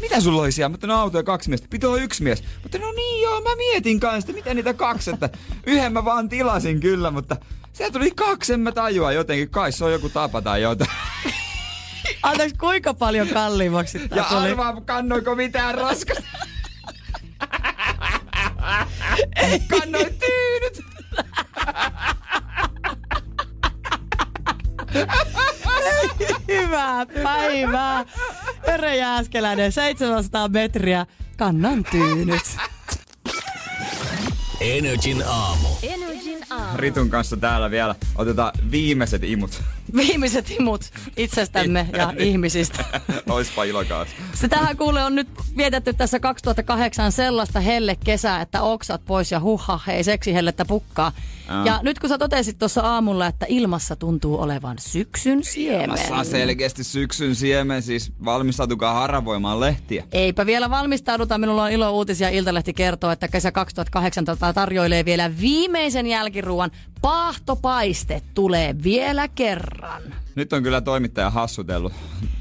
mitä 0.00 0.20
sulla 0.20 0.42
oli 0.42 0.52
siellä? 0.52 0.68
Mutta 0.68 0.86
no 0.86 1.00
auto 1.00 1.18
ja 1.18 1.22
kaksi 1.22 1.48
miestä. 1.48 1.66
Pitää 1.70 1.90
olla 1.90 2.02
yksi 2.02 2.22
mies. 2.22 2.44
Mutta 2.62 2.78
no 2.78 2.92
niin 2.92 3.22
joo, 3.22 3.40
mä 3.40 3.56
mietin 3.56 4.00
kanssa, 4.00 4.18
että 4.18 4.32
miten 4.32 4.56
niitä 4.56 4.74
kaksi, 4.74 5.10
että 5.10 5.28
yhden 5.66 5.92
mä 5.92 6.04
vaan 6.04 6.28
tilasin 6.28 6.80
kyllä, 6.80 7.10
mutta 7.10 7.36
se 7.72 7.90
tuli 7.90 8.10
kaksi, 8.10 8.52
en 8.52 8.60
mä 8.60 8.72
tajua 8.72 9.12
jotenkin. 9.12 9.50
Kai 9.50 9.72
se 9.72 9.84
on 9.84 9.92
joku 9.92 10.08
tapa 10.08 10.42
tai 10.42 10.62
jotain. 10.62 10.90
Anteeksi, 12.22 12.56
kuinka 12.56 12.94
paljon 12.94 13.28
kalliimmaksi 13.28 13.98
tää 14.08 14.18
Ja 14.18 14.24
tuli? 14.24 14.50
arvaa, 14.50 14.80
kannoiko 14.80 15.34
mitään 15.34 15.74
raskasta. 15.74 16.22
Kannoin 19.70 20.14
tyynyt. 20.18 20.80
Hyvää 26.48 27.06
päivää. 27.06 28.04
Ere 28.64 28.96
Jääskeläinen, 28.96 29.72
700 29.72 30.48
metriä. 30.48 31.06
Kannan 31.36 31.84
tyynyt. 31.84 32.42
Energin 34.60 35.22
aamu. 35.26 35.68
Energin 35.82 36.11
aamu. 36.50 36.76
Ritun 36.76 37.10
kanssa 37.10 37.36
täällä 37.36 37.70
vielä 37.70 37.94
otetaan 38.16 38.52
viimeiset 38.70 39.24
imut. 39.24 39.62
Viimeiset 39.96 40.50
imut 40.50 40.90
itsestämme 41.16 41.86
ja 41.98 42.12
ihmisistä. 42.18 42.84
Oispa 43.30 43.64
ilokaas. 43.64 44.08
Sitähän 44.34 44.76
kuule 44.76 45.04
on 45.04 45.14
nyt 45.14 45.28
vietetty 45.56 45.92
tässä 45.92 46.20
2008 46.20 47.12
sellaista 47.12 47.60
helle 47.60 47.96
kesää, 48.04 48.40
että 48.40 48.62
oksat 48.62 49.04
pois 49.04 49.32
ja 49.32 49.40
huha, 49.40 49.80
hei 49.86 50.04
seksi 50.04 50.34
hellettä 50.34 50.64
pukkaa. 50.64 51.12
Aa. 51.48 51.66
Ja 51.66 51.80
nyt 51.82 51.98
kun 51.98 52.08
sä 52.08 52.18
totesit 52.18 52.58
tuossa 52.58 52.80
aamulla, 52.80 53.26
että 53.26 53.46
ilmassa 53.48 53.96
tuntuu 53.96 54.40
olevan 54.40 54.78
syksyn 54.78 55.44
siemen. 55.44 55.98
Saa 56.08 56.24
selkeästi 56.24 56.84
syksyn 56.84 57.34
siemen, 57.34 57.82
siis 57.82 58.12
valmistautukaa 58.24 58.94
haravoimaan 58.94 59.60
lehtiä. 59.60 60.04
Eipä 60.12 60.46
vielä 60.46 60.70
valmistauduta. 60.70 61.38
Minulla 61.38 61.62
on 61.62 61.72
ilo 61.72 61.90
uutisia. 61.92 62.28
Iltalehti 62.28 62.72
kertoo, 62.72 63.10
että 63.10 63.28
kesä 63.28 63.52
2018 63.52 64.52
tarjoilee 64.52 65.04
vielä 65.04 65.30
viimeisen 65.40 66.06
jälkiruuan. 66.32 66.70
Paahtopaiste 67.02 68.22
tulee 68.34 68.74
vielä 68.82 69.28
kerran. 69.28 70.02
Nyt 70.34 70.52
on 70.52 70.62
kyllä 70.62 70.80
toimittaja 70.80 71.30
hassutellut 71.30 71.92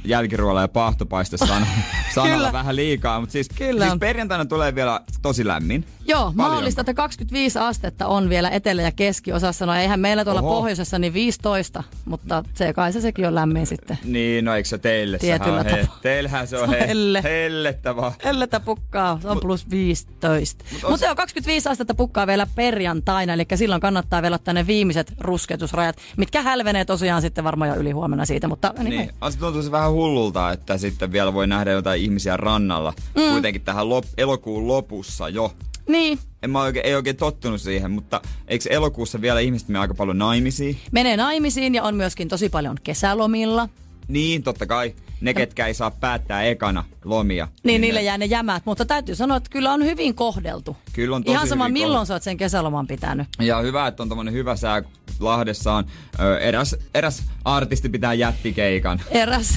jälkiruoalla 0.03 0.61
ja 0.61 0.67
paahtopaiste 0.67 1.37
sana, 1.37 1.67
sanalla 2.15 2.51
vähän 2.53 2.75
liikaa, 2.75 3.19
mutta 3.19 3.33
siis, 3.33 3.49
Kyllä 3.49 3.81
siis 3.81 3.93
on. 3.93 3.99
perjantaina 3.99 4.45
tulee 4.45 4.75
vielä 4.75 5.01
tosi 5.21 5.47
lämmin. 5.47 5.85
Joo, 6.07 6.31
mahdollista, 6.35 6.81
että 6.81 6.93
25 6.93 7.59
astetta 7.59 8.07
on 8.07 8.29
vielä 8.29 8.49
etelä- 8.49 8.81
ja 8.81 8.91
keskiosassa. 8.91 9.65
No 9.65 9.73
eihän 9.75 9.99
meillä 9.99 10.23
tuolla 10.25 10.41
Oho. 10.41 10.55
pohjoisessa 10.55 10.99
niin 10.99 11.13
15, 11.13 11.83
mutta 12.05 12.43
se 12.53 12.73
kai 12.73 12.93
se 12.93 13.01
sekin 13.01 13.27
on 13.27 13.35
lämmin 13.35 13.67
sitten. 13.67 13.97
Niin, 14.03 14.45
no 14.45 14.55
eikö 14.55 14.69
se 14.69 14.77
teille? 14.77 15.17
Tietyllä 15.17 15.63
Sehän 15.63 15.77
on 15.81 15.85
tapaa. 15.85 15.99
Teillähän 16.01 16.47
se 16.47 16.57
on, 16.57 16.69
Se 16.69 16.75
on 16.75 16.79
he, 16.81 16.87
helle. 16.87 17.23
hellettä 17.23 17.95
vaan. 17.95 18.11
Elletä 18.23 18.59
pukkaa, 18.59 19.19
se 19.21 19.27
on 19.27 19.39
plus 19.39 19.69
15. 19.69 20.65
Mut 20.73 20.83
on 20.83 20.91
Mutta 20.91 21.05
joo, 21.05 21.15
25 21.15 21.69
astetta 21.69 21.95
pukkaa 21.95 22.27
vielä 22.27 22.47
perjantaina, 22.55 23.33
eli 23.33 23.45
silloin 23.55 23.81
kannattaa 23.81 24.21
vielä 24.21 24.35
ottaa 24.35 24.53
ne 24.53 24.67
viimeiset 24.67 25.13
rusketusrajat, 25.19 25.95
mitkä 26.17 26.41
hälvenee 26.41 26.85
tosiaan 26.85 27.21
sitten 27.21 27.43
varmaan 27.43 27.69
jo 27.69 27.75
yli 27.75 27.91
huomenna 27.91 28.25
siitä, 28.25 28.47
mutta 28.47 28.73
niin. 28.77 28.89
Niin, 28.89 29.11
on 29.21 29.31
se 29.31 29.39
tuntuu 29.39 29.63
se 29.63 29.71
vähän 29.71 29.90
hullulta, 29.91 30.51
että 30.51 30.77
sitten 30.77 31.11
vielä 31.11 31.33
voi 31.33 31.47
nähdä 31.47 31.71
jotain 31.71 32.01
ihmisiä 32.01 32.37
rannalla. 32.37 32.93
Mm. 33.15 33.21
Kuitenkin 33.31 33.61
tähän 33.61 33.85
lop- 33.85 34.13
elokuun 34.17 34.67
lopussa 34.67 35.29
jo. 35.29 35.53
Niin, 35.87 36.19
En 36.43 36.49
mä 36.49 36.61
oikein, 36.61 36.85
ei 36.85 36.95
oikein 36.95 37.15
tottunut 37.15 37.61
siihen, 37.61 37.91
mutta 37.91 38.21
eikö 38.47 38.69
elokuussa 38.69 39.21
vielä 39.21 39.39
ihmiset 39.39 39.67
mene 39.67 39.79
aika 39.79 39.93
paljon 39.93 40.17
naimisiin? 40.17 40.77
menee 40.91 41.17
naimisiin 41.17 41.75
ja 41.75 41.83
on 41.83 41.95
myöskin 41.95 42.27
tosi 42.27 42.49
paljon 42.49 42.77
kesälomilla. 42.83 43.69
Niin, 44.07 44.43
totta 44.43 44.65
kai. 44.65 44.93
Ne, 45.21 45.33
ketkä 45.33 45.67
ei 45.67 45.73
saa 45.73 45.91
päättää 45.91 46.43
ekana 46.43 46.83
lomia. 47.05 47.47
Niin, 47.63 47.81
niille 47.81 47.99
ne- 47.99 48.05
jää 48.05 48.17
ne 48.17 48.25
jämät, 48.25 48.65
mutta 48.65 48.85
täytyy 48.85 49.15
sanoa, 49.15 49.37
että 49.37 49.49
kyllä 49.49 49.71
on 49.73 49.85
hyvin 49.85 50.15
kohdeltu. 50.15 50.77
Kyllä 50.93 51.15
on 51.15 51.23
tosi 51.23 51.33
Ihan 51.33 51.47
sama, 51.47 51.69
milloin 51.69 52.05
sä 52.07 52.13
oot 52.13 52.23
sen 52.23 52.37
kesäloman 52.37 52.87
pitänyt. 52.87 53.27
Ja 53.39 53.59
hyvä, 53.61 53.87
että 53.87 54.03
on 54.03 54.09
tommonen 54.09 54.33
hyvä 54.33 54.55
sää 54.55 54.83
Lahdessa 55.19 55.73
on. 55.73 55.85
Ö, 56.19 56.37
eräs, 56.39 56.75
eräs 56.95 57.23
artisti 57.45 57.89
pitää 57.89 58.13
jättikeikan. 58.13 59.01
Eräs, 59.11 59.53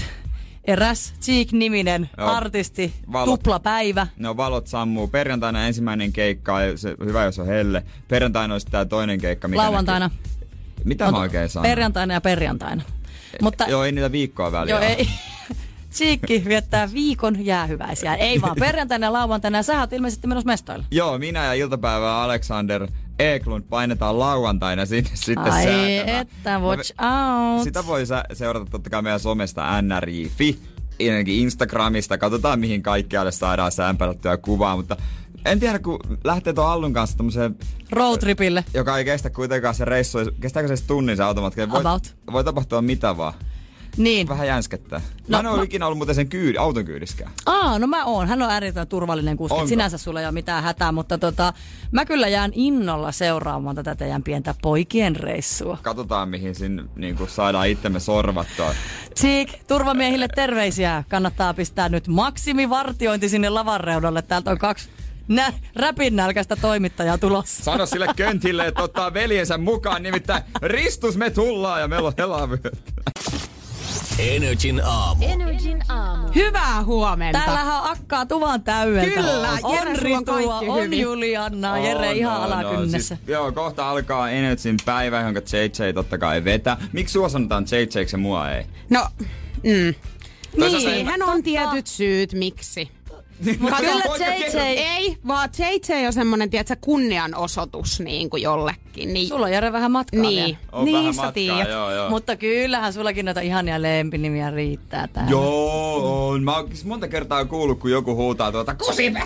eräs 0.65 1.15
Cheek-niminen 1.23 2.11
Joo. 2.19 2.29
artisti, 2.29 2.95
Valot. 3.13 3.27
tuplapäivä. 3.41 4.07
No 4.17 4.37
valot 4.37 4.67
sammuu. 4.67 5.09
Perjantaina 5.09 5.67
ensimmäinen 5.67 6.13
keikka, 6.13 6.55
se, 6.77 6.95
hyvä 7.05 7.25
jos 7.25 7.39
on 7.39 7.47
helle. 7.47 7.83
Perjantaina 8.09 8.55
olisi 8.55 8.67
tää 8.71 8.85
toinen 8.85 9.21
keikka. 9.21 9.49
Mikä 9.49 9.63
Lauantaina. 9.63 10.09
näkyy. 10.09 10.49
Mitä 10.85 11.11
mä 11.11 11.19
oikein 11.19 11.49
sanon? 11.49 11.63
Perjantaina 11.71 12.15
ja 12.15 12.21
perjantaina. 12.21 12.83
Mutta 13.43 13.65
Joo, 13.69 13.85
ei 13.85 13.93
niitä 13.93 14.13
viikkoa 14.13 14.53
väliä. 14.53 14.75
joo, 14.75 14.83
ei. 14.83 15.09
Cheekki 15.95 16.43
viettää 16.49 16.93
viikon 16.93 17.47
jäähyväisiä. 17.47 18.15
Ei 18.15 18.41
vaan 18.41 18.57
perjantaina 18.61 19.07
ja 19.07 19.13
lauantaina. 19.13 19.63
Sä 19.63 19.81
oot 19.81 19.93
ilmeisesti 19.93 20.27
menossa 20.27 20.47
mestoille. 20.47 20.85
Joo, 20.91 21.19
minä 21.19 21.45
ja 21.45 21.55
iltapäivää 21.55 22.23
Alexander 22.23 22.89
Eklund 23.19 23.65
painetaan 23.69 24.19
lauantaina 24.19 24.87
sinne 24.87 25.11
sitten 25.15 25.53
Ai 25.53 25.65
säätämään. 25.65 26.09
että, 26.09 26.59
watch 26.59 26.93
No, 27.01 27.55
out. 27.55 27.65
Sitä 27.65 27.87
voi 27.87 28.03
seurata 28.33 28.67
totta 28.71 28.91
kai 28.91 29.03
meidän 29.03 29.21
somesta 29.21 29.83
nri.fi, 29.83 30.59
Instagramista. 31.27 32.19
Katsotaan 32.19 32.61
mihin 32.61 32.83
kaikkialle 32.83 33.33
saadaan 33.33 33.73
sämpärättyä 33.73 34.37
kuvaa, 34.37 34.77
mutta 34.77 34.97
en 35.45 35.61
tiedä, 35.61 35.79
kun 35.79 35.99
lähtee 36.25 36.53
tuon 36.53 36.71
Allun 36.71 36.93
kanssa 36.93 37.17
tommoseen, 37.17 37.57
Roadtripille. 37.91 38.65
joka 38.75 38.99
ei 38.99 39.05
kestä 39.05 39.31
kuitenkaan 39.31 39.75
se 39.75 39.85
reissu, 39.85 40.19
kestääkö 40.41 40.77
se 40.77 40.87
tunnin 40.87 41.17
se 41.17 41.23
automatka? 41.23 41.71
Voi, 41.71 41.81
About. 41.81 42.17
voi 42.33 42.45
tapahtua 42.45 42.83
mitä 42.83 43.17
vaan. 43.17 43.35
Niin. 43.97 44.29
Vähän 44.29 44.47
jänskettää. 44.47 44.99
Mä 44.99 45.05
No, 45.29 45.39
en 45.39 45.47
ole 45.47 45.57
mä- 45.57 45.63
ikinä 45.63 45.87
ollut 45.87 45.99
muuten 45.99 46.15
sen 46.15 46.29
kyyd, 46.29 46.57
auton 46.57 46.85
kyydiskään. 46.85 47.31
Aa, 47.47 47.79
no 47.79 47.87
mä 47.87 48.05
oon. 48.05 48.29
Hän 48.29 48.43
on 48.43 48.51
erittäin 48.51 48.89
turvallinen 48.89 49.37
kuski. 49.37 49.55
Onko? 49.55 49.67
Sinänsä 49.67 49.99
sulla 49.99 50.21
ei 50.21 50.27
ole 50.27 50.33
mitään 50.33 50.63
hätää, 50.65 50.93
mutta 50.93 51.19
tota, 51.19 51.53
mä 51.93 52.05
kyllä 52.05 52.29
jään 52.29 52.51
innolla 52.55 53.13
seuraamaan 53.13 53.77
tätä 53.77 53.95
teidän 53.95 54.23
pientä 54.23 54.55
poikien 54.63 55.17
reissua. 55.17 55.79
Katsotaan 55.83 56.29
mihin 56.29 56.55
sinne 56.55 56.85
niin 56.97 57.19
saadaan 57.29 57.69
itsemme 57.69 58.01
sorvattua. 58.01 58.75
Cheek, 59.17 59.49
turvamiehille 59.69 60.29
terveisiä. 60.35 61.05
Kannattaa 61.09 61.55
pistää 61.55 61.89
nyt 61.89 62.09
maksimivartiointi 62.09 63.29
sinne 63.29 63.49
lavan 63.49 63.81
reunalle. 63.81 64.23
Täältä 64.23 64.51
on 64.51 64.59
kaksi 64.59 64.89
nä- 65.29 65.53
räpinnälkäistä 65.77 66.57
toimittajaa 66.57 67.19
tulossa. 67.19 67.65
Sano 67.65 67.87
sille 67.87 68.07
köntille, 68.17 68.67
että 68.67 68.83
ottaa 68.83 69.15
veljensä 69.15 69.59
mukaan, 69.59 70.03
nimittäin 70.03 70.43
ristus 70.63 71.17
me 71.17 71.31
tullaan 71.31 71.81
ja 71.81 71.89
meillä 71.89 72.07
on 72.09 72.15
helavyötä. 72.19 72.71
Energin 74.19 74.81
aamu. 74.85 75.25
Energin 75.29 75.83
aamu. 75.89 76.29
Hyvää 76.35 76.85
huomenta. 76.85 77.39
Täällähän 77.39 77.83
on 77.83 77.91
akkaa 77.91 78.27
tuvan 78.27 78.63
täydeltä. 78.63 79.11
Kyllä, 79.15 79.59
on 79.63 79.89
on 79.89 79.97
Ritua, 79.97 80.25
kaikki 80.25 80.69
on 80.69 80.83
hyvin. 80.83 81.01
Julianna, 81.01 81.79
Jere 81.79 82.13
ihan 82.13 82.43
alakynnessä. 82.43 83.17
Siis, 83.17 83.29
joo, 83.29 83.53
kohta 83.53 83.91
alkaa 83.91 84.31
Energyn 84.31 84.77
päivä, 84.85 85.21
jonka 85.21 85.41
JJ 85.41 85.93
totta 85.95 86.19
kai 86.19 86.45
vetää. 86.45 86.77
Miksi 86.93 87.13
sua 87.13 87.29
sanotaan 87.29 87.65
JJ 87.71 88.07
ja 88.13 88.19
mua 88.19 88.51
ei? 88.51 88.65
No, 88.91 89.07
mm. 89.63 89.95
Toisaalta 90.59 90.89
Niin, 90.89 91.07
hän 91.07 91.23
on 91.23 91.43
tietyt 91.43 91.87
syyt, 91.87 92.33
miksi. 92.33 92.91
Kyllä 93.45 93.77
JJ. 94.19 94.59
Ei, 94.79 95.17
vaan 95.27 95.49
JJ 95.59 96.07
on 96.07 96.13
semmonen, 96.13 96.51
tiedätkö, 96.51 96.77
kunnianosoitus 96.81 98.01
niin 98.01 98.31
kuin 98.31 98.43
jollekin. 98.43 99.13
Niin, 99.15 99.29
sulla 99.29 99.47
on 99.47 99.53
Jere 99.53 99.73
vähän 99.73 99.93
matkaa 99.93 100.21
niin, 100.21 100.45
vielä. 100.45 100.57
On 100.73 100.85
niin 100.85 100.97
vähän 100.99 101.15
matkaa, 101.17 101.33
tiedät. 101.33 101.69
joo, 101.71 101.93
joo. 101.93 102.11
Mutta 102.11 102.37
kyllähän 102.37 102.93
sullakin 102.93 103.25
noita 103.25 103.41
ihania 103.41 103.83
lempinimiä 103.83 104.51
riittää 104.51 105.09
täällä. 105.09 105.31
Joo, 105.31 106.29
on. 106.29 106.43
Mä 106.45 106.57
oon 106.57 106.69
siis 106.69 106.85
monta 106.85 107.09
kertaa 107.09 107.45
kuullut, 107.45 107.79
kun 107.81 107.91
joku 107.91 108.15
huutaa 108.17 108.53
tuota 108.53 108.75
kusipe. 108.75 109.23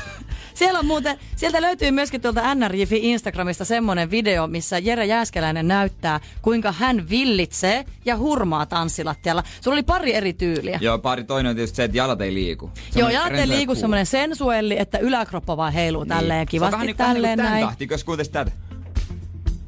Siellä 0.53 0.79
on 0.79 0.85
muuten, 0.85 1.17
sieltä 1.35 1.61
löytyy 1.61 1.91
myöskin 1.91 2.21
tuolta 2.21 2.55
NRJFin 2.55 3.03
Instagramista 3.03 3.65
semmonen 3.65 4.11
video, 4.11 4.47
missä 4.47 4.77
Jere 4.79 5.05
Jääskeläinen 5.05 5.67
näyttää, 5.67 6.19
kuinka 6.41 6.71
hän 6.71 7.09
villitsee 7.09 7.85
ja 8.05 8.17
hurmaa 8.17 8.65
tanssilattialla. 8.65 9.43
Sulla 9.61 9.75
oli 9.75 9.83
pari 9.83 10.13
eri 10.15 10.33
tyyliä. 10.33 10.79
Joo, 10.81 10.99
pari 10.99 11.23
toinen 11.23 11.49
on 11.49 11.55
tietysti 11.55 11.75
se, 11.75 11.83
että 11.83 11.97
jalat 11.97 12.21
ei 12.21 12.33
liiku. 12.33 12.65
Joo, 12.65 12.75
Semmoinen 12.91 13.13
jalat 13.13 13.33
ei 13.33 13.47
liiku 13.47 13.75
semmoinen 13.75 14.05
sensuelli, 14.05 14.79
että 14.79 14.97
yläkroppa 14.97 15.57
vaan 15.57 15.73
heiluu 15.73 16.03
Niin. 16.03 16.09
tälleen 16.09 16.39
Se 16.39 16.41
on 16.41 16.47
kivasti 16.47 16.71
vähän 16.71 16.87
niin- 16.87 16.97
tälleen 16.97 17.37
niin 17.37 17.37
kuin 17.37 17.43
tän 17.45 17.51
näin. 17.51 17.65
tahti, 17.65 17.87
jos 17.91 18.29
tätä. 18.29 18.51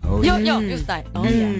Oh, 0.10 0.24
Joo, 0.24 0.38
joo, 0.38 0.60
just 0.60 0.88
näin. 0.88 1.06
Oh 1.16 1.26
yeah. 1.26 1.52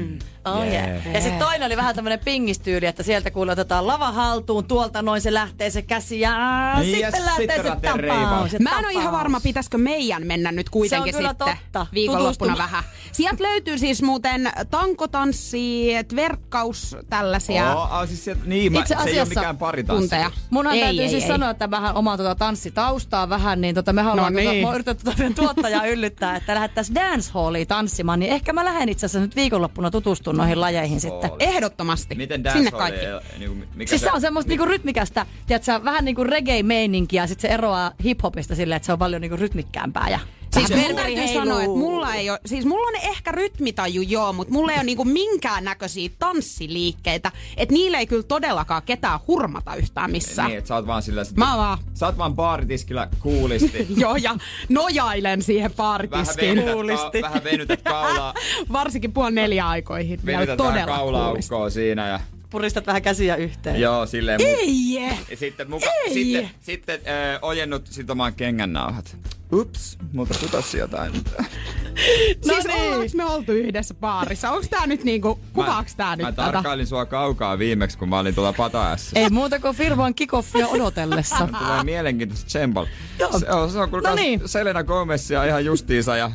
Oh 0.46 0.64
yeah. 0.64 0.88
Yeah. 0.90 1.14
Ja 1.14 1.22
sitten 1.22 1.40
toinen 1.40 1.66
oli 1.66 1.78
vähän 1.78 1.96
tämmönen 1.96 2.20
pingistyyli, 2.20 2.86
että 2.86 3.04
sieltä 3.04 3.32
kuule 3.32 3.52
otetaan 3.52 3.88
lava 3.88 4.12
haltuun, 4.12 4.66
tuolta 4.66 5.02
noin 5.02 5.22
se 5.22 5.34
lähtee 5.34 5.70
se 5.70 5.82
käsi 5.82 6.20
ja 6.20 6.32
Niin, 6.80 7.00
ja 7.00 7.12
sitten 7.12 7.26
lähtee 7.26 7.56
sitten 7.58 7.64
se 7.64 7.70
tapaus. 8.18 8.52
Mä 8.60 8.80
en 8.80 8.86
ole 8.86 8.92
ihan 8.94 9.12
varma, 9.12 9.40
pitäisikö 9.40 9.78
meidän 9.78 10.28
mennä 10.28 10.52
nyt 10.52 10.70
kuitenkin 10.70 11.14
Se 11.14 11.18
on 11.18 11.36
kyllä 11.36 11.48
sitten 11.48 11.58
totta. 11.72 11.88
viikonloppuna 11.94 12.58
vähän. 12.58 12.84
Sieltä 13.12 13.44
löytyy 13.44 13.78
siis 13.78 14.02
muuten 14.02 14.52
tankotanssi, 14.72 15.88
tverkkaus, 16.08 16.96
tällaisia 17.10 17.76
Oh, 17.76 17.94
ah, 17.94 18.08
siis 18.08 18.24
sieltä, 18.24 18.42
niin, 18.46 18.72
mä, 18.74 18.80
Itse 18.80 18.88
se 18.88 19.00
ei 19.00 19.04
ole 19.04 19.12
asiassa 19.12 19.40
mikään 19.42 19.58
paritanssi. 19.58 20.02
tunteja. 20.02 20.32
Munhan 20.50 20.76
Ei, 20.76 20.82
täytyy 20.82 21.02
ei, 21.04 21.10
siis 21.10 21.24
ei. 21.24 21.28
sanoa, 21.30 21.50
että 21.50 21.72
vähän 21.72 21.96
omaa 21.96 22.18
tuota 22.18 22.36
tanssitaustaa 22.36 23.30
vähän, 23.30 23.62
niin 23.62 23.76
tota, 23.76 23.94
me 23.94 24.02
ollaan 24.02 24.34
No 24.34 24.40
tuota, 24.42 24.52
niin. 24.54 24.86
tuota 24.86 25.18
meidän 25.18 25.36
tuottajaa 25.36 25.86
yllyttää, 25.86 26.36
että 26.36 26.56
lähdettäisiin 26.56 26.96
dancehalliin 26.96 27.68
tanssimaan, 27.68 28.20
niin 28.20 28.32
ehkä 28.34 28.54
mä 28.54 28.66
lähden 28.66 28.90
itse 28.90 29.06
asiassa 29.06 29.20
nyt 29.20 29.36
viikonloppuna 29.36 29.92
tutustumaan 29.92 30.31
noihin 30.38 30.62
lajeihin 30.62 31.00
sitten. 31.02 31.32
Ehdottomasti. 31.40 32.16
Miten 32.16 32.44
Sinne 32.54 32.72
kaikki. 32.72 33.06
Niin, 33.40 33.68
mikä 33.76 33.90
Siis 33.90 34.02
se 34.02 34.12
on 34.12 34.22
semmoista 34.22 34.50
niinku 34.50 34.66
rytmikästä, 34.66 35.26
tiedätkö, 35.48 35.84
vähän 35.84 36.06
niinku 36.06 36.24
reggae-meininkiä, 36.24 37.28
sit 37.28 37.40
se 37.40 37.48
eroaa 37.48 37.92
hiphopista 38.04 38.56
silleen, 38.56 38.78
että 38.78 38.86
se 38.86 38.94
on 38.94 39.00
paljon 39.00 39.22
niinku 39.22 39.38
rytmikkäämpää 39.38 40.10
ja 40.10 40.20
Siis 40.54 40.70
vähän 40.70 40.86
mun 40.86 40.96
täytyy 40.96 41.28
sanoa, 41.28 41.62
että 41.64 41.78
mulla 41.78 42.14
ei 42.16 42.30
ole, 42.30 42.40
siis 42.46 42.66
mulla 42.66 42.88
on 42.88 42.96
ehkä 42.96 43.32
rytmitaju 43.32 44.02
joo, 44.02 44.34
mutta 44.34 44.54
mulla 44.54 44.72
ei 44.72 44.78
ole 44.78 44.84
niinku 44.84 45.06
minkään 45.06 45.64
näköisiä 45.64 46.10
tanssiliikkeitä. 46.20 47.32
Että 47.58 47.74
niillä 47.74 48.00
ei 48.00 48.08
kyllä 48.08 48.24
todellakaan 48.24 48.82
ketään 48.84 49.20
hurmata 49.28 49.76
yhtään 49.76 50.12
missään. 50.12 50.48
Niin, 50.48 50.58
että 50.58 50.68
sä 50.68 50.76
oot 50.76 50.88
vaan 50.88 51.02
sillä... 51.02 51.24
sit- 51.24 51.38
Mä 51.38 51.58
vaan. 51.58 51.78
Sä 51.94 52.06
oot 52.06 52.18
vaan 52.18 52.36
baaritiskillä 52.36 53.08
kuulisti. 53.20 53.88
Joo, 54.02 54.16
ja 54.16 54.36
nojailen 54.70 55.42
siihen 55.42 55.72
vähän, 55.78 55.78
baaritiskiin. 55.78 56.66
venytät, 56.66 57.12
ka- 57.12 57.22
vähän 57.22 57.44
venytät 57.44 57.82
kaulaa, 57.82 58.34
Varsinkin 58.74 59.14
puoli 59.14 59.32
neljä 59.32 59.68
aikoihin. 59.68 60.20
Venytät 60.26 60.60
vähän 60.60 60.86
kaulaaukkoa 60.88 61.70
siinä 61.70 62.08
ja... 62.08 62.20
Puristat 62.52 62.88
vähän 62.88 63.02
käsiä 63.02 63.36
yhteen. 63.36 63.82
Joo, 63.82 64.06
silleen 64.06 64.40
mu- 64.42 64.46
Ei! 64.46 64.94
Ja 65.30 65.38
sitten, 65.38 65.70
muka, 65.70 65.86
Ei! 65.86 66.14
sitten, 66.14 66.50
sitten 66.60 67.00
äh, 67.08 67.40
ojennut 67.42 67.88
sitomaan 67.88 68.34
kengännauhat. 68.34 69.18
Ups, 69.54 69.98
multa 70.14 70.36
putosi 70.42 70.78
jotain. 70.78 71.12
siis 72.42 72.66
niin. 72.66 72.82
ollaanko 72.82 73.06
me 73.16 73.26
oltu 73.26 73.52
yhdessä 73.52 73.94
baarissa? 73.94 74.52
Onko 74.52 74.66
tää 74.70 74.88
nyt 74.88 75.04
niinku, 75.04 75.40
kuvaaks 75.54 75.96
tää 75.96 76.10
mä 76.10 76.16
nyt 76.16 76.36
tätä? 76.36 76.52
tarkkailin 76.52 76.88
sua 76.88 77.06
kaukaa 77.06 77.60
viimeksi, 77.60 77.98
kun 77.98 78.10
mä 78.10 78.20
olin 78.20 78.36
tuolla 78.36 78.54
pataässä. 78.54 79.20
Ei 79.20 79.30
muuta 79.30 79.60
kuin 79.60 79.76
firman 79.76 80.14
kickoffia 80.16 80.68
odotellessa. 80.68 81.48
Tulee 81.66 81.84
mielenkiintoista 81.84 82.48
tsempal. 82.48 82.86
Se 83.18 83.26
on, 83.52 83.72
se 83.72 83.80
on 83.80 83.90
kuulkaa 83.90 84.12
No 84.12 84.16
niin. 84.16 84.42
Selena 84.46 84.84
Gomezia 84.84 85.46
ihan 85.46 85.66
justiinsa 85.66 86.18
ja 86.18 86.32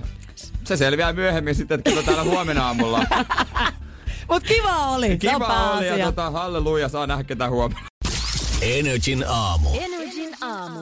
se 0.65 0.77
selviää 0.77 1.13
myöhemmin 1.13 1.55
sitten, 1.55 1.79
että 1.85 2.03
täällä 2.03 2.25
huomenna 2.25 2.67
aamulla. 2.67 3.03
Mut 4.29 4.43
kiva 4.43 4.87
oli. 4.89 5.07
se 5.07 5.13
on 5.13 5.19
Kiva 5.19 5.35
oli 5.37 5.87
ja 5.87 5.91
pääasia. 5.91 6.07
tota, 6.07 6.31
halleluja, 6.31 6.89
saa 6.89 7.07
nähdä 7.07 7.25
ketä 7.25 7.49
huomenna. 7.51 7.87
Energin 8.63 9.25
aamu. 9.29 9.69
Energin 9.81 10.35
aamu. 10.41 10.81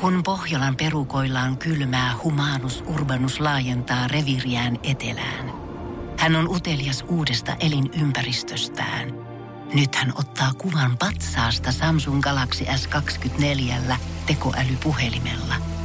Kun 0.00 0.22
Pohjolan 0.22 0.76
perukoillaan 0.76 1.58
kylmää, 1.58 2.14
humanus 2.24 2.84
urbanus 2.86 3.40
laajentaa 3.40 4.08
reviriään 4.08 4.78
etelään. 4.82 5.52
Hän 6.18 6.36
on 6.36 6.48
utelias 6.48 7.04
uudesta 7.08 7.56
elinympäristöstään. 7.60 9.08
Nyt 9.74 9.94
hän 9.94 10.12
ottaa 10.18 10.52
kuvan 10.58 10.96
patsaasta 10.98 11.72
Samsung 11.72 12.20
Galaxy 12.22 12.64
S24 12.64 13.94
tekoälypuhelimella. 14.26 15.54